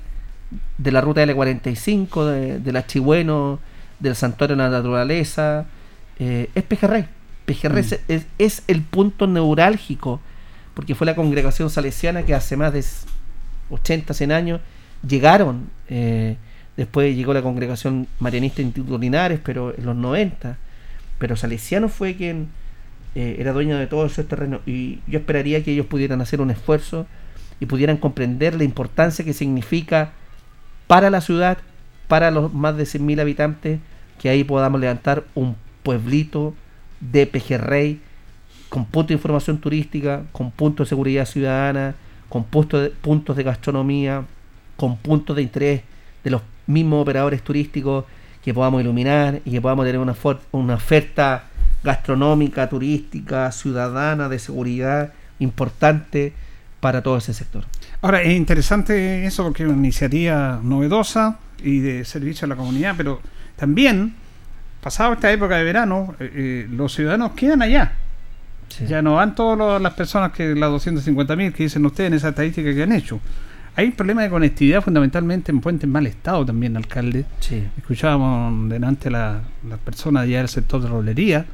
de 0.77 0.91
la 0.91 1.01
ruta 1.01 1.23
L45, 1.23 2.25
de, 2.25 2.59
del 2.59 2.75
Achigüeno, 2.75 3.59
del 3.99 4.15
Santuario 4.15 4.55
de 4.55 4.63
la 4.63 4.69
Naturaleza, 4.69 5.65
eh, 6.19 6.49
es 6.53 6.63
Pejerrey. 6.63 7.05
Pejerrey 7.45 7.83
Mm. 7.83 8.11
es, 8.11 8.25
es 8.37 8.63
el 8.67 8.81
punto 8.81 9.27
neurálgico, 9.27 10.19
porque 10.73 10.95
fue 10.95 11.05
la 11.05 11.15
congregación 11.15 11.69
salesiana 11.69 12.23
que 12.23 12.33
hace 12.33 12.57
más 12.57 12.73
de 12.73 12.83
80, 13.69 14.13
100 14.13 14.31
años 14.31 14.61
llegaron 15.07 15.69
eh, 15.89 16.37
Después 16.75 17.15
llegó 17.15 17.33
la 17.33 17.41
congregación 17.41 18.07
marianista 18.19 18.61
Instituto 18.61 18.97
Linares, 18.97 19.39
pero 19.43 19.77
en 19.77 19.85
los 19.85 19.95
90. 19.95 20.57
Pero 21.19 21.35
Salesiano 21.35 21.87
fue 21.87 22.15
quien 22.15 22.49
eh, 23.13 23.35
era 23.39 23.53
dueño 23.53 23.77
de 23.77 23.85
todos 23.85 24.11
esos 24.11 24.27
terrenos. 24.27 24.61
Y 24.65 24.99
yo 25.05 25.19
esperaría 25.19 25.63
que 25.63 25.71
ellos 25.71 25.85
pudieran 25.85 26.21
hacer 26.21 26.41
un 26.41 26.49
esfuerzo 26.49 27.05
y 27.59 27.67
pudieran 27.67 27.97
comprender 27.97 28.55
la 28.55 28.63
importancia 28.63 29.23
que 29.23 29.33
significa 29.33 30.13
para 30.93 31.09
la 31.09 31.21
ciudad, 31.21 31.57
para 32.07 32.29
los 32.29 32.53
más 32.53 32.77
de 32.77 32.83
100.000 32.83 33.19
habitantes, 33.19 33.79
que 34.21 34.29
ahí 34.29 34.43
podamos 34.43 34.79
levantar 34.79 35.23
un 35.33 35.55
pueblito 35.81 36.53
de 36.99 37.25
pejerrey 37.25 37.99
con 38.69 38.85
puntos 38.85 39.07
de 39.07 39.13
información 39.15 39.57
turística, 39.57 40.21
con 40.31 40.51
puntos 40.51 40.85
de 40.85 40.89
seguridad 40.89 41.25
ciudadana, 41.25 41.95
con 42.29 42.43
puntos 42.43 42.83
de, 42.83 42.89
puntos 42.91 43.35
de 43.35 43.41
gastronomía, 43.41 44.23
con 44.75 44.95
puntos 44.97 45.35
de 45.35 45.41
interés 45.41 45.81
de 46.23 46.29
los 46.29 46.43
mismos 46.67 47.01
operadores 47.01 47.41
turísticos 47.41 48.05
que 48.43 48.53
podamos 48.53 48.79
iluminar 48.79 49.41
y 49.45 49.49
que 49.49 49.61
podamos 49.61 49.87
tener 49.87 49.99
una 49.99 50.75
oferta 50.75 51.45
gastronómica, 51.83 52.69
turística, 52.69 53.51
ciudadana, 53.51 54.29
de 54.29 54.37
seguridad 54.37 55.11
importante 55.39 56.33
para 56.83 57.01
todo 57.01 57.15
ese 57.15 57.33
sector. 57.33 57.63
Ahora, 58.01 58.21
es 58.21 58.35
interesante 58.35 59.25
eso 59.25 59.41
porque 59.43 59.63
es 59.63 59.69
una 59.69 59.77
iniciativa 59.77 60.59
novedosa 60.61 61.39
y 61.63 61.79
de 61.79 62.03
servicio 62.03 62.43
a 62.43 62.49
la 62.49 62.57
comunidad, 62.57 62.95
pero 62.97 63.21
también, 63.55 64.15
pasado 64.81 65.13
esta 65.13 65.31
época 65.31 65.55
de 65.55 65.63
verano, 65.63 66.13
eh, 66.19 66.31
eh, 66.35 66.67
los 66.69 66.93
ciudadanos 66.93 67.31
quedan 67.37 67.61
allá. 67.61 67.93
Ya 68.85 69.01
no 69.01 69.15
van 69.15 69.33
todas 69.33 69.81
las 69.81 69.93
personas 69.93 70.33
que 70.33 70.55
las 70.55 70.71
250.000 70.71 71.53
que 71.53 71.63
dicen 71.63 71.85
ustedes 71.85 72.09
en 72.09 72.15
esa 72.15 72.29
estadística 72.29 72.73
que 72.73 72.83
han 72.83 72.91
hecho. 72.91 73.21
Hay 73.77 73.85
un 73.85 73.93
problema 73.93 74.23
de 74.23 74.29
conectividad 74.29 74.81
fundamentalmente 74.81 75.53
en 75.53 75.61
puentes 75.61 75.85
en 75.85 75.91
mal 75.91 76.05
estado 76.05 76.45
también, 76.45 76.75
alcalde. 76.75 77.23
Sí. 77.39 77.63
Escuchábamos 77.77 78.69
delante 78.69 79.09
la, 79.09 79.39
las 79.69 79.79
personas 79.79 80.23
allá 80.23 80.39
del 80.39 80.49
sector 80.49 80.81
de 80.81 80.89
roblería, 80.89 81.45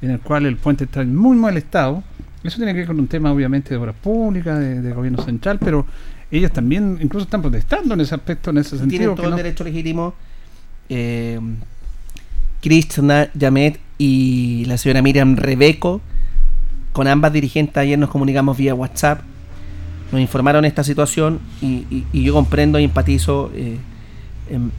en 0.00 0.12
el 0.12 0.20
cual 0.20 0.46
el 0.46 0.56
puente 0.56 0.84
está 0.84 1.02
en 1.02 1.14
muy 1.14 1.36
mal 1.36 1.58
estado. 1.58 2.02
Eso 2.44 2.56
tiene 2.56 2.72
que 2.72 2.78
ver 2.80 2.86
con 2.86 3.00
un 3.00 3.08
tema 3.08 3.32
obviamente 3.32 3.70
de 3.70 3.76
obras 3.76 3.94
públicas, 3.96 4.58
de, 4.58 4.80
de 4.80 4.92
gobierno 4.92 5.22
central, 5.24 5.58
pero 5.58 5.84
ellos 6.30 6.52
también 6.52 6.98
incluso 7.00 7.24
están 7.24 7.42
protestando 7.42 7.94
en 7.94 8.00
ese 8.00 8.14
aspecto, 8.14 8.50
en 8.50 8.58
ese 8.58 8.70
Tienen 8.76 8.90
sentido. 8.90 9.10
todo 9.14 9.22
que 9.22 9.24
el 9.24 9.30
no- 9.30 9.36
derecho 9.36 9.64
legítimo. 9.64 10.14
Eh, 10.88 11.40
Krishna 12.60 13.28
Yamet 13.34 13.78
y 13.98 14.64
la 14.66 14.78
señora 14.78 15.02
Miriam 15.02 15.36
Rebeco, 15.36 16.00
con 16.92 17.06
ambas 17.06 17.32
dirigentes 17.32 17.76
ayer 17.76 17.98
nos 17.98 18.10
comunicamos 18.10 18.56
vía 18.56 18.74
WhatsApp, 18.74 19.20
nos 20.10 20.20
informaron 20.20 20.64
esta 20.64 20.82
situación 20.82 21.38
y, 21.60 21.84
y- 21.90 22.06
y 22.12 22.22
yo 22.24 22.32
comprendo 22.34 22.78
y 22.78 22.84
empatizo. 22.84 23.50
eh, 23.54 23.78
em, 24.50 24.70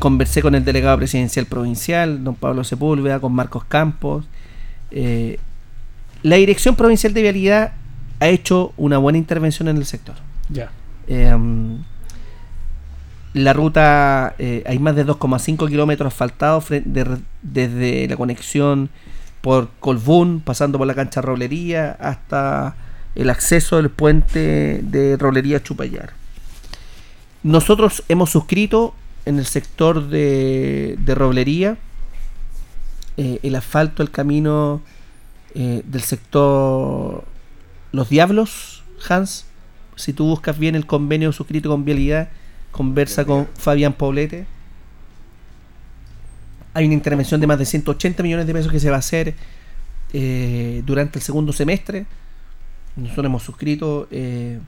conversé 0.00 0.42
con 0.42 0.54
el 0.54 0.64
delegado 0.64 0.96
presidencial 0.98 1.46
provincial, 1.46 2.24
don 2.24 2.34
Pablo 2.34 2.64
Sepúlveda, 2.64 3.20
con 3.20 3.32
Marcos 3.32 3.64
Campos. 3.64 4.26
eh, 4.90 5.38
la 6.24 6.36
Dirección 6.36 6.74
Provincial 6.74 7.14
de 7.14 7.22
Vialidad 7.22 7.72
ha 8.18 8.28
hecho 8.28 8.72
una 8.76 8.98
buena 8.98 9.18
intervención 9.18 9.68
en 9.68 9.76
el 9.76 9.84
sector. 9.86 10.16
Ya. 10.48 10.70
Eh, 11.06 11.32
la 13.34 13.52
ruta, 13.52 14.34
eh, 14.38 14.62
hay 14.66 14.78
más 14.78 14.94
de 14.94 15.04
2,5 15.04 15.68
kilómetros 15.68 16.12
asfaltados 16.12 16.68
de- 16.68 16.82
desde 17.42 18.06
la 18.08 18.16
conexión 18.16 18.90
por 19.40 19.68
Colbún, 19.80 20.40
pasando 20.40 20.78
por 20.78 20.86
la 20.86 20.94
cancha 20.94 21.20
Roblería, 21.20 21.96
hasta 22.00 22.76
el 23.16 23.28
acceso 23.30 23.76
del 23.76 23.90
puente 23.90 24.80
de 24.82 25.16
Roblería 25.18 25.62
Chupayar. 25.62 26.10
Nosotros 27.42 28.02
hemos 28.08 28.30
suscrito 28.30 28.94
en 29.26 29.38
el 29.38 29.46
sector 29.46 30.08
de, 30.08 30.96
de 30.98 31.14
Roblería 31.14 31.76
eh, 33.16 33.38
el 33.42 33.54
asfalto, 33.56 34.02
el 34.02 34.10
camino 34.10 34.80
eh, 35.54 35.82
del 35.84 36.02
sector 36.02 37.24
Los 37.92 38.08
Diablos, 38.08 38.82
Hans. 39.08 39.46
Si 39.96 40.12
tú 40.12 40.26
buscas 40.26 40.58
bien 40.58 40.74
el 40.74 40.86
convenio 40.86 41.32
suscrito 41.32 41.68
con 41.68 41.84
Vialidad, 41.84 42.28
conversa 42.72 43.24
con 43.24 43.46
Fabián 43.56 43.92
Poblete. 43.92 44.46
Hay 46.72 46.86
una 46.86 46.94
intervención 46.94 47.40
de 47.40 47.46
más 47.46 47.58
de 47.58 47.66
180 47.66 48.22
millones 48.24 48.48
de 48.48 48.52
pesos 48.52 48.72
que 48.72 48.80
se 48.80 48.90
va 48.90 48.96
a 48.96 48.98
hacer 48.98 49.34
eh, 50.12 50.82
durante 50.84 51.20
el 51.20 51.22
segundo 51.22 51.52
semestre. 51.52 52.06
Nosotros 52.96 53.26
hemos 53.26 53.44
suscrito 53.44 54.08
eh, 54.10 54.58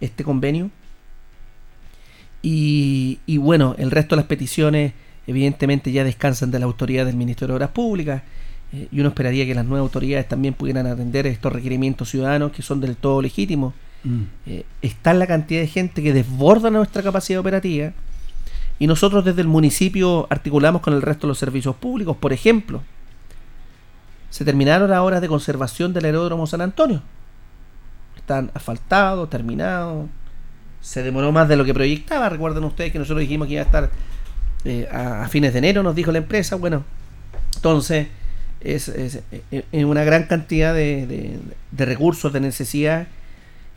este 0.00 0.24
convenio. 0.24 0.70
Y, 2.42 3.20
y 3.26 3.36
bueno, 3.38 3.76
el 3.78 3.92
resto 3.92 4.16
de 4.16 4.22
las 4.22 4.28
peticiones 4.28 4.92
evidentemente 5.28 5.92
ya 5.92 6.02
descansan 6.02 6.50
de 6.50 6.58
la 6.58 6.66
autoridad 6.66 7.06
del 7.06 7.16
Ministerio 7.16 7.52
de 7.52 7.56
Obras 7.56 7.70
Públicas. 7.70 8.22
Eh, 8.72 8.88
y 8.90 9.00
uno 9.00 9.10
esperaría 9.10 9.46
que 9.46 9.54
las 9.54 9.64
nuevas 9.64 9.86
autoridades 9.86 10.28
también 10.28 10.54
pudieran 10.54 10.86
atender 10.86 11.26
estos 11.26 11.52
requerimientos 11.52 12.10
ciudadanos 12.10 12.52
que 12.52 12.62
son 12.62 12.80
del 12.80 12.96
todo 12.96 13.22
legítimos. 13.22 13.74
Mm. 14.04 14.22
Eh, 14.46 14.64
está 14.82 15.14
la 15.14 15.26
cantidad 15.26 15.60
de 15.60 15.68
gente 15.68 16.02
que 16.02 16.12
desborda 16.12 16.70
nuestra 16.70 17.02
capacidad 17.02 17.40
operativa 17.40 17.92
y 18.78 18.86
nosotros 18.86 19.24
desde 19.24 19.40
el 19.40 19.48
municipio 19.48 20.26
articulamos 20.30 20.82
con 20.82 20.94
el 20.94 21.02
resto 21.02 21.26
de 21.26 21.28
los 21.28 21.38
servicios 21.38 21.76
públicos. 21.76 22.16
Por 22.16 22.32
ejemplo, 22.32 22.82
se 24.30 24.44
terminaron 24.44 24.90
las 24.90 25.00
horas 25.00 25.20
de 25.20 25.28
conservación 25.28 25.92
del 25.92 26.04
aeródromo 26.04 26.46
San 26.46 26.60
Antonio. 26.60 27.02
Están 28.16 28.50
asfaltados, 28.54 29.30
terminados. 29.30 30.08
Se 30.80 31.02
demoró 31.02 31.32
más 31.32 31.48
de 31.48 31.56
lo 31.56 31.64
que 31.64 31.72
proyectaba. 31.72 32.28
Recuerden 32.28 32.64
ustedes 32.64 32.92
que 32.92 32.98
nosotros 32.98 33.20
dijimos 33.20 33.46
que 33.46 33.54
iba 33.54 33.62
a 33.62 33.66
estar 33.66 33.90
eh, 34.64 34.88
a, 34.92 35.24
a 35.24 35.28
fines 35.28 35.52
de 35.52 35.60
enero, 35.60 35.82
nos 35.82 35.94
dijo 35.94 36.12
la 36.12 36.18
empresa. 36.18 36.56
Bueno, 36.56 36.84
entonces 37.54 38.08
es, 38.74 38.88
es- 38.88 39.20
es 39.50 39.84
una 39.84 40.04
gran 40.04 40.24
cantidad 40.24 40.74
de, 40.74 41.06
de- 41.06 41.38
de 41.70 41.84
recursos, 41.84 42.32
de 42.32 42.40
necesidad. 42.40 43.06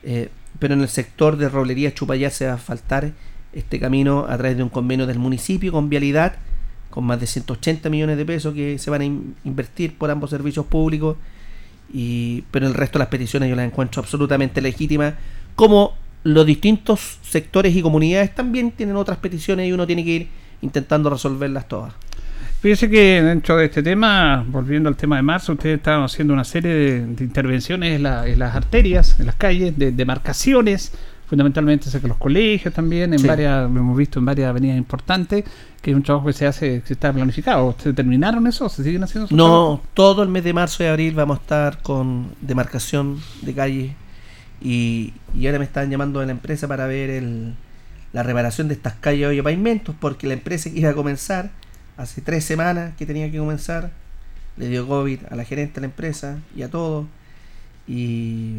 eh, 0.02 0.28
pero 0.58 0.74
en 0.74 0.80
el 0.82 0.88
sector 0.88 1.36
de 1.36 1.48
Roblería 1.48 1.94
Chupayá 1.94 2.28
se 2.30 2.46
va 2.46 2.54
a 2.54 2.58
faltar 2.58 3.12
este 3.52 3.78
camino 3.80 4.26
a 4.28 4.36
través 4.36 4.56
de 4.56 4.62
un 4.62 4.68
convenio 4.68 5.06
del 5.06 5.18
municipio 5.18 5.72
con 5.72 5.88
vialidad, 5.88 6.34
con 6.90 7.04
más 7.04 7.20
de 7.20 7.26
180 7.26 7.88
millones 7.88 8.16
de 8.16 8.24
pesos 8.26 8.52
que 8.54 8.78
se 8.78 8.90
van 8.90 9.00
a 9.00 9.04
in- 9.04 9.34
invertir 9.44 9.96
por 9.96 10.10
ambos 10.10 10.30
servicios 10.30 10.66
públicos. 10.66 11.16
Y, 11.92 12.42
pero 12.50 12.66
el 12.66 12.74
resto 12.74 12.98
de 12.98 13.04
las 13.04 13.08
peticiones 13.08 13.48
yo 13.48 13.56
las 13.56 13.66
encuentro 13.66 14.00
absolutamente 14.02 14.60
legítimas, 14.60 15.14
como 15.56 15.94
los 16.22 16.44
distintos 16.46 17.18
sectores 17.22 17.74
y 17.74 17.82
comunidades 17.82 18.34
también 18.34 18.70
tienen 18.72 18.96
otras 18.96 19.18
peticiones 19.18 19.68
y 19.68 19.72
uno 19.72 19.86
tiene 19.86 20.04
que 20.04 20.10
ir 20.10 20.28
intentando 20.62 21.10
resolverlas 21.10 21.66
todas. 21.68 21.94
Fíjese 22.60 22.90
que 22.90 23.22
dentro 23.22 23.56
de 23.56 23.64
este 23.66 23.82
tema, 23.82 24.44
volviendo 24.46 24.88
al 24.90 24.96
tema 24.96 25.16
de 25.16 25.22
marzo, 25.22 25.52
ustedes 25.54 25.78
estaban 25.78 26.02
haciendo 26.04 26.34
una 26.34 26.44
serie 26.44 26.70
de, 26.74 27.06
de 27.06 27.24
intervenciones 27.24 27.96
en, 27.96 28.02
la- 28.02 28.26
en 28.28 28.38
las 28.38 28.54
arterias, 28.54 29.18
en 29.18 29.26
las 29.26 29.34
calles, 29.36 29.78
de 29.78 29.92
demarcaciones, 29.92 30.92
fundamentalmente 31.26 31.88
cerca 31.88 32.02
de 32.02 32.08
los 32.08 32.18
colegios 32.18 32.74
también, 32.74 33.14
en 33.14 33.20
Sí. 33.20 33.26
varias, 33.26 33.70
lo 33.70 33.80
hemos 33.80 33.96
visto 33.96 34.18
en 34.18 34.26
varias 34.26 34.50
avenidas 34.50 34.76
importantes, 34.76 35.44
que 35.80 35.90
es 35.92 35.96
un 35.96 36.02
trabajo 36.02 36.26
que 36.26 36.32
se 36.34 36.46
hace, 36.46 36.82
que 36.86 36.92
está 36.92 37.10
planificado. 37.14 37.74
¿Se 37.78 37.94
terminaron 37.94 38.46
eso? 38.46 38.68
¿Se 38.68 38.84
siguen 38.84 39.04
haciendo 39.04 39.24
esos 39.24 39.36
No, 39.38 39.44
trabajos? 39.46 39.80
todo 39.94 40.22
el 40.22 40.28
mes 40.28 40.44
de 40.44 40.52
marzo 40.52 40.82
y 40.84 40.86
abril 40.88 41.14
vamos 41.14 41.38
a 41.38 41.40
estar 41.40 41.78
con 41.80 42.26
demarcación 42.42 43.20
de 43.40 43.54
calle 43.54 43.94
y, 44.60 45.14
y 45.34 45.46
ahora 45.46 45.60
me 45.60 45.64
están 45.64 45.88
llamando 45.90 46.20
de 46.20 46.26
la 46.26 46.32
empresa 46.32 46.68
para 46.68 46.86
ver 46.86 47.08
el, 47.08 47.54
la 48.12 48.22
reparación 48.22 48.68
de 48.68 48.74
estas 48.74 48.94
calles 49.00 49.28
hoy 49.28 49.40
pavimentos 49.40 49.94
porque 49.98 50.26
la 50.26 50.34
empresa 50.34 50.68
que 50.70 50.78
iba 50.80 50.90
a 50.90 50.94
comenzar 50.94 51.48
hace 52.00 52.20
tres 52.20 52.44
semanas 52.44 52.94
que 52.96 53.06
tenía 53.06 53.30
que 53.30 53.38
comenzar 53.38 53.90
le 54.56 54.68
dio 54.68 54.86
COVID 54.86 55.20
a 55.30 55.36
la 55.36 55.44
gerente 55.44 55.74
de 55.74 55.80
la 55.82 55.86
empresa 55.86 56.38
y 56.56 56.62
a 56.62 56.68
todos 56.70 57.06
y 57.86 58.58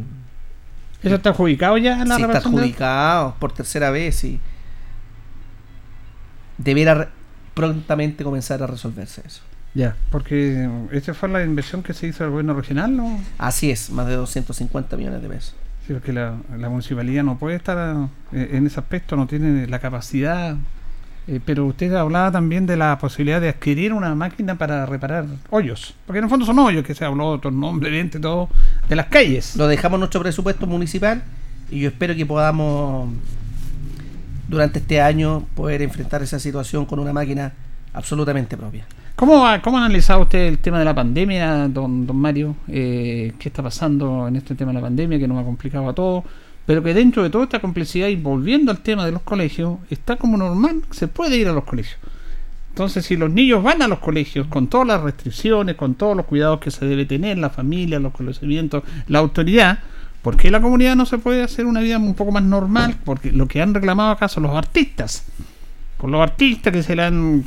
¿Eso 1.03 1.15
está 1.15 1.29
adjudicado 1.31 1.77
ya 1.77 2.01
en 2.01 2.09
la 2.09 2.15
sí, 2.17 2.21
está 2.21 2.33
de- 2.33 2.37
adjudicado 2.39 3.35
por 3.39 3.51
tercera 3.53 3.89
vez 3.91 4.23
y 4.23 4.39
deberá 6.57 6.93
re- 6.93 7.07
prontamente 7.53 8.23
comenzar 8.23 8.61
a 8.63 8.67
resolverse 8.67 9.21
eso. 9.25 9.41
Ya, 9.73 9.95
porque 10.09 10.69
esta 10.91 11.13
fue 11.13 11.29
la 11.29 11.43
inversión 11.43 11.81
que 11.81 11.93
se 11.93 12.07
hizo 12.07 12.23
al 12.23 12.29
gobierno 12.31 12.53
regional, 12.53 12.95
¿no? 12.95 13.19
Así 13.37 13.71
es, 13.71 13.89
más 13.89 14.05
de 14.07 14.15
250 14.15 14.97
millones 14.97 15.21
de 15.21 15.29
pesos. 15.29 15.55
Sí, 15.87 15.93
porque 15.93 16.11
la, 16.13 16.35
la 16.57 16.69
municipalidad 16.69 17.23
no 17.23 17.37
puede 17.39 17.55
estar 17.55 18.07
eh, 18.33 18.49
en 18.53 18.67
ese 18.67 18.79
aspecto, 18.79 19.15
no 19.15 19.27
tiene 19.27 19.67
la 19.67 19.79
capacidad. 19.79 20.55
Eh, 21.27 21.39
pero 21.45 21.65
usted 21.65 21.93
hablaba 21.93 22.31
también 22.31 22.65
de 22.65 22.77
la 22.77 22.97
posibilidad 22.97 23.39
de 23.39 23.49
adquirir 23.49 23.93
una 23.93 24.15
máquina 24.15 24.55
para 24.55 24.85
reparar 24.85 25.25
hoyos. 25.49 25.93
Porque 26.05 26.19
en 26.19 26.25
el 26.25 26.29
fondo 26.29 26.45
son 26.45 26.57
hoyos, 26.59 26.83
que 26.83 26.95
se 26.95 27.05
habló 27.05 27.29
otro 27.29 27.51
nombre, 27.51 27.89
evidente, 27.89 28.19
todo, 28.19 28.49
de 28.89 28.95
las 28.95 29.07
calles. 29.07 29.55
Lo 29.55 29.67
dejamos 29.67 29.97
en 29.97 30.01
nuestro 30.01 30.21
presupuesto 30.21 30.65
municipal 30.65 31.23
y 31.69 31.81
yo 31.81 31.89
espero 31.89 32.15
que 32.15 32.25
podamos 32.25 33.09
durante 34.47 34.79
este 34.79 34.99
año 34.99 35.45
poder 35.55 35.81
enfrentar 35.81 36.21
esa 36.21 36.39
situación 36.39 36.85
con 36.85 36.99
una 36.99 37.13
máquina 37.13 37.53
absolutamente 37.93 38.57
propia. 38.57 38.85
¿Cómo 39.15 39.45
ha, 39.45 39.61
cómo 39.61 39.77
ha 39.77 39.85
analizado 39.85 40.21
usted 40.21 40.47
el 40.47 40.57
tema 40.57 40.79
de 40.79 40.85
la 40.85 40.95
pandemia, 40.95 41.67
don, 41.67 42.07
don 42.07 42.17
Mario? 42.17 42.55
Eh, 42.67 43.33
¿Qué 43.37 43.49
está 43.49 43.61
pasando 43.61 44.27
en 44.27 44.35
este 44.35 44.55
tema 44.55 44.71
de 44.71 44.75
la 44.75 44.81
pandemia 44.81 45.19
que 45.19 45.27
nos 45.27 45.39
ha 45.39 45.43
complicado 45.43 45.87
a 45.87 45.93
todos? 45.93 46.23
Pero 46.71 46.81
que 46.83 46.93
dentro 46.93 47.21
de 47.21 47.29
toda 47.29 47.43
esta 47.43 47.59
complejidad 47.59 48.07
y 48.07 48.15
volviendo 48.15 48.71
al 48.71 48.77
tema 48.79 49.05
de 49.05 49.11
los 49.11 49.23
colegios, 49.23 49.79
está 49.89 50.15
como 50.15 50.37
normal, 50.37 50.83
se 50.91 51.09
puede 51.09 51.35
ir 51.35 51.49
a 51.49 51.51
los 51.51 51.65
colegios. 51.65 51.97
Entonces, 52.69 53.05
si 53.05 53.17
los 53.17 53.29
niños 53.29 53.61
van 53.61 53.81
a 53.81 53.89
los 53.89 53.99
colegios 53.99 54.47
con 54.47 54.67
todas 54.67 54.87
las 54.87 55.01
restricciones, 55.01 55.75
con 55.75 55.95
todos 55.95 56.15
los 56.15 56.25
cuidados 56.25 56.61
que 56.61 56.71
se 56.71 56.85
debe 56.85 57.03
tener, 57.05 57.37
la 57.39 57.49
familia, 57.49 57.99
los 57.99 58.13
conocimientos, 58.13 58.83
la 59.09 59.19
autoridad, 59.19 59.79
¿por 60.21 60.37
qué 60.37 60.49
la 60.49 60.61
comunidad 60.61 60.95
no 60.95 61.05
se 61.05 61.17
puede 61.17 61.43
hacer 61.43 61.65
una 61.65 61.81
vida 61.81 61.97
un 61.97 62.13
poco 62.13 62.31
más 62.31 62.43
normal? 62.43 62.95
Porque 63.03 63.33
lo 63.33 63.49
que 63.49 63.61
han 63.61 63.73
reclamado 63.73 64.11
acá 64.11 64.29
son 64.29 64.43
los 64.43 64.55
artistas. 64.55 65.25
Con 65.97 66.09
los 66.11 66.21
artistas 66.21 66.71
que 66.71 66.83
se 66.83 66.95
le 66.95 67.03
han 67.03 67.43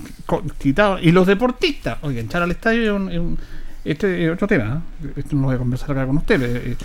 quitado. 0.59 0.99
Y 1.01 1.12
los 1.12 1.27
deportistas. 1.27 1.97
Oye, 2.03 2.20
entrar 2.20 2.43
al 2.43 2.51
estadio 2.51 2.83
es 3.09 3.18
un- 3.18 3.39
es 3.85 3.93
este 3.93 4.27
es 4.27 4.33
otro 4.35 4.47
tema. 4.47 4.83
¿eh? 5.03 5.12
Esto 5.16 5.35
no 5.35 5.41
lo 5.41 5.47
voy 5.47 5.55
a 5.55 5.59
conversar 5.59 5.93
acá 5.93 6.07
con 6.07 6.18
ustedes. 6.18 6.77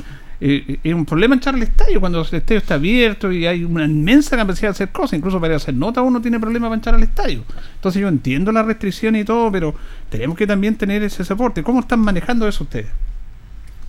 Eh, 0.41 0.79
es 0.83 0.93
un 0.93 1.05
problema 1.05 1.35
entrar 1.35 1.53
al 1.53 1.63
estadio 1.63 1.99
cuando 1.99 2.21
el 2.21 2.33
estadio 2.33 2.59
está 2.59 2.75
abierto 2.75 3.29
y 3.29 3.45
hay 3.45 3.65
una 3.65 3.83
inmensa 3.83 4.37
capacidad 4.37 4.69
de 4.69 4.71
hacer 4.71 4.89
cosas. 4.89 5.17
Incluso 5.17 5.39
para 5.39 5.55
hacer 5.55 5.73
nota 5.73 6.01
uno 6.01 6.21
tiene 6.21 6.39
problemas 6.39 6.69
para 6.69 6.75
entrar 6.75 6.95
al 6.95 7.03
estadio. 7.03 7.43
Entonces 7.75 8.01
yo 8.01 8.07
entiendo 8.07 8.51
las 8.51 8.65
restricciones 8.65 9.23
y 9.23 9.25
todo, 9.25 9.51
pero 9.51 9.75
tenemos 10.09 10.37
que 10.37 10.47
también 10.47 10.75
tener 10.75 11.03
ese 11.03 11.23
soporte. 11.25 11.63
¿Cómo 11.63 11.81
están 11.81 11.99
manejando 11.99 12.47
eso 12.47 12.63
ustedes? 12.63 12.87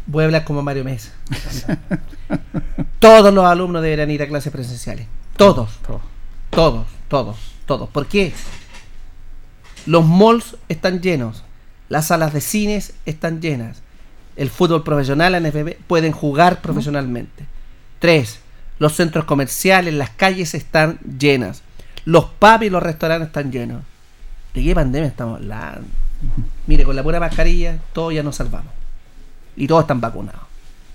Voy 0.06 0.22
a 0.22 0.26
hablar 0.26 0.44
como 0.44 0.62
Mario 0.62 0.84
Mesa. 0.84 1.12
Todos 2.98 3.32
los 3.32 3.44
alumnos 3.44 3.82
deberán 3.82 4.10
ir 4.10 4.22
a 4.22 4.26
clases 4.26 4.52
presenciales. 4.52 5.06
Todos. 5.36 5.78
Todos, 6.50 6.86
todos, 7.08 7.36
todos. 7.64 7.88
¿Por 7.90 8.06
qué? 8.06 8.32
Los 9.86 10.04
malls 10.04 10.56
están 10.68 11.00
llenos. 11.00 11.44
Las 11.88 12.08
salas 12.08 12.32
de 12.32 12.40
cines 12.40 12.94
están 13.06 13.40
llenas. 13.40 13.82
El 14.40 14.48
fútbol 14.48 14.82
profesional, 14.82 15.32
la 15.32 15.40
NFB, 15.40 15.74
pueden 15.86 16.12
jugar 16.12 16.62
profesionalmente. 16.62 17.44
Tres, 17.98 18.40
los 18.78 18.94
centros 18.94 19.26
comerciales, 19.26 19.92
las 19.92 20.08
calles 20.08 20.54
están 20.54 20.98
llenas. 21.18 21.60
Los 22.06 22.24
pubs 22.24 22.62
y 22.62 22.70
los 22.70 22.82
restaurantes 22.82 23.26
están 23.26 23.52
llenos. 23.52 23.82
¿De 24.54 24.64
qué 24.64 24.74
pandemia 24.74 25.10
estamos 25.10 25.40
hablando? 25.40 25.86
Mire, 26.66 26.84
con 26.84 26.96
la 26.96 27.02
pura 27.02 27.20
mascarilla, 27.20 27.80
todos 27.92 28.14
ya 28.14 28.22
nos 28.22 28.36
salvamos. 28.36 28.72
Y 29.56 29.66
todos 29.66 29.82
están 29.82 30.00
vacunados. 30.00 30.40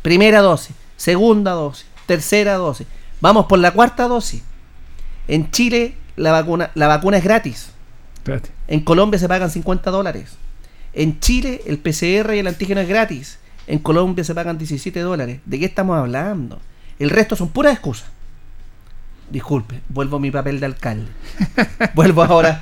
Primera 0.02 0.42
dosis, 0.42 0.76
segunda 0.98 1.52
dosis, 1.52 1.86
tercera 2.08 2.56
dosis. 2.56 2.88
Vamos 3.22 3.46
por 3.46 3.60
la 3.60 3.74
cuarta 3.74 4.08
dosis. 4.08 4.42
En 5.28 5.52
Chile 5.52 5.94
la 6.16 6.32
vacuna, 6.32 6.72
la 6.74 6.88
vacuna 6.88 7.18
es 7.18 7.24
gratis. 7.24 7.70
En 8.68 8.80
Colombia 8.80 9.20
se 9.20 9.28
pagan 9.28 9.52
50 9.52 9.92
dólares. 9.92 10.36
En 10.96 11.20
Chile 11.20 11.62
el 11.68 11.78
PCR 11.78 12.34
y 12.34 12.40
el 12.40 12.48
antígeno 12.48 12.82
es 12.82 12.88
gratis. 12.88 13.38
En 13.68 13.80
Colombia 13.80 14.24
se 14.24 14.34
pagan 14.34 14.58
17 14.58 15.00
dólares. 15.02 15.40
¿De 15.46 15.60
qué 15.60 15.66
estamos 15.66 15.98
hablando? 15.98 16.60
El 17.00 17.10
resto 17.10 17.36
son 17.36 17.50
puras 17.50 17.74
excusas. 17.74 18.08
Disculpe, 19.30 19.82
vuelvo 19.90 20.18
a 20.18 20.20
mi 20.20 20.32
papel 20.32 20.60
de 20.60 20.68
alcalde. 20.68 21.08
Vuelvo 21.96 22.24
ahora. 22.24 22.62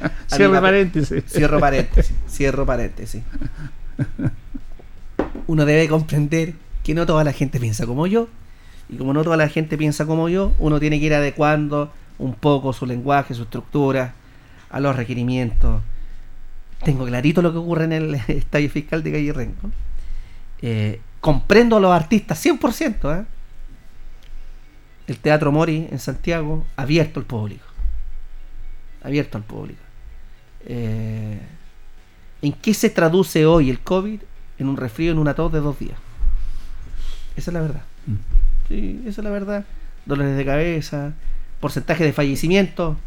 a 0.56 0.60
papel- 0.60 0.62
paréntesis. 0.62 1.24
Cierro 1.28 1.60
paréntesis. 1.60 2.16
Cierro 2.30 2.66
paréntesis. 2.66 3.22
Uno 5.48 5.66
debe 5.66 5.88
comprender 5.90 6.54
que 6.84 6.94
no 6.94 7.06
toda 7.06 7.24
la 7.26 7.34
gente 7.34 7.60
piensa 7.60 7.86
como 7.86 8.08
yo. 8.08 8.30
Y 8.90 8.98
como 8.98 9.14
no 9.14 9.24
toda 9.24 9.38
la 9.38 9.50
gente 9.50 9.78
piensa 9.78 10.06
como 10.06 10.30
yo, 10.30 10.54
uno 10.58 10.80
tiene 10.80 11.00
que 11.00 11.06
ir 11.06 11.14
adecuando 11.14 11.92
un 12.18 12.34
poco 12.34 12.72
su 12.74 12.86
lenguaje, 12.86 13.34
su 13.34 13.44
estructura 13.44 14.14
a 14.70 14.80
los 14.80 14.96
requerimientos. 14.96 15.82
Tengo 16.84 17.06
clarito 17.06 17.42
lo 17.42 17.52
que 17.52 17.58
ocurre 17.58 17.86
en 17.86 17.94
el 17.94 18.16
estadio 18.28 18.70
fiscal 18.70 19.04
de 19.04 19.12
Calle 19.12 19.34
Renco. 19.34 19.72
Eh, 20.62 21.02
comprendo 21.20 21.78
a 21.78 21.80
los 21.80 21.92
artistas 21.92 22.44
100%. 22.46 23.22
¿eh? 23.22 23.26
El 25.08 25.18
Teatro 25.18 25.52
Mori 25.52 25.88
en 25.90 26.00
Santiago, 26.00 26.66
abierto 26.76 27.20
al 27.20 27.26
público. 27.26 27.66
Abierto 29.04 29.38
al 29.38 29.44
público. 29.44 29.82
Eh, 30.66 31.40
¿En 32.42 32.54
qué 32.54 32.74
se 32.74 32.90
traduce 32.90 33.46
hoy 33.46 33.70
el 33.70 33.80
COVID? 33.80 34.20
En 34.60 34.68
un 34.68 34.78
resfrío, 34.78 35.12
en 35.12 35.18
una 35.18 35.34
tos 35.34 35.52
de 35.52 35.60
dos 35.60 35.80
días. 35.80 35.98
Esa 37.36 37.52
es 37.52 37.54
la 37.54 37.62
verdad. 37.62 37.84
Sí, 38.68 39.02
esa 39.06 39.22
es 39.22 39.26
la 39.26 39.30
verdad. 39.30 39.66
Dolores 40.06 40.38
de 40.38 40.46
cabeza, 40.46 41.14
porcentaje 41.60 42.04
de 42.04 42.14
fallecimiento. 42.14 42.98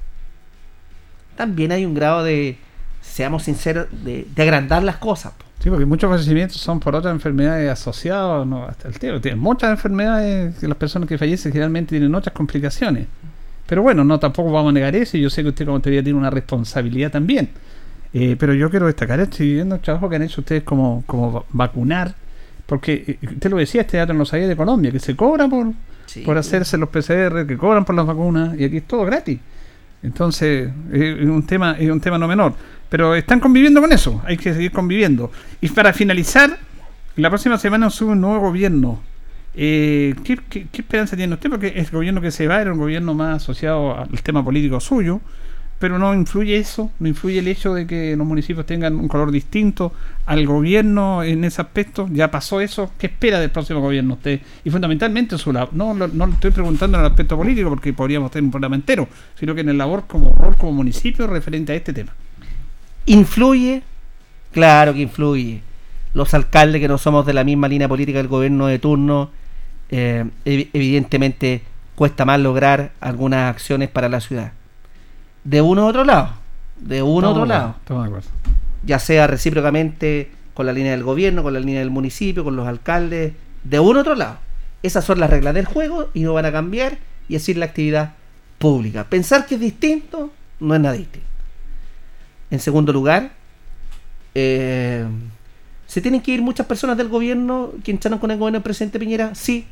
También 1.36 1.72
hay 1.72 1.84
un 1.84 1.94
grado 1.94 2.24
de, 2.24 2.58
seamos 3.06 3.44
sinceros, 3.44 3.86
de, 4.04 4.26
de 4.34 4.42
agrandar 4.42 4.82
las 4.82 4.96
cosas. 4.96 5.32
po. 5.32 5.44
Sí, 5.62 5.70
porque 5.70 5.86
muchos 5.86 6.10
fallecimientos 6.10 6.58
son 6.58 6.80
por 6.80 6.94
otras 6.94 7.12
enfermedades 7.14 7.70
asociadas, 7.70 8.46
no, 8.46 8.64
hasta 8.64 8.88
el 8.88 8.98
tío. 8.98 9.20
Tienen 9.20 9.40
muchas 9.40 9.70
enfermedades 9.70 10.56
que 10.58 10.68
las 10.68 10.76
personas 10.76 11.08
que 11.08 11.16
fallecen 11.18 11.50
generalmente 11.52 11.90
tienen 11.90 12.14
otras 12.14 12.34
complicaciones. 12.34 13.06
Pero 13.66 13.82
bueno, 13.82 14.04
no 14.04 14.20
tampoco 14.20 14.52
vamos 14.52 14.70
a 14.70 14.72
negar 14.74 14.94
eso 14.94 15.16
yo 15.16 15.28
sé 15.30 15.42
que 15.42 15.48
usted 15.48 15.64
como 15.66 15.80
teoría 15.80 16.02
tiene 16.04 16.18
una 16.18 16.30
responsabilidad 16.30 17.10
también. 17.10 17.48
Eh, 18.12 18.36
pero 18.38 18.54
yo 18.54 18.70
quiero 18.70 18.86
destacar, 18.86 19.18
estoy 19.20 19.54
viendo 19.54 19.74
el 19.74 19.80
trabajo 19.80 20.08
que 20.08 20.16
han 20.16 20.22
hecho 20.22 20.40
ustedes 20.40 20.62
como, 20.62 21.02
como 21.06 21.32
va- 21.32 21.44
vacunar, 21.50 22.14
porque 22.66 23.18
eh, 23.22 23.26
usted 23.34 23.50
lo 23.50 23.56
decía, 23.56 23.80
este 23.80 23.96
dato 23.96 24.12
no 24.12 24.20
lo 24.20 24.24
sabía 24.24 24.46
de 24.46 24.56
Colombia, 24.56 24.92
que 24.92 25.00
se 25.00 25.16
cobra 25.16 25.48
por, 25.48 25.72
Sí. 26.06 26.20
por 26.20 26.38
hacerse 26.38 26.78
los 26.78 26.88
PCR, 26.90 27.44
que 27.46 27.56
cobran 27.58 27.84
por 27.84 27.94
las 27.96 28.06
vacunas 28.06 28.56
y 28.58 28.64
aquí 28.64 28.76
es 28.76 28.86
todo 28.86 29.04
gratis. 29.04 29.40
Entonces, 30.06 30.70
es 30.92 31.26
un 31.26 31.44
tema, 31.44 31.72
es 31.78 31.90
un 31.90 32.00
tema 32.00 32.16
no 32.16 32.28
menor. 32.28 32.54
Pero 32.88 33.16
están 33.16 33.40
conviviendo 33.40 33.80
con 33.80 33.92
eso, 33.92 34.22
hay 34.24 34.36
que 34.36 34.54
seguir 34.54 34.70
conviviendo. 34.70 35.32
Y 35.60 35.68
para 35.68 35.92
finalizar, 35.92 36.56
la 37.16 37.28
próxima 37.28 37.58
semana 37.58 37.90
sube 37.90 38.12
un 38.12 38.20
nuevo 38.20 38.38
gobierno. 38.40 39.02
Eh, 39.54 40.14
¿qué, 40.22 40.38
qué, 40.48 40.68
qué 40.70 40.82
esperanza 40.82 41.16
tiene 41.16 41.34
usted? 41.34 41.50
Porque 41.50 41.68
el 41.68 41.90
gobierno 41.90 42.20
que 42.20 42.30
se 42.30 42.46
va 42.46 42.60
era 42.60 42.72
un 42.72 42.78
gobierno 42.78 43.14
más 43.14 43.42
asociado 43.42 43.98
al 43.98 44.22
tema 44.22 44.44
político 44.44 44.78
suyo, 44.78 45.20
pero 45.78 45.98
no 45.98 46.14
influye 46.14 46.56
eso, 46.56 46.90
no 46.98 47.06
influye 47.08 47.38
el 47.38 47.48
hecho 47.48 47.74
de 47.74 47.86
que 47.86 48.16
los 48.16 48.26
municipios 48.26 48.64
tengan 48.64 48.96
un 48.96 49.08
color 49.08 49.30
distinto 49.30 49.92
al 50.24 50.46
gobierno 50.46 51.22
en 51.22 51.44
ese 51.44 51.60
aspecto. 51.60 52.08
Ya 52.10 52.30
pasó 52.30 52.60
eso. 52.62 52.90
¿Qué 52.98 53.08
espera 53.08 53.38
del 53.40 53.50
próximo 53.50 53.80
gobierno 53.80 54.14
usted? 54.14 54.40
Y 54.64 54.70
fundamentalmente 54.70 55.34
en 55.34 55.38
su 55.38 55.52
labor. 55.52 55.74
No, 55.74 55.92
no 55.92 56.24
estoy 56.28 56.50
preguntando 56.50 56.96
en 56.98 57.04
el 57.04 57.10
aspecto 57.10 57.36
político 57.36 57.68
porque 57.68 57.92
podríamos 57.92 58.30
tener 58.30 58.44
un 58.44 58.50
programa 58.50 58.76
entero, 58.76 59.06
sino 59.38 59.54
que 59.54 59.60
en 59.60 59.68
el 59.68 59.76
labor 59.78 60.04
como 60.06 60.34
como 60.56 60.72
municipio 60.72 61.26
referente 61.26 61.72
a 61.72 61.76
este 61.76 61.92
tema. 61.92 62.12
¿Influye? 63.06 63.82
Claro 64.52 64.94
que 64.94 65.00
influye. 65.00 65.60
Los 66.14 66.32
alcaldes 66.34 66.80
que 66.80 66.88
no 66.88 66.96
somos 66.98 67.26
de 67.26 67.34
la 67.34 67.44
misma 67.44 67.68
línea 67.68 67.88
política 67.88 68.18
del 68.18 68.28
gobierno 68.28 68.66
de 68.66 68.78
turno, 68.78 69.30
eh, 69.90 70.24
ev- 70.46 70.68
evidentemente 70.72 71.62
cuesta 71.94 72.24
más 72.24 72.40
lograr 72.40 72.92
algunas 73.00 73.50
acciones 73.50 73.90
para 73.90 74.08
la 74.08 74.20
ciudad. 74.20 74.52
De 75.46 75.62
uno 75.62 75.84
u 75.84 75.88
otro 75.88 76.04
lado. 76.04 76.30
De 76.76 77.02
uno 77.02 77.28
u 77.28 77.30
otro 77.30 77.46
lado. 77.46 77.76
estamos 77.78 78.02
de 78.02 78.08
acuerdo. 78.08 78.28
Ya 78.84 78.98
sea 78.98 79.28
recíprocamente 79.28 80.30
con 80.54 80.66
la 80.66 80.72
línea 80.72 80.90
del 80.90 81.04
gobierno, 81.04 81.44
con 81.44 81.52
la 81.52 81.60
línea 81.60 81.78
del 81.78 81.90
municipio, 81.90 82.42
con 82.42 82.56
los 82.56 82.66
alcaldes. 82.66 83.32
De 83.62 83.78
uno 83.78 83.98
u 83.98 84.00
otro 84.00 84.16
lado. 84.16 84.38
Esas 84.82 85.04
son 85.04 85.20
las 85.20 85.30
reglas 85.30 85.54
del 85.54 85.64
juego 85.64 86.10
y 86.14 86.22
no 86.22 86.34
van 86.34 86.46
a 86.46 86.52
cambiar 86.52 86.98
y 87.28 87.36
así 87.36 87.52
es 87.52 87.58
la 87.58 87.66
actividad 87.66 88.14
pública. 88.58 89.04
Pensar 89.04 89.46
que 89.46 89.54
es 89.54 89.60
distinto 89.60 90.32
no 90.58 90.74
es 90.74 90.80
nada 90.80 90.96
distinto. 90.96 91.26
En 92.50 92.58
segundo 92.58 92.92
lugar, 92.92 93.30
eh, 94.34 95.06
¿se 95.86 96.00
tienen 96.00 96.20
que 96.22 96.32
ir 96.32 96.42
muchas 96.42 96.66
personas 96.66 96.96
del 96.96 97.08
gobierno 97.08 97.70
que 97.84 97.92
entraron 97.92 98.18
con 98.18 98.32
el 98.32 98.38
gobierno 98.38 98.58
del 98.58 98.64
presidente 98.64 98.98
Piñera? 98.98 99.34
Sí. 99.34 99.66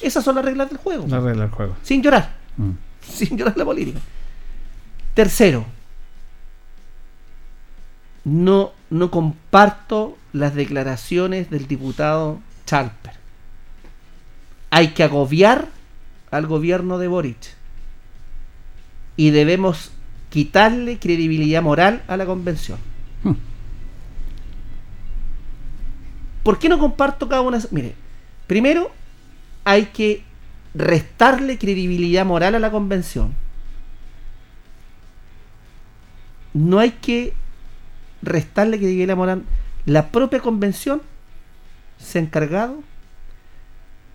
Esas 0.00 0.24
son 0.24 0.36
las 0.36 0.44
reglas 0.44 0.70
del 0.70 0.78
juego. 0.78 1.06
La 1.06 1.20
regla 1.20 1.42
del 1.42 1.50
juego. 1.50 1.76
Sin 1.82 2.02
llorar. 2.02 2.34
Mm. 2.56 2.70
Sin 3.02 3.36
llorar 3.36 3.56
la 3.56 3.64
política. 3.66 4.00
Tercero, 5.18 5.66
no, 8.22 8.70
no 8.88 9.10
comparto 9.10 10.16
las 10.32 10.54
declaraciones 10.54 11.50
del 11.50 11.66
diputado 11.66 12.38
Chalper. 12.66 13.14
Hay 14.70 14.90
que 14.90 15.02
agobiar 15.02 15.70
al 16.30 16.46
gobierno 16.46 16.98
de 16.98 17.08
Boric. 17.08 17.56
Y 19.16 19.30
debemos 19.30 19.90
quitarle 20.30 21.00
credibilidad 21.00 21.62
moral 21.62 22.04
a 22.06 22.16
la 22.16 22.24
convención. 22.24 22.78
Hmm. 23.24 23.32
¿Por 26.44 26.60
qué 26.60 26.68
no 26.68 26.78
comparto 26.78 27.28
cada 27.28 27.40
una? 27.40 27.58
Mire, 27.72 27.96
primero 28.46 28.92
hay 29.64 29.86
que 29.86 30.22
restarle 30.74 31.58
credibilidad 31.58 32.24
moral 32.24 32.54
a 32.54 32.60
la 32.60 32.70
convención. 32.70 33.34
No 36.54 36.78
hay 36.78 36.92
que 36.92 37.34
restarle 38.22 38.78
credibilidad 38.78 39.16
moral. 39.16 39.44
La 39.84 40.08
propia 40.08 40.40
convención 40.40 41.02
se 41.98 42.18
ha 42.18 42.22
encargado 42.22 42.82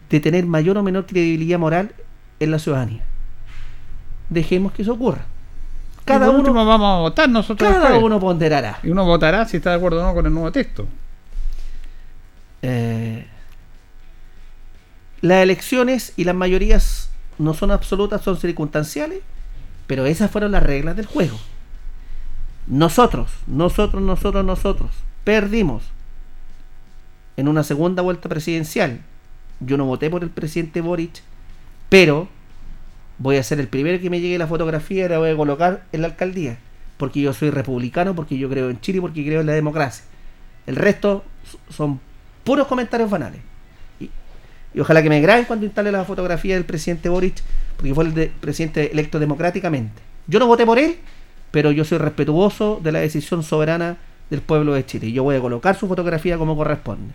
de 0.09 0.19
tener 0.19 0.45
mayor 0.45 0.77
o 0.77 0.83
menor 0.83 1.05
credibilidad 1.05 1.59
moral 1.59 1.93
en 2.39 2.51
la 2.51 2.59
ciudadanía. 2.59 3.03
Dejemos 4.29 4.71
que 4.73 4.83
eso 4.83 4.93
ocurra. 4.93 5.25
Cada 6.05 6.29
uno, 6.29 6.39
último 6.39 6.65
vamos 6.65 6.97
a 6.97 6.99
votar 6.99 7.29
nosotros 7.29 7.69
cada 7.69 7.85
después. 7.85 8.03
uno 8.03 8.19
ponderará. 8.19 8.79
Y 8.83 8.89
uno 8.89 9.05
votará 9.05 9.47
si 9.47 9.57
está 9.57 9.71
de 9.71 9.77
acuerdo 9.77 10.01
o 10.01 10.03
no 10.03 10.13
con 10.13 10.25
el 10.25 10.33
nuevo 10.33 10.51
texto. 10.51 10.85
Eh, 12.61 13.25
las 15.21 15.41
elecciones 15.43 16.13
y 16.17 16.25
las 16.25 16.35
mayorías 16.35 17.09
no 17.39 17.53
son 17.53 17.71
absolutas, 17.71 18.21
son 18.21 18.37
circunstanciales, 18.37 19.19
pero 19.87 20.05
esas 20.05 20.29
fueron 20.29 20.51
las 20.51 20.63
reglas 20.63 20.95
del 20.95 21.05
juego. 21.05 21.37
Nosotros, 22.67 23.29
nosotros, 23.47 24.01
nosotros, 24.01 24.45
nosotros, 24.45 24.91
perdimos 25.23 25.83
en 27.37 27.47
una 27.47 27.63
segunda 27.63 28.01
vuelta 28.01 28.29
presidencial. 28.29 29.01
Yo 29.59 29.77
no 29.77 29.85
voté 29.85 30.09
por 30.09 30.23
el 30.23 30.29
presidente 30.29 30.81
Boric, 30.81 31.21
pero 31.89 32.27
voy 33.17 33.37
a 33.37 33.43
ser 33.43 33.59
el 33.59 33.67
primero 33.67 33.99
que 34.01 34.09
me 34.09 34.19
llegue 34.19 34.37
la 34.37 34.47
fotografía 34.47 35.05
y 35.05 35.09
la 35.09 35.19
voy 35.19 35.31
a 35.31 35.35
colocar 35.37 35.83
en 35.91 36.01
la 36.01 36.07
alcaldía. 36.07 36.57
Porque 36.97 37.21
yo 37.21 37.33
soy 37.33 37.49
republicano, 37.49 38.15
porque 38.15 38.37
yo 38.37 38.49
creo 38.49 38.69
en 38.69 38.79
Chile, 38.79 39.01
porque 39.01 39.25
creo 39.25 39.41
en 39.41 39.47
la 39.47 39.53
democracia. 39.53 40.05
El 40.65 40.75
resto 40.75 41.23
son 41.69 41.99
puros 42.43 42.67
comentarios 42.67 43.09
banales. 43.09 43.41
Y, 43.99 44.09
ojalá 44.79 45.03
que 45.03 45.09
me 45.09 45.19
graben 45.19 45.45
cuando 45.45 45.65
instale 45.65 45.91
la 45.91 46.05
fotografía 46.05 46.55
del 46.55 46.65
presidente 46.65 47.09
Boric, 47.09 47.41
porque 47.75 47.93
fue 47.93 48.05
el 48.05 48.13
de- 48.13 48.31
presidente 48.39 48.91
electo 48.91 49.19
democráticamente. 49.19 50.01
Yo 50.27 50.39
no 50.39 50.47
voté 50.47 50.65
por 50.65 50.79
él, 50.79 50.97
pero 51.53 51.71
yo 51.71 51.85
soy 51.85 51.99
respetuoso 51.99 52.79
de 52.81 52.91
la 52.91 52.97
decisión 52.97 53.43
soberana 53.43 53.97
del 54.31 54.41
pueblo 54.41 54.73
de 54.73 54.87
Chile. 54.87 55.05
Y 55.05 55.13
yo 55.13 55.21
voy 55.21 55.35
a 55.35 55.39
colocar 55.39 55.75
su 55.75 55.87
fotografía 55.87 56.35
como 56.35 56.57
corresponde. 56.57 57.13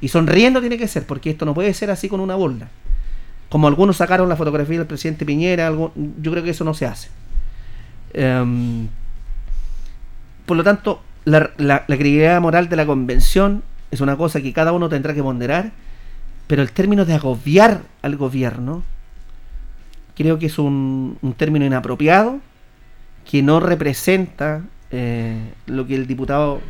Y 0.00 0.06
sonriendo 0.06 0.60
tiene 0.60 0.78
que 0.78 0.86
ser, 0.86 1.04
porque 1.04 1.30
esto 1.30 1.44
no 1.44 1.52
puede 1.52 1.74
ser 1.74 1.90
así 1.90 2.08
con 2.08 2.20
una 2.20 2.36
burla. 2.36 2.68
Como 3.48 3.66
algunos 3.66 3.96
sacaron 3.96 4.28
la 4.28 4.36
fotografía 4.36 4.78
del 4.78 4.86
presidente 4.86 5.26
Piñera, 5.26 5.66
algo, 5.66 5.92
yo 5.96 6.30
creo 6.30 6.44
que 6.44 6.50
eso 6.50 6.62
no 6.62 6.74
se 6.74 6.86
hace. 6.86 7.08
Em, 8.14 8.86
por 10.46 10.56
lo 10.56 10.62
tanto, 10.62 11.02
la, 11.24 11.50
la, 11.56 11.84
credibilidad 11.84 12.40
moral 12.40 12.68
de 12.68 12.76
la 12.76 12.86
convención 12.86 13.64
es 13.90 14.00
una 14.00 14.16
cosa 14.16 14.40
que 14.40 14.52
cada 14.52 14.70
uno 14.70 14.88
tendrá 14.88 15.12
que 15.12 15.24
ponderar, 15.24 15.72
pero 16.46 16.62
el 16.62 16.70
término 16.70 17.04
de 17.04 17.14
agobiar 17.14 17.82
al 18.02 18.14
gobierno 18.14 18.84
creo 20.14 20.38
que 20.38 20.46
es 20.46 20.56
un 20.60 21.34
término 21.36 21.64
inapropiado 21.64 22.38
que 23.30 23.42
no 23.42 23.60
representa 23.60 24.62
eh, 24.90 25.38
lo 25.66 25.86
que 25.86 25.94
el 25.94 26.06
diputado 26.06 26.60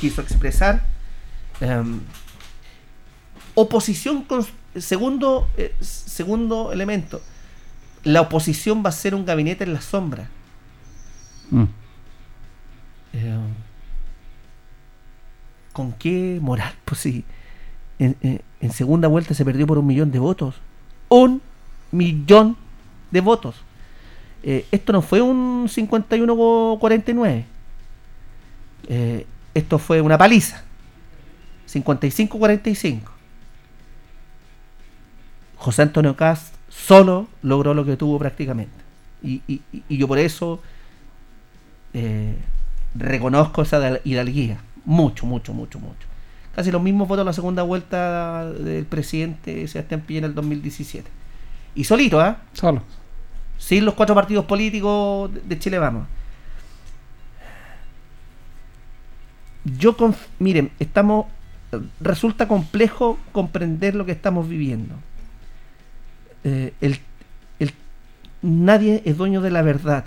quiso 0.00 0.20
expresar. 0.20 0.84
Em, 1.60 2.00
oposición, 3.54 4.26
cons- 4.26 4.50
segundo, 4.76 5.48
eh, 5.56 5.74
segundo 5.80 6.72
elemento, 6.72 7.20
la 8.04 8.22
oposición 8.22 8.82
va 8.84 8.88
a 8.88 8.92
ser 8.92 9.14
un 9.14 9.24
gabinete 9.24 9.64
en 9.64 9.74
la 9.74 9.80
sombra. 9.80 10.28
Mm. 11.50 11.64
Eh, 13.14 13.38
¿Con 15.72 15.92
qué 15.92 16.38
moral? 16.40 16.72
Pues 16.84 17.00
sí. 17.00 17.24
En 17.98 18.72
segunda 18.72 19.06
vuelta 19.06 19.32
se 19.32 19.44
perdió 19.44 19.64
por 19.66 19.78
un 19.78 19.86
millón 19.86 20.10
de 20.10 20.18
votos. 20.18 20.56
Un 21.08 21.40
millón 21.92 22.56
de 23.12 23.20
votos. 23.20 23.54
Eh, 24.42 24.66
esto 24.72 24.92
no 24.92 25.02
fue 25.02 25.20
un 25.20 25.68
51-49. 25.68 27.44
Eh, 28.88 29.26
esto 29.54 29.78
fue 29.78 30.00
una 30.00 30.18
paliza. 30.18 30.62
55-45. 31.72 33.00
José 35.56 35.82
Antonio 35.82 36.16
Cast 36.16 36.54
solo 36.68 37.28
logró 37.42 37.74
lo 37.74 37.84
que 37.84 37.96
tuvo 37.96 38.18
prácticamente. 38.18 38.72
Y, 39.22 39.42
y- 39.46 39.62
yo 39.96 40.08
por 40.08 40.18
eso 40.18 40.60
eh, 41.94 42.34
reconozco 42.94 43.62
esa 43.62 43.78
hidal- 43.78 44.00
hidalguía. 44.04 44.58
Mucho, 44.84 45.26
mucho, 45.26 45.54
mucho, 45.54 45.78
mucho. 45.78 46.08
Casi 46.56 46.70
los 46.72 46.82
mismos 46.82 47.06
votos 47.08 47.22
en 47.22 47.26
la 47.26 47.32
segunda 47.32 47.62
vuelta 47.62 48.50
del 48.50 48.84
presidente 48.84 49.66
Sebastián 49.68 50.00
Piñera 50.00 50.26
en 50.26 50.30
el 50.32 50.34
2017. 50.34 51.08
Y 51.76 51.84
solito, 51.84 52.20
¿ah? 52.20 52.38
Solo. 52.52 52.82
Sin 53.62 53.84
los 53.84 53.94
cuatro 53.94 54.12
partidos 54.16 54.44
políticos 54.44 55.30
de- 55.44 55.58
Chile 55.60 55.78
Vamos. 55.78 56.08
Yo, 59.64 59.94
miren, 60.40 60.72
estamos. 60.80 61.26
Resulta 62.00 62.48
complejo 62.48 63.20
comprender 63.30 63.94
lo 63.94 64.04
que 64.04 64.10
estamos 64.10 64.48
viviendo. 64.48 64.96
Eh, 66.42 66.74
el, 66.80 66.98
el- 67.60 67.72
nadie 68.42 69.00
es 69.04 69.16
dueño 69.16 69.40
de 69.40 69.52
la 69.52 69.62
verdad, 69.62 70.06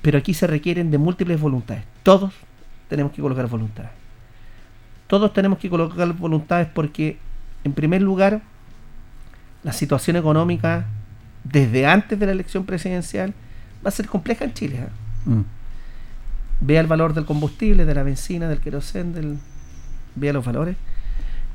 pero 0.00 0.18
aquí 0.18 0.32
se 0.32 0.46
requieren 0.46 0.92
de 0.92 0.98
múltiples 0.98 1.40
voluntades. 1.40 1.82
Todos 2.04 2.32
tenemos 2.88 3.10
que 3.12 3.20
colocar 3.20 3.48
voluntades. 3.48 3.90
Todos 5.08 5.32
tenemos 5.32 5.58
que 5.58 5.68
colocar 5.68 6.10
voluntades 6.12 6.68
porque, 6.72 7.18
en 7.64 7.72
primer 7.72 8.02
lugar, 8.02 8.40
la 9.64 9.72
situación 9.72 10.14
económica 10.16 10.86
desde 11.44 11.86
antes 11.86 12.18
de 12.18 12.26
la 12.26 12.32
elección 12.32 12.64
presidencial 12.64 13.32
va 13.84 13.88
a 13.88 13.92
ser 13.92 14.06
compleja 14.08 14.44
en 14.44 14.54
Chile. 14.54 14.76
¿eh? 14.76 14.88
Mm. 15.30 15.44
Vea 16.60 16.80
el 16.80 16.86
valor 16.86 17.14
del 17.14 17.24
combustible, 17.24 17.84
de 17.84 17.94
la 17.94 18.02
benzina, 18.02 18.48
del 18.48 18.58
querosén, 18.60 19.12
del, 19.14 19.38
vea 20.16 20.32
los 20.32 20.44
valores. 20.44 20.76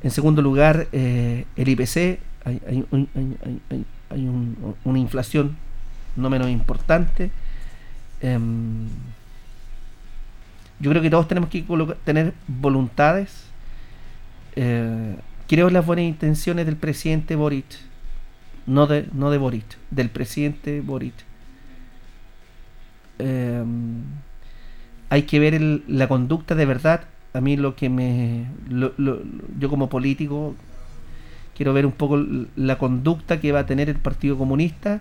En 0.02 0.10
segundo 0.10 0.42
lugar, 0.42 0.86
eh, 0.92 1.44
el 1.56 1.68
IPC, 1.68 2.18
hay, 2.44 2.60
hay 2.66 2.84
hay- 2.90 3.84
hay- 4.10 4.28
un- 4.28 4.74
una 4.84 4.98
inflación 4.98 5.56
no 6.16 6.30
menos 6.30 6.48
importante. 6.48 7.30
Em, 8.20 8.86
yo 10.80 10.90
creo 10.90 11.02
que 11.02 11.10
todos 11.10 11.26
tenemos 11.28 11.50
que 11.50 11.64
tener 12.04 12.32
voluntades. 12.46 13.44
Eh, 14.56 15.16
creo 15.48 15.68
en 15.68 15.74
las 15.74 15.84
buenas 15.86 16.04
intenciones 16.04 16.66
del 16.66 16.76
presidente 16.76 17.36
Boric, 17.36 17.64
no 18.66 18.86
de, 18.86 19.06
no 19.12 19.30
de 19.30 19.38
Boric, 19.38 19.64
del 19.90 20.10
presidente 20.10 20.80
Boric. 20.80 21.14
Em, 23.18 24.02
hay 25.10 25.22
que 25.22 25.38
ver 25.38 25.54
el- 25.54 25.84
la 25.88 26.08
conducta 26.08 26.54
de 26.54 26.66
verdad. 26.66 27.02
A 27.32 27.40
mí 27.40 27.56
lo 27.56 27.74
que 27.76 27.88
me... 27.88 28.46
lo- 28.68 28.92
lo- 28.96 29.20
yo 29.58 29.68
como 29.68 29.88
político 29.88 30.54
quiero 31.56 31.72
ver 31.72 31.86
un 31.86 31.92
poco 31.92 32.22
la 32.56 32.78
conducta 32.78 33.40
que 33.40 33.52
va 33.52 33.60
a 33.60 33.66
tener 33.66 33.88
el 33.88 33.96
Partido 33.96 34.36
Comunista 34.36 35.00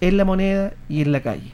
en 0.00 0.16
la 0.16 0.24
moneda 0.24 0.72
y 0.88 1.02
en 1.02 1.12
la 1.12 1.20
calle. 1.20 1.52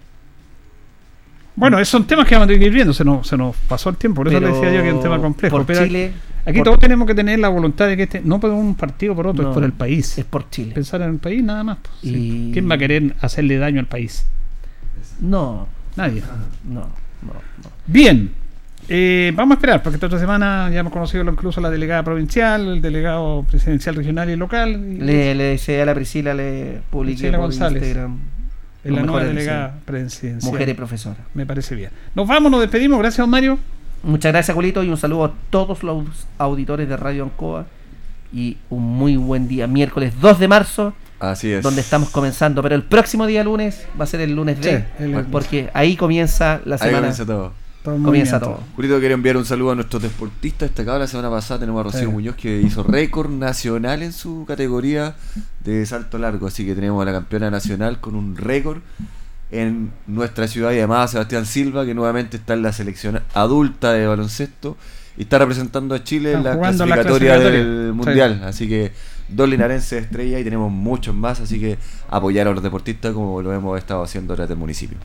Bueno, 1.54 1.78
esos 1.78 1.88
son 1.90 2.06
temas 2.06 2.26
que 2.26 2.34
vamos 2.34 2.46
a 2.46 2.48
tener 2.48 2.60
que 2.60 2.66
ir 2.66 2.72
viendo. 2.72 2.92
Se 2.94 3.04
nos, 3.04 3.26
se 3.26 3.36
nos 3.36 3.56
pasó 3.56 3.90
el 3.90 3.96
tiempo. 3.96 4.22
Por 4.22 4.28
eso 4.28 4.40
le 4.40 4.48
decía 4.48 4.72
yo 4.72 4.82
que 4.82 4.88
es 4.88 4.94
un 4.94 5.02
tema 5.02 5.18
complejo. 5.20 5.56
por 5.56 5.66
pero 5.66 5.84
Chile- 5.84 6.12
aquí 6.44 6.58
por- 6.58 6.64
todos 6.64 6.78
tenemos 6.78 7.06
que 7.06 7.14
tener 7.14 7.38
la 7.38 7.48
voluntad 7.48 7.86
de 7.88 7.96
que 7.96 8.02
este, 8.04 8.20
no 8.22 8.38
por 8.40 8.50
un 8.50 8.74
partido 8.74 9.14
por 9.14 9.26
otro, 9.26 9.42
No, 9.44 9.50
es 9.50 9.54
por 9.54 9.64
el 9.64 9.72
país. 9.72 10.18
Es 10.18 10.24
por 10.24 10.48
Chile. 10.50 10.72
Pensar 10.74 11.02
en 11.02 11.10
el 11.10 11.18
país 11.18 11.42
nada 11.42 11.62
más. 11.64 11.78
pues, 11.82 11.94
sí. 12.02 12.50
¿Quién 12.52 12.70
va 12.70 12.74
a 12.74 12.78
querer 12.78 13.14
hacerle 13.20 13.58
daño 13.58 13.80
al 13.80 13.86
país? 13.86 14.24
No, 15.20 15.68
Nadie. 15.96 16.22
no, 16.68 16.80
no, 16.80 16.80
no. 17.32 17.70
Bien. 17.86 18.30
Eh, 18.88 19.32
vamos 19.36 19.52
a 19.52 19.58
esperar, 19.58 19.80
porque 19.82 19.94
esta 19.96 20.06
otra 20.06 20.18
semana 20.18 20.68
ya 20.72 20.80
hemos 20.80 20.92
conocido 20.92 21.22
incluso 21.22 21.60
la 21.60 21.70
delegada 21.70 22.02
provincial, 22.02 22.66
el 22.66 22.82
delegado 22.82 23.44
presidencial 23.48 23.94
regional 23.94 24.28
y 24.28 24.34
local. 24.36 24.70
y- 24.70 24.98
Le, 24.98 25.34
le 25.36 25.44
decía 25.44 25.82
a 25.82 25.86
la 25.86 25.94
Priscila, 25.94 26.34
le 26.34 26.80
publiqué 26.90 27.18
Priscila 27.18 27.38
por 27.38 27.46
González. 27.46 27.82
Instagram. 27.82 28.18
es 28.84 28.90
la 28.92 29.02
nueva 29.04 29.22
delegada 29.24 29.78
presidencial. 29.84 30.52
Mujer 30.52 30.68
y 30.68 30.74
profesora. 30.74 31.18
Me 31.34 31.46
parece 31.46 31.76
bien. 31.76 31.90
Nos 32.16 32.26
vamos, 32.26 32.50
nos 32.50 32.60
despedimos. 32.60 32.98
Gracias, 32.98 33.18
don 33.18 33.30
Mario. 33.30 33.56
Muchas 34.02 34.32
gracias, 34.32 34.54
Julito, 34.54 34.82
y 34.82 34.88
un 34.88 34.96
saludo 34.96 35.24
a 35.26 35.32
todos 35.50 35.82
los 35.82 36.04
auditores 36.38 36.88
de 36.88 36.96
Radio 36.96 37.24
Ancoa. 37.24 37.66
Y 38.32 38.56
un 38.70 38.82
muy 38.82 39.16
buen 39.16 39.46
día, 39.46 39.66
miércoles 39.66 40.14
2 40.20 40.38
de 40.38 40.48
marzo, 40.48 40.94
Así 41.20 41.52
es. 41.52 41.62
donde 41.62 41.82
estamos 41.82 42.08
comenzando. 42.10 42.62
Pero 42.62 42.74
el 42.74 42.82
próximo 42.82 43.26
día 43.26 43.44
lunes 43.44 43.86
va 44.00 44.04
a 44.04 44.06
ser 44.06 44.20
el 44.22 44.34
lunes 44.34 44.58
de, 44.60 44.78
Sí, 44.78 44.84
el 45.00 45.12
lunes. 45.12 45.26
porque 45.30 45.68
ahí 45.74 45.96
comienza 45.96 46.60
la 46.64 46.76
Ahí 46.76 46.78
semana. 46.78 46.98
comienza 46.98 47.26
todo. 47.26 47.52
Todo 47.84 48.00
Comienza 48.02 48.38
todo. 48.40 48.60
Julito, 48.76 48.98
quiero 49.00 49.14
enviar 49.14 49.36
un 49.36 49.44
saludo 49.44 49.72
a 49.72 49.74
nuestros 49.74 50.00
deportistas 50.02 50.68
destacados. 50.68 51.00
La 51.00 51.06
semana 51.08 51.28
pasada 51.30 51.58
tenemos 51.60 51.80
a 51.80 51.82
Rocío 51.82 52.00
Sí. 52.02 52.06
Muñoz 52.06 52.36
que 52.36 52.60
hizo 52.62 52.84
récord 52.84 53.28
nacional 53.28 54.02
en 54.04 54.12
su 54.12 54.44
categoría 54.46 55.16
de 55.64 55.84
salto 55.84 56.16
largo. 56.16 56.46
Así 56.46 56.64
que 56.64 56.74
tenemos 56.76 57.02
a 57.02 57.04
la 57.04 57.12
campeona 57.12 57.50
nacional 57.50 58.00
con 58.00 58.14
un 58.14 58.36
récord 58.36 58.78
en 59.52 59.92
nuestra 60.06 60.48
ciudad 60.48 60.72
y 60.72 60.78
además 60.78 61.04
a 61.04 61.12
Sebastián 61.12 61.46
Silva 61.46 61.84
que 61.84 61.94
nuevamente 61.94 62.38
está 62.38 62.54
en 62.54 62.62
la 62.62 62.72
selección 62.72 63.20
adulta 63.34 63.92
de 63.92 64.06
baloncesto 64.06 64.76
y 65.16 65.22
está 65.22 65.38
representando 65.38 65.94
a 65.94 66.02
Chile 66.02 66.32
en 66.32 66.42
la 66.42 66.58
clasificatoria 66.58 67.38
del 67.38 67.90
Sí. 67.92 67.92
mundial. 67.96 68.42
Así 68.44 68.66
que 68.66 68.92
dos 69.28 69.48
linarenses 69.48 70.04
estrella 70.04 70.38
y 70.40 70.44
tenemos 70.44 70.72
muchos 70.72 71.14
más. 71.14 71.38
Así 71.40 71.60
que 71.60 71.76
apoyar 72.08 72.48
a 72.48 72.52
los 72.52 72.62
deportistas 72.62 73.12
como 73.12 73.42
lo 73.42 73.52
hemos 73.52 73.78
estado 73.78 74.02
haciendo 74.02 74.34
desde 74.34 74.54
el 74.54 74.58
municipio. 74.58 74.96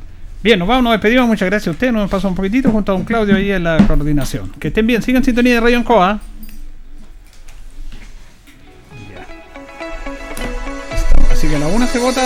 Bien, 0.41 0.58
nos 0.60 0.68
vamos, 0.68 0.84
nos 0.86 0.93
despedimos. 0.93 1.28
Muchas 1.28 1.50
gracias 1.50 1.68
a 1.68 1.72
ustedes. 1.72 1.91
Nos 1.91 2.10
pasó 2.10 2.30
un 2.30 2.36
poquitito 2.36 2.72
junto 2.72 2.93
a 2.93 2.95
don 2.95 3.04
Claudio 3.04 3.36
ahí 3.36 3.52
en 3.52 3.64
la 3.64 3.78
coordinación. 3.86 4.52
Que 4.60 4.70
estén 4.70 4.88
bien. 4.88 5.02
Sigan 5.02 5.22
en 5.22 5.26
sintonía 5.26 5.56
de 5.56 5.60
Radio 5.60 5.78
Ancoa. 5.80 6.22
Así 11.32 11.48
que 11.48 11.60
la 11.60 11.68
una 11.68 11.86
se 11.88 12.00
vota. 12.00 12.26